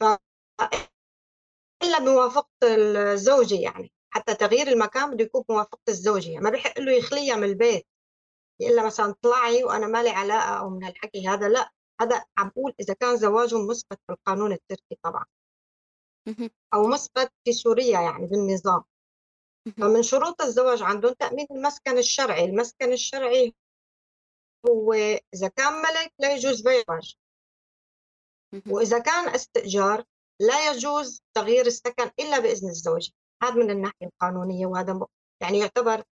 ف 0.01 0.05
إلا 1.83 1.99
بموافقة 1.99 2.47
الزوجة 2.63 3.55
يعني 3.55 3.93
حتى 4.11 4.35
تغيير 4.35 4.69
المكان 4.69 5.11
بده 5.11 5.25
يكون 5.25 5.45
بموافقة 5.49 5.81
الزوجة 5.89 6.39
ما 6.39 6.51
بيحق 6.51 6.81
له 6.81 6.93
يخليها 6.93 7.37
من 7.37 7.45
البيت 7.45 7.87
إلا 8.61 8.87
مثلا 8.87 9.15
طلعي 9.23 9.65
وأنا 9.65 9.87
مالي 9.87 10.11
علاقة 10.11 10.59
أو 10.59 10.71
من 10.71 10.85
هالحكي 10.85 11.29
هذا 11.29 11.49
لا 11.49 11.71
هذا 12.01 12.25
عم 12.39 12.49
بقول 12.49 12.75
إذا 12.81 12.95
كان 12.95 13.17
زواجهم 13.17 13.67
مثبت 13.69 13.99
في 14.07 14.13
القانون 14.13 14.53
التركي 14.53 14.99
طبعا. 15.03 15.25
أو 16.75 16.87
مثبت 16.89 17.33
في 17.45 17.53
سوريا 17.53 18.01
يعني 18.01 18.27
بالنظام. 18.27 18.85
فمن 19.77 20.03
شروط 20.03 20.43
الزواج 20.43 20.83
عندهم 20.83 21.13
تأمين 21.13 21.47
المسكن 21.51 21.99
الشرعي 21.99 22.45
المسكن 22.45 22.93
الشرعي 22.93 23.55
هو 24.69 24.93
إذا 25.35 25.49
كان 25.49 25.73
ملك 25.73 26.13
لا 26.19 26.35
يجوز 26.35 26.61
بيع 26.61 26.85
وإذا 28.69 28.99
كان 28.99 29.29
استئجار 29.29 30.05
لا 30.41 30.71
يجوز 30.71 31.23
تغيير 31.35 31.67
السكن 31.67 32.11
إلا 32.21 32.39
بإذن 32.39 32.69
الزوج. 32.69 33.11
هذا 33.43 33.55
من 33.55 33.71
الناحية 33.71 34.07
القانونية 34.07 34.67
وهذا 34.67 35.07
يعني 35.41 35.59
يعتبر 35.59 36.05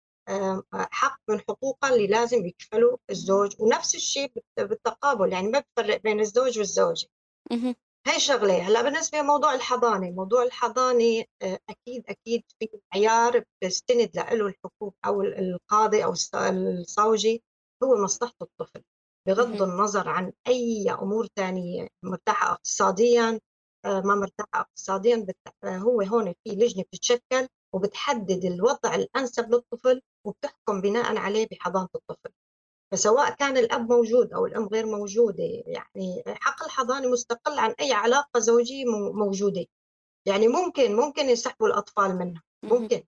حق 0.74 1.20
من 1.28 1.40
حقوقه 1.40 1.88
اللي 1.88 2.06
لازم 2.06 2.46
يكفله 2.46 2.98
الزوج. 3.10 3.54
ونفس 3.58 3.94
الشيء 3.94 4.32
بالتقابل 4.56 5.32
يعني 5.32 5.48
ما 5.48 5.58
بفرق 5.76 6.02
بين 6.02 6.20
الزوج 6.20 6.58
والزوجة. 6.58 7.08
هاي 8.08 8.20
شغلة. 8.20 8.68
هلأ 8.68 8.82
بالنسبة 8.82 9.18
لموضوع 9.18 9.54
الحضانة 9.54 10.10
موضوع 10.10 10.42
الحضانة 10.42 11.24
آه، 11.42 11.58
أكيد 11.70 12.04
أكيد 12.08 12.42
في 12.58 12.68
معيار 12.94 13.44
بتستند 13.62 14.10
له 14.16 14.46
الحكومة 14.46 14.92
أو 15.06 15.22
القاضي 15.22 16.04
أو 16.04 16.14
الصوجي 16.34 17.42
هو 17.84 18.04
مصلحة 18.04 18.34
الطفل 18.42 18.82
بغض 19.26 19.62
النظر 19.62 20.08
عن 20.08 20.32
أي 20.48 20.90
أمور 20.90 21.26
ثانية 21.36 21.88
مرتاحة 22.04 22.52
اقتصاديا 22.52 23.40
آه، 23.84 24.00
ما 24.00 24.14
مرتاحة 24.14 24.60
اقتصاديا 24.60 25.26
هو 25.64 26.02
هون 26.02 26.34
في 26.44 26.50
لجنة 26.50 26.82
بتتشكل 26.92 27.48
وبتحدد 27.74 28.44
الوضع 28.44 28.94
الأنسب 28.94 29.50
للطفل 29.50 30.02
وبتحكم 30.26 30.80
بناء 30.80 31.16
عليه 31.16 31.48
بحضانة 31.50 31.88
الطفل. 31.94 32.30
فسواء 32.92 33.30
كان 33.34 33.56
الأب 33.56 33.92
موجود 33.92 34.32
أو 34.32 34.46
الأم 34.46 34.66
غير 34.66 34.86
موجودة 34.86 35.44
يعني 35.66 36.22
حق 36.26 36.64
الحضانة 36.64 37.08
مستقل 37.08 37.58
عن 37.58 37.70
أي 37.80 37.92
علاقة 37.92 38.40
زوجية 38.40 38.84
موجودة. 39.12 39.66
يعني 40.26 40.48
ممكن 40.48 40.96
ممكن 40.96 41.28
يسحبوا 41.28 41.66
الأطفال 41.66 42.18
منها. 42.18 42.42
ممكن. 42.62 43.04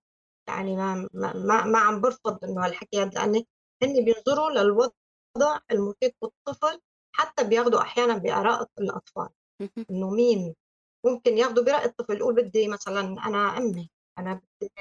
يعني 0.47 0.75
ما 0.75 1.09
ما 1.13 1.65
ما 1.65 1.79
عم 1.79 2.01
برفض 2.01 2.45
إنه 2.45 2.65
هالحكي 2.65 3.01
هذا 3.01 3.09
لأن 3.09 3.43
هن 3.83 4.05
بينظروا 4.05 4.49
للوضع 4.51 5.59
المحيط 5.71 6.15
بالطفل 6.21 6.81
حتى 7.15 7.43
بياخدوا 7.43 7.81
أحيانا 7.81 8.17
بآراء 8.17 8.67
الأطفال. 8.79 9.29
إنه 9.91 10.09
مين 10.09 10.55
ممكن 11.05 11.37
ياخدوا 11.37 11.63
برأي 11.63 11.85
الطفل 11.85 12.17
يقول 12.17 12.35
بدي 12.35 12.67
مثلا 12.67 12.99
أنا 13.01 13.57
أمي 13.57 13.89
أنا 14.19 14.41
بدي 14.61 14.71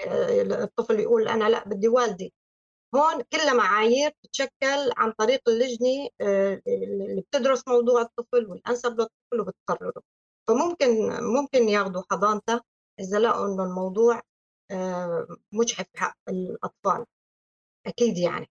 الطفل 0.64 1.00
يقول 1.00 1.28
أنا 1.28 1.48
لأ 1.48 1.68
بدي 1.68 1.88
والدي. 1.88 2.32
هون 2.94 3.22
كلها 3.22 3.52
معايير 3.52 4.10
تتشكل 4.22 4.90
عن 4.96 5.12
طريق 5.12 5.48
اللجنة 5.48 6.08
آه، 6.20 6.62
اللي 6.66 7.20
بتدرس 7.20 7.68
موضوع 7.68 8.02
الطفل 8.02 8.46
والأنسب 8.46 8.90
للطفل 8.90 9.40
وبتقرره. 9.40 10.02
فممكن 10.48 10.88
ممكن 11.22 11.68
ياخذوا 11.68 12.02
حضانته 12.10 12.60
إذا 13.00 13.18
لقوا 13.18 13.46
إنه 13.46 13.64
الموضوع 13.64 14.22
آه، 14.70 15.26
مجحف 15.52 15.86
حق 15.96 16.16
الأطفال. 16.28 17.06
أكيد 17.86 18.18
يعني. 18.18 18.50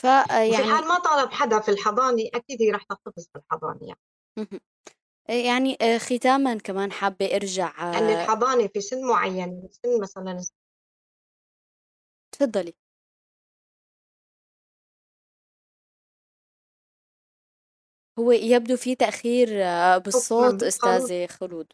ف 0.00 0.04
يعني 0.04 0.56
في 0.56 0.56
حال 0.56 0.88
ما 0.88 0.98
طلب 0.98 1.30
حدا 1.30 1.60
في 1.60 1.70
الحضانة 1.70 2.30
أكيد 2.34 2.62
هي 2.62 2.70
رح 2.70 2.82
تحتفظ 2.82 3.26
في 3.32 3.38
الحضانة 3.38 3.80
يعني 3.82 4.00
يعني 5.28 5.76
آه، 5.80 5.98
ختاما 5.98 6.58
كمان 6.58 6.92
حابة 6.92 7.36
أرجع 7.36 7.92
يعني 7.92 8.22
الحضانة 8.22 8.66
في 8.66 8.80
سن 8.80 9.08
معين 9.08 9.68
سن 9.70 10.00
مثلا 10.00 10.44
تفضلي. 12.32 12.74
هو 18.20 18.32
يبدو 18.32 18.76
في 18.76 18.94
تأخير 18.94 19.48
آه، 19.64 19.98
بالصوت 19.98 20.62
أستاذة 20.62 21.26
خلود. 21.26 21.72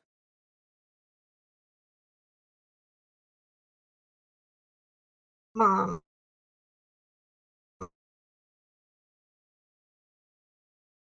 ما 5.59 6.01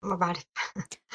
ما 0.04 0.14
بعرف. 0.16 0.44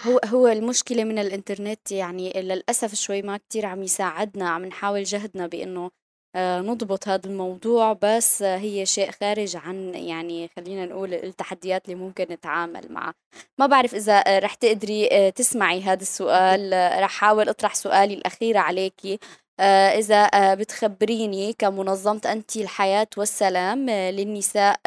هو 0.08 0.20
هو 0.26 0.48
المشكلة 0.48 1.04
من 1.04 1.20
الإنترنت 1.20 1.92
يعني 1.92 2.32
للأسف 2.36 2.96
شوي 2.96 3.22
ما 3.22 3.38
كتير 3.38 3.66
عم 3.66 3.84
يساعدنا 3.84 4.50
عم 4.50 4.66
نحاول 4.66 5.04
جهدنا 5.04 5.48
بإنه 5.48 5.86
آه، 5.86 5.92
نضبط 6.36 7.08
هذا 7.08 7.28
الموضوع 7.30 7.94
بس 8.02 8.44
هي 8.44 8.86
شيء 8.86 9.12
خارج 9.12 9.56
عن 9.56 9.94
يعني 9.96 10.50
خلينا 10.56 10.86
نقول 10.86 11.14
التحديات 11.14 11.86
اللي 11.86 11.96
ممكن 11.96 12.24
نتعامل 12.30 12.92
معها. 12.92 13.14
ما 13.60 13.66
بعرف 13.68 13.96
إذا 13.96 14.40
رح 14.40 14.54
تقدري 14.56 15.10
آه، 15.12 15.30
تسمعي 15.30 15.82
هذا 15.82 16.02
السؤال. 16.02 16.74
رح 17.04 17.12
حاول 17.12 17.50
أطرح 17.50 17.76
سؤالي 17.76 18.14
الأخير 18.14 18.58
عليكي. 18.58 19.14
آه، 19.14 19.18
إذا 19.60 20.24
آه، 20.34 20.54
بتخبريني 20.54 21.54
كمنظمة 21.54 22.22
أنتِ 22.26 22.56
الحياة 22.56 23.08
والسلام 23.18 23.90
آه، 23.90 24.12
للنساء 24.12 24.80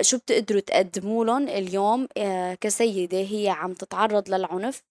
شو 0.00 0.18
بتقدروا 0.18 0.60
تقدموا 0.60 1.24
لهم 1.24 1.48
اليوم 1.48 2.08
كسيدة 2.60 3.18
هي 3.18 3.48
عم 3.48 3.72
تتعرض 3.72 4.28
للعنف 4.28 4.82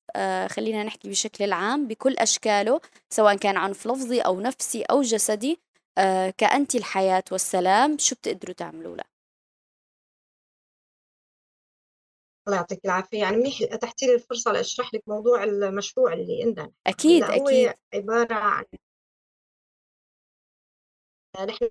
خلينا 0.50 0.84
نحكي 0.84 1.10
بشكل 1.10 1.44
العام 1.44 1.88
بكل 1.88 2.18
أشكاله 2.18 2.82
سواء 3.10 3.36
كان 3.36 3.58
عنف 3.58 3.88
لفظي 3.88 4.22
أو 4.22 4.40
نفسي 4.42 4.82
أو 4.84 5.02
جسدي 5.02 5.60
كأنتِ 6.38 6.76
الحياة 6.76 7.24
والسلام 7.32 7.98
شو 7.98 8.16
بتقدروا 8.16 8.54
تعملوا 8.56 8.96
لها؟ 8.96 9.19
الله 12.50 12.58
يعطيك 12.58 12.86
العافية. 12.86 13.20
يعني 13.20 13.38
منيح 13.38 13.58
أتحتي 13.62 14.06
لي 14.06 14.16
الفرصة 14.16 14.52
لأشرح 14.52 14.94
لك 14.94 15.04
موضوع 15.08 15.44
المشروع 15.44 16.14
اللي 16.14 16.44
عندنا. 16.44 16.72
أكيد 16.88 17.24
هو 17.24 17.30
أكيد. 17.30 17.74
عبارة 17.94 18.34
عن 18.34 18.66
نحن 21.48 21.70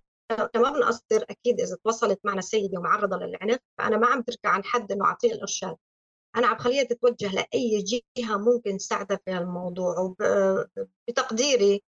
كما 0.54 0.70
بنقصر 0.70 1.24
أكيد 1.30 1.60
إذا 1.60 1.76
تواصلت 1.84 2.20
معنا 2.24 2.40
سيدة 2.40 2.78
ومعرضة 2.78 3.16
للعنف 3.16 3.58
فأنا 3.78 3.96
ما 3.96 4.06
عم 4.06 4.22
تركع 4.22 4.48
عن 4.48 4.64
حد 4.64 4.92
إنه 4.92 5.04
أعطيها 5.04 5.34
الإرشاد. 5.34 5.76
أنا 6.36 6.46
عم 6.46 6.58
خليها 6.58 6.84
تتوجه 6.84 7.32
لأي 7.34 7.84
جهة 8.16 8.36
ممكن 8.36 8.76
تساعدها 8.78 9.18
في 9.24 9.30
هالموضوع 9.30 9.98
وبتقديري 11.08 11.82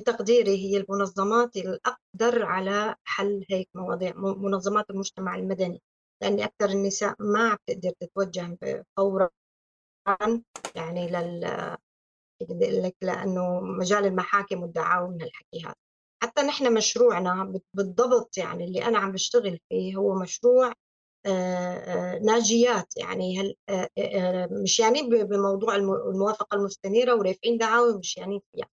بتقديري 0.00 0.56
هي 0.56 0.76
المنظمات 0.76 1.56
الأقدر 1.56 2.44
على 2.44 2.94
حل 3.04 3.44
هيك 3.50 3.68
مواضيع 3.74 4.12
منظمات 4.16 4.90
المجتمع 4.90 5.36
المدني. 5.36 5.82
لأن 6.22 6.40
أكثر 6.40 6.70
النساء 6.70 7.14
ما 7.18 7.54
بتقدر 7.54 7.90
تتوجه 8.00 8.58
فورا 8.96 9.28
يعني 10.74 11.08
لل 11.08 11.76
لك 12.60 12.96
لأنه 13.02 13.60
مجال 13.60 14.06
المحاكم 14.06 14.62
والدعاوى 14.62 15.08
من 15.08 15.22
الحكي 15.22 15.62
هذا. 15.64 15.74
حتى 16.22 16.42
نحن 16.42 16.74
مشروعنا 16.74 17.60
بالضبط 17.74 18.38
يعني 18.38 18.64
اللي 18.64 18.84
أنا 18.84 18.98
عم 18.98 19.12
بشتغل 19.12 19.58
فيه 19.68 19.96
هو 19.96 20.14
مشروع 20.14 20.72
ناجيات. 22.22 22.96
يعني 22.96 23.40
هل 23.40 23.54
مش 24.62 24.80
يعني 24.80 25.02
بموضوع 25.02 25.76
الموافقة 25.76 26.54
المستنيرة 26.56 27.14
ورافعين 27.14 27.58
دعاوى 27.58 27.98
مش 27.98 28.16
يعني 28.16 28.42
فيها. 28.52 28.68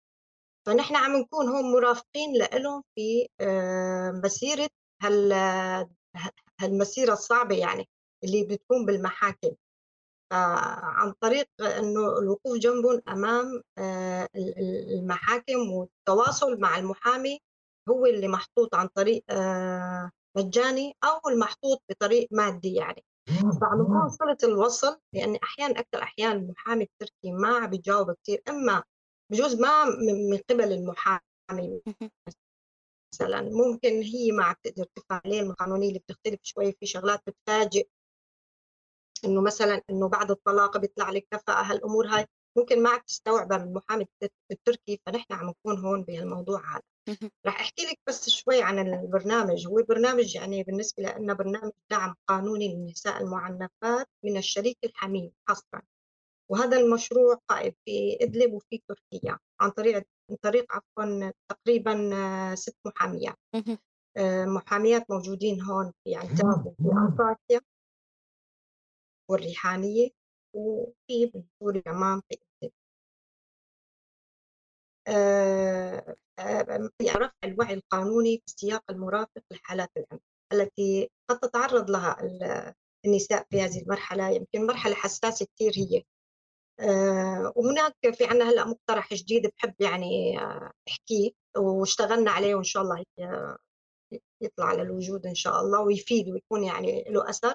فنحن 0.67 0.95
عم 0.95 1.15
نكون 1.17 1.47
هون 1.47 1.71
مرافقين 1.71 2.33
لهم 2.53 2.83
في 2.95 3.27
مسيرة 4.23 4.69
هال 5.01 5.33
هالمسيرة 6.63 7.13
الصعبة 7.13 7.55
يعني 7.55 7.89
اللي 8.23 8.43
بتكون 8.43 8.85
بالمحاكم. 8.85 9.55
عن 10.31 11.11
طريق 11.11 11.47
إنه 11.61 12.19
الوقوف 12.19 12.57
جنبهم 12.57 13.01
أمام 13.07 13.63
آه، 13.77 14.29
المحاكم 14.97 15.71
والتواصل 15.71 16.59
مع 16.59 16.77
المحامي 16.77 17.39
هو 17.89 18.05
اللي 18.05 18.27
محطوط 18.27 18.75
عن 18.75 18.87
طريق 18.87 19.23
آه، 19.29 20.11
مجاني 20.37 20.95
أو 21.03 21.29
المحطوط 21.29 21.83
بطريق 21.89 22.27
مادي 22.31 22.73
يعني. 22.73 23.05
فعم 23.61 23.81
نكون 23.81 24.09
صلة 24.09 24.37
الوصل 24.43 24.99
لأن 25.13 25.35
أحيانا 25.35 25.79
أكثر 25.79 26.03
أحيان 26.03 26.31
المحامي 26.31 26.83
التركي 26.83 27.31
ما 27.31 27.47
عم 27.47 27.67
بيجاوب 27.67 28.11
كثير 28.11 28.41
إما 28.49 28.83
بجوز 29.31 29.61
ما 29.61 29.85
من 30.31 30.37
قبل 30.49 30.73
المحامي 30.73 31.81
مثلا 33.13 33.41
ممكن 33.41 34.01
هي 34.01 34.31
ما 34.31 34.43
عم 34.43 34.55
تقدر 34.63 34.85
تفهم 34.95 35.21
عليه 35.25 35.41
القانونية 35.41 35.87
اللي 35.87 35.99
بتختلف 35.99 36.39
شوي 36.43 36.71
في 36.71 36.85
شغلات 36.85 37.21
بتفاجئ. 37.27 37.87
إنه 39.25 39.41
مثلا 39.41 39.81
إنه 39.89 40.09
بعد 40.09 40.31
الطلاق 40.31 40.77
بيطلع 40.77 41.09
لك 41.09 41.27
كفاءه 41.31 41.61
هالأمور 41.71 42.07
هاي 42.07 42.25
ممكن 42.57 42.83
ما 42.83 42.89
عم 42.89 42.99
تستوعبها 43.07 43.57
من 43.57 43.67
المحامي 43.67 44.07
التركي 44.51 45.01
فنحن 45.05 45.33
عم 45.33 45.49
نكون 45.49 45.79
هون 45.85 46.03
بهالموضوع 46.03 46.75
هذا. 46.75 46.81
رح 47.45 47.59
أحكي 47.61 47.81
لك 47.81 47.99
بس 48.07 48.29
شوي 48.29 48.61
عن 48.61 48.79
البرنامج. 48.79 49.67
هو 49.67 49.83
برنامج 49.89 50.35
يعني 50.35 50.63
بالنسبة 50.63 51.03
لنا 51.03 51.33
برنامج 51.33 51.71
دعم 51.91 52.15
قانوني 52.27 52.75
للنساء 52.75 53.21
المعنفات 53.21 54.07
من 54.23 54.37
الشريك 54.37 54.77
الحميم 54.83 55.31
حصرا. 55.49 55.81
وهذا 56.53 56.77
المشروع 56.77 57.39
قائم 57.49 57.73
في 57.85 58.17
إدلب 58.21 58.53
وفي 58.53 58.81
تركيا 58.87 59.39
عن 59.61 59.69
طريق 59.69 60.03
من 60.31 60.37
طريق 60.41 60.65
عفوا 60.75 61.31
تقريبا 61.49 62.09
آه، 62.15 62.55
ست 62.55 62.77
محاميات. 62.85 63.35
آه، 64.17 64.45
محاميات 64.45 65.11
موجودين 65.11 65.61
هون 65.61 65.93
في 66.03 66.15
عنتاب 66.15 66.65
وفي 66.67 66.91
أنطاكيا. 66.97 67.61
والريحانية 69.29 70.09
وفي 70.55 71.25
بنزور 71.25 71.75
اليمام 71.75 72.21
في 72.29 72.37
إدلب. 72.63 72.73
آه، 75.07 76.15
رفع 77.17 77.31
الوعي 77.43 77.73
القانوني 77.73 78.37
في 78.37 78.43
السياق 78.47 78.83
المرافق 78.91 79.43
لحالات 79.51 79.89
العنف 79.97 80.21
التي 80.53 81.09
قد 81.29 81.39
تتعرض 81.39 81.89
لها 81.89 82.17
النساء 83.05 83.47
في 83.49 83.61
هذه 83.61 83.81
المرحلة. 83.81 84.29
يمكن 84.29 84.67
مرحلة 84.67 84.95
حساسة 84.95 85.45
كثير 85.55 85.73
هي. 85.75 86.03
وهناك 87.55 87.95
في 88.13 88.25
عنا 88.25 88.49
هلأ 88.49 88.65
مقترح 88.65 89.13
جديد 89.13 89.47
بحب 89.47 89.73
يعني 89.79 90.39
آه، 90.39 90.71
أحكيه 90.87 91.31
واشتغلنا 91.57 92.31
عليه 92.31 92.55
وإن 92.55 92.63
شاء 92.63 92.83
الله 92.83 93.03
يطلع 94.41 94.73
للوجود 94.73 95.25
إن 95.25 95.35
شاء 95.35 95.61
الله 95.61 95.81
ويفيد 95.81 96.29
ويكون 96.29 96.63
يعني 96.63 97.03
له 97.09 97.29
أثر. 97.29 97.53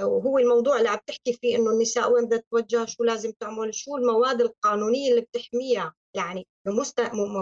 وهو 0.00 0.38
الموضوع 0.38 0.78
اللي 0.78 0.88
عم 0.88 0.98
تحكي 1.06 1.32
فيه 1.32 1.56
إنه 1.56 1.70
النساء 1.70 2.12
وين 2.12 2.26
بدها 2.26 2.38
تتوجه 2.38 2.84
شو 2.84 3.04
لازم 3.04 3.32
تعمل 3.40 3.74
شو 3.74 3.96
المواد 3.96 4.40
القانونية 4.40 5.10
اللي 5.10 5.20
بتحميها 5.20 5.94
يعني 6.16 6.46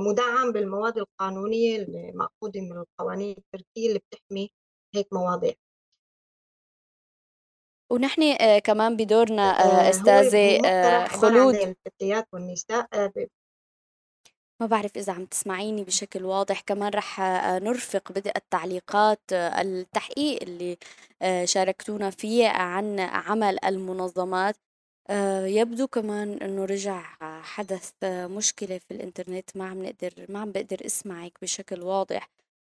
مدعم 0.08 0.52
بالمواد 0.52 0.98
القانونية 0.98 1.76
المأخوذه 1.76 2.61
من 2.61 2.78
القوانين 2.78 3.36
التركية 3.38 3.88
اللي 3.88 4.00
بتحمي 4.11 4.50
هيك 4.94 5.12
مواضيع. 5.12 5.54
ونحن 7.91 8.22
آه، 8.22 8.59
كمان 8.59 8.97
بدورنا 8.97 9.43
آه، 9.43 9.86
آه، 9.86 9.91
أستاذة 9.91 11.07
خلود. 11.07 11.55
الفتيات 11.55 12.28
والنساء 12.32 12.86
ما 14.61 14.66
بعرف 14.66 14.97
إذا 14.97 15.12
عم 15.12 15.24
تسمعيني 15.24 15.84
بشكل 15.84 16.24
واضح. 16.24 16.61
كمان 16.61 16.93
رح 16.95 17.20
نرفق 17.62 18.12
بدء 18.12 18.32
التعليقات 18.36 19.20
التحقيق 19.32 20.43
اللي 20.43 20.76
شاركتونا 21.47 22.11
فيه 22.11 22.49
عن 22.49 23.01
عمل 23.01 23.64
المنظمات. 23.64 24.57
يبدو 25.45 25.86
كمان 25.86 26.32
إنه 26.43 26.64
رجع 26.64 27.03
حدث 27.43 27.91
مشكلة 28.05 28.78
في 28.78 28.91
الإنترنت. 28.91 29.57
ما 29.57 29.68
عم 29.68 29.82
نقدر 29.82 30.26
ما 30.28 30.41
عم 30.41 30.53
بقدر 30.53 30.86
أسمعك 30.86 31.32
بشكل 31.43 31.82
واضح. 31.82 32.30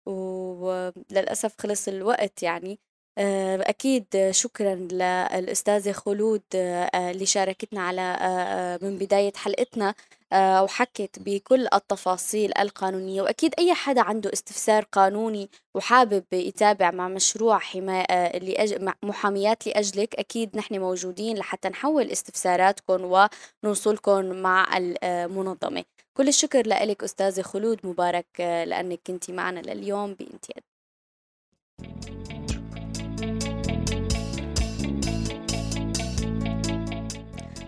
وللأسف 0.05 1.61
خلص 1.61 1.87
الوقت 1.87 2.43
يعني. 2.43 2.79
أكيد 3.17 4.05
شكرا 4.31 4.75
للأستاذة 4.75 5.91
خلود 5.91 6.41
آه، 6.55 7.11
اللي 7.11 7.25
شاركتنا 7.25 7.81
على 7.81 8.17
آه، 8.21 8.79
من 8.81 8.97
بداية 8.97 9.33
حلقتنا 9.35 9.95
وحكت 10.33 11.19
بكل 11.19 11.67
التفاصيل 11.73 12.57
القانونية. 12.57 13.21
وأكيد 13.21 13.53
أي 13.59 13.73
حدا 13.73 14.01
عنده 14.01 14.33
استفسار 14.33 14.83
قانوني 14.83 15.49
وحابب 15.75 16.23
يتابع 16.33 16.91
مع 16.91 17.07
مشروع 17.07 17.59
حماية 17.59 18.37
لأج... 18.37 18.89
محاميات 19.03 19.67
لأجلك 19.67 20.15
أكيد 20.15 20.57
نحن 20.57 20.79
موجودين 20.79 21.37
لحتى 21.37 21.69
نحول 21.69 22.11
استفساراتكم 22.11 23.27
ونوصلكم 23.63 24.25
مع 24.25 24.77
المنظمة. 24.77 25.83
كل 26.17 26.27
الشكر 26.27 26.67
لك 26.67 27.03
أستاذة 27.03 27.41
خلود 27.41 27.79
مبارك 27.83 28.25
لأنك 28.39 28.99
كنتي 29.07 29.31
معنا 29.31 29.59
لليوم 29.59 30.13
بانتياد 30.13 30.63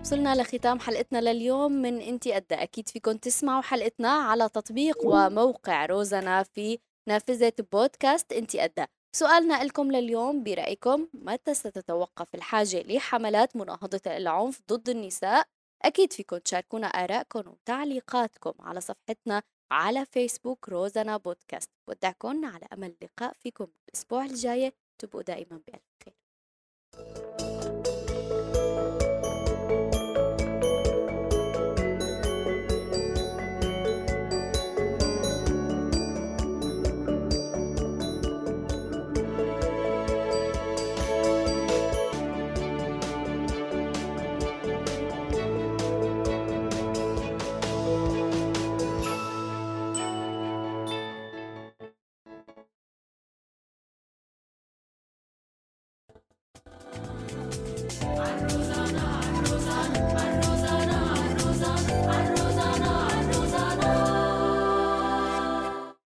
وصلنا 0.07 0.41
لختام 0.41 0.79
حلقتنا 0.79 1.21
لليوم. 1.21 1.71
من 1.71 2.01
انتي 2.01 2.33
قد 2.33 2.53
أكيد 2.53 2.89
فيكم 2.89 3.11
تسمعوا 3.11 3.61
حلقتنا 3.61 4.09
على 4.09 4.49
تطبيق 4.49 5.05
وموقع 5.05 5.85
روزنا 5.85 6.43
في 6.43 6.79
نافذة 7.09 7.53
بودكاست. 7.71 8.33
انتي 8.33 8.59
قد 8.59 8.87
سؤالنا 9.15 9.63
لكم 9.63 9.91
لليوم 9.91 10.43
برأيكم 10.43 11.07
متى 11.13 11.53
ستتوقف 11.53 12.35
الحاجة 12.35 12.81
لحملات 12.81 13.55
مناهضة 13.55 14.01
العنف 14.07 14.61
ضد 14.71 14.89
النساء؟ 14.89 15.47
أكيد 15.81 16.13
فيكم 16.13 16.37
تشاركونا 16.37 16.87
آرائكم 16.87 17.39
وتعليقاتكم 17.39 18.53
على 18.59 18.81
صفحتنا 18.81 19.41
على 19.71 20.05
فيسبوك 20.05 20.69
روزانا 20.69 21.17
بودكاست. 21.17 21.69
ودعكم 21.87 22.45
على 22.45 22.67
أمل 22.73 22.95
اللقاء 23.01 23.33
فيكم 23.39 23.67
الأسبوع 23.87 24.25
الجاي. 24.25 24.71
تبقوا 24.99 25.21
دائما 25.21 25.61
بألف 25.67 25.83
خير. 26.03 27.36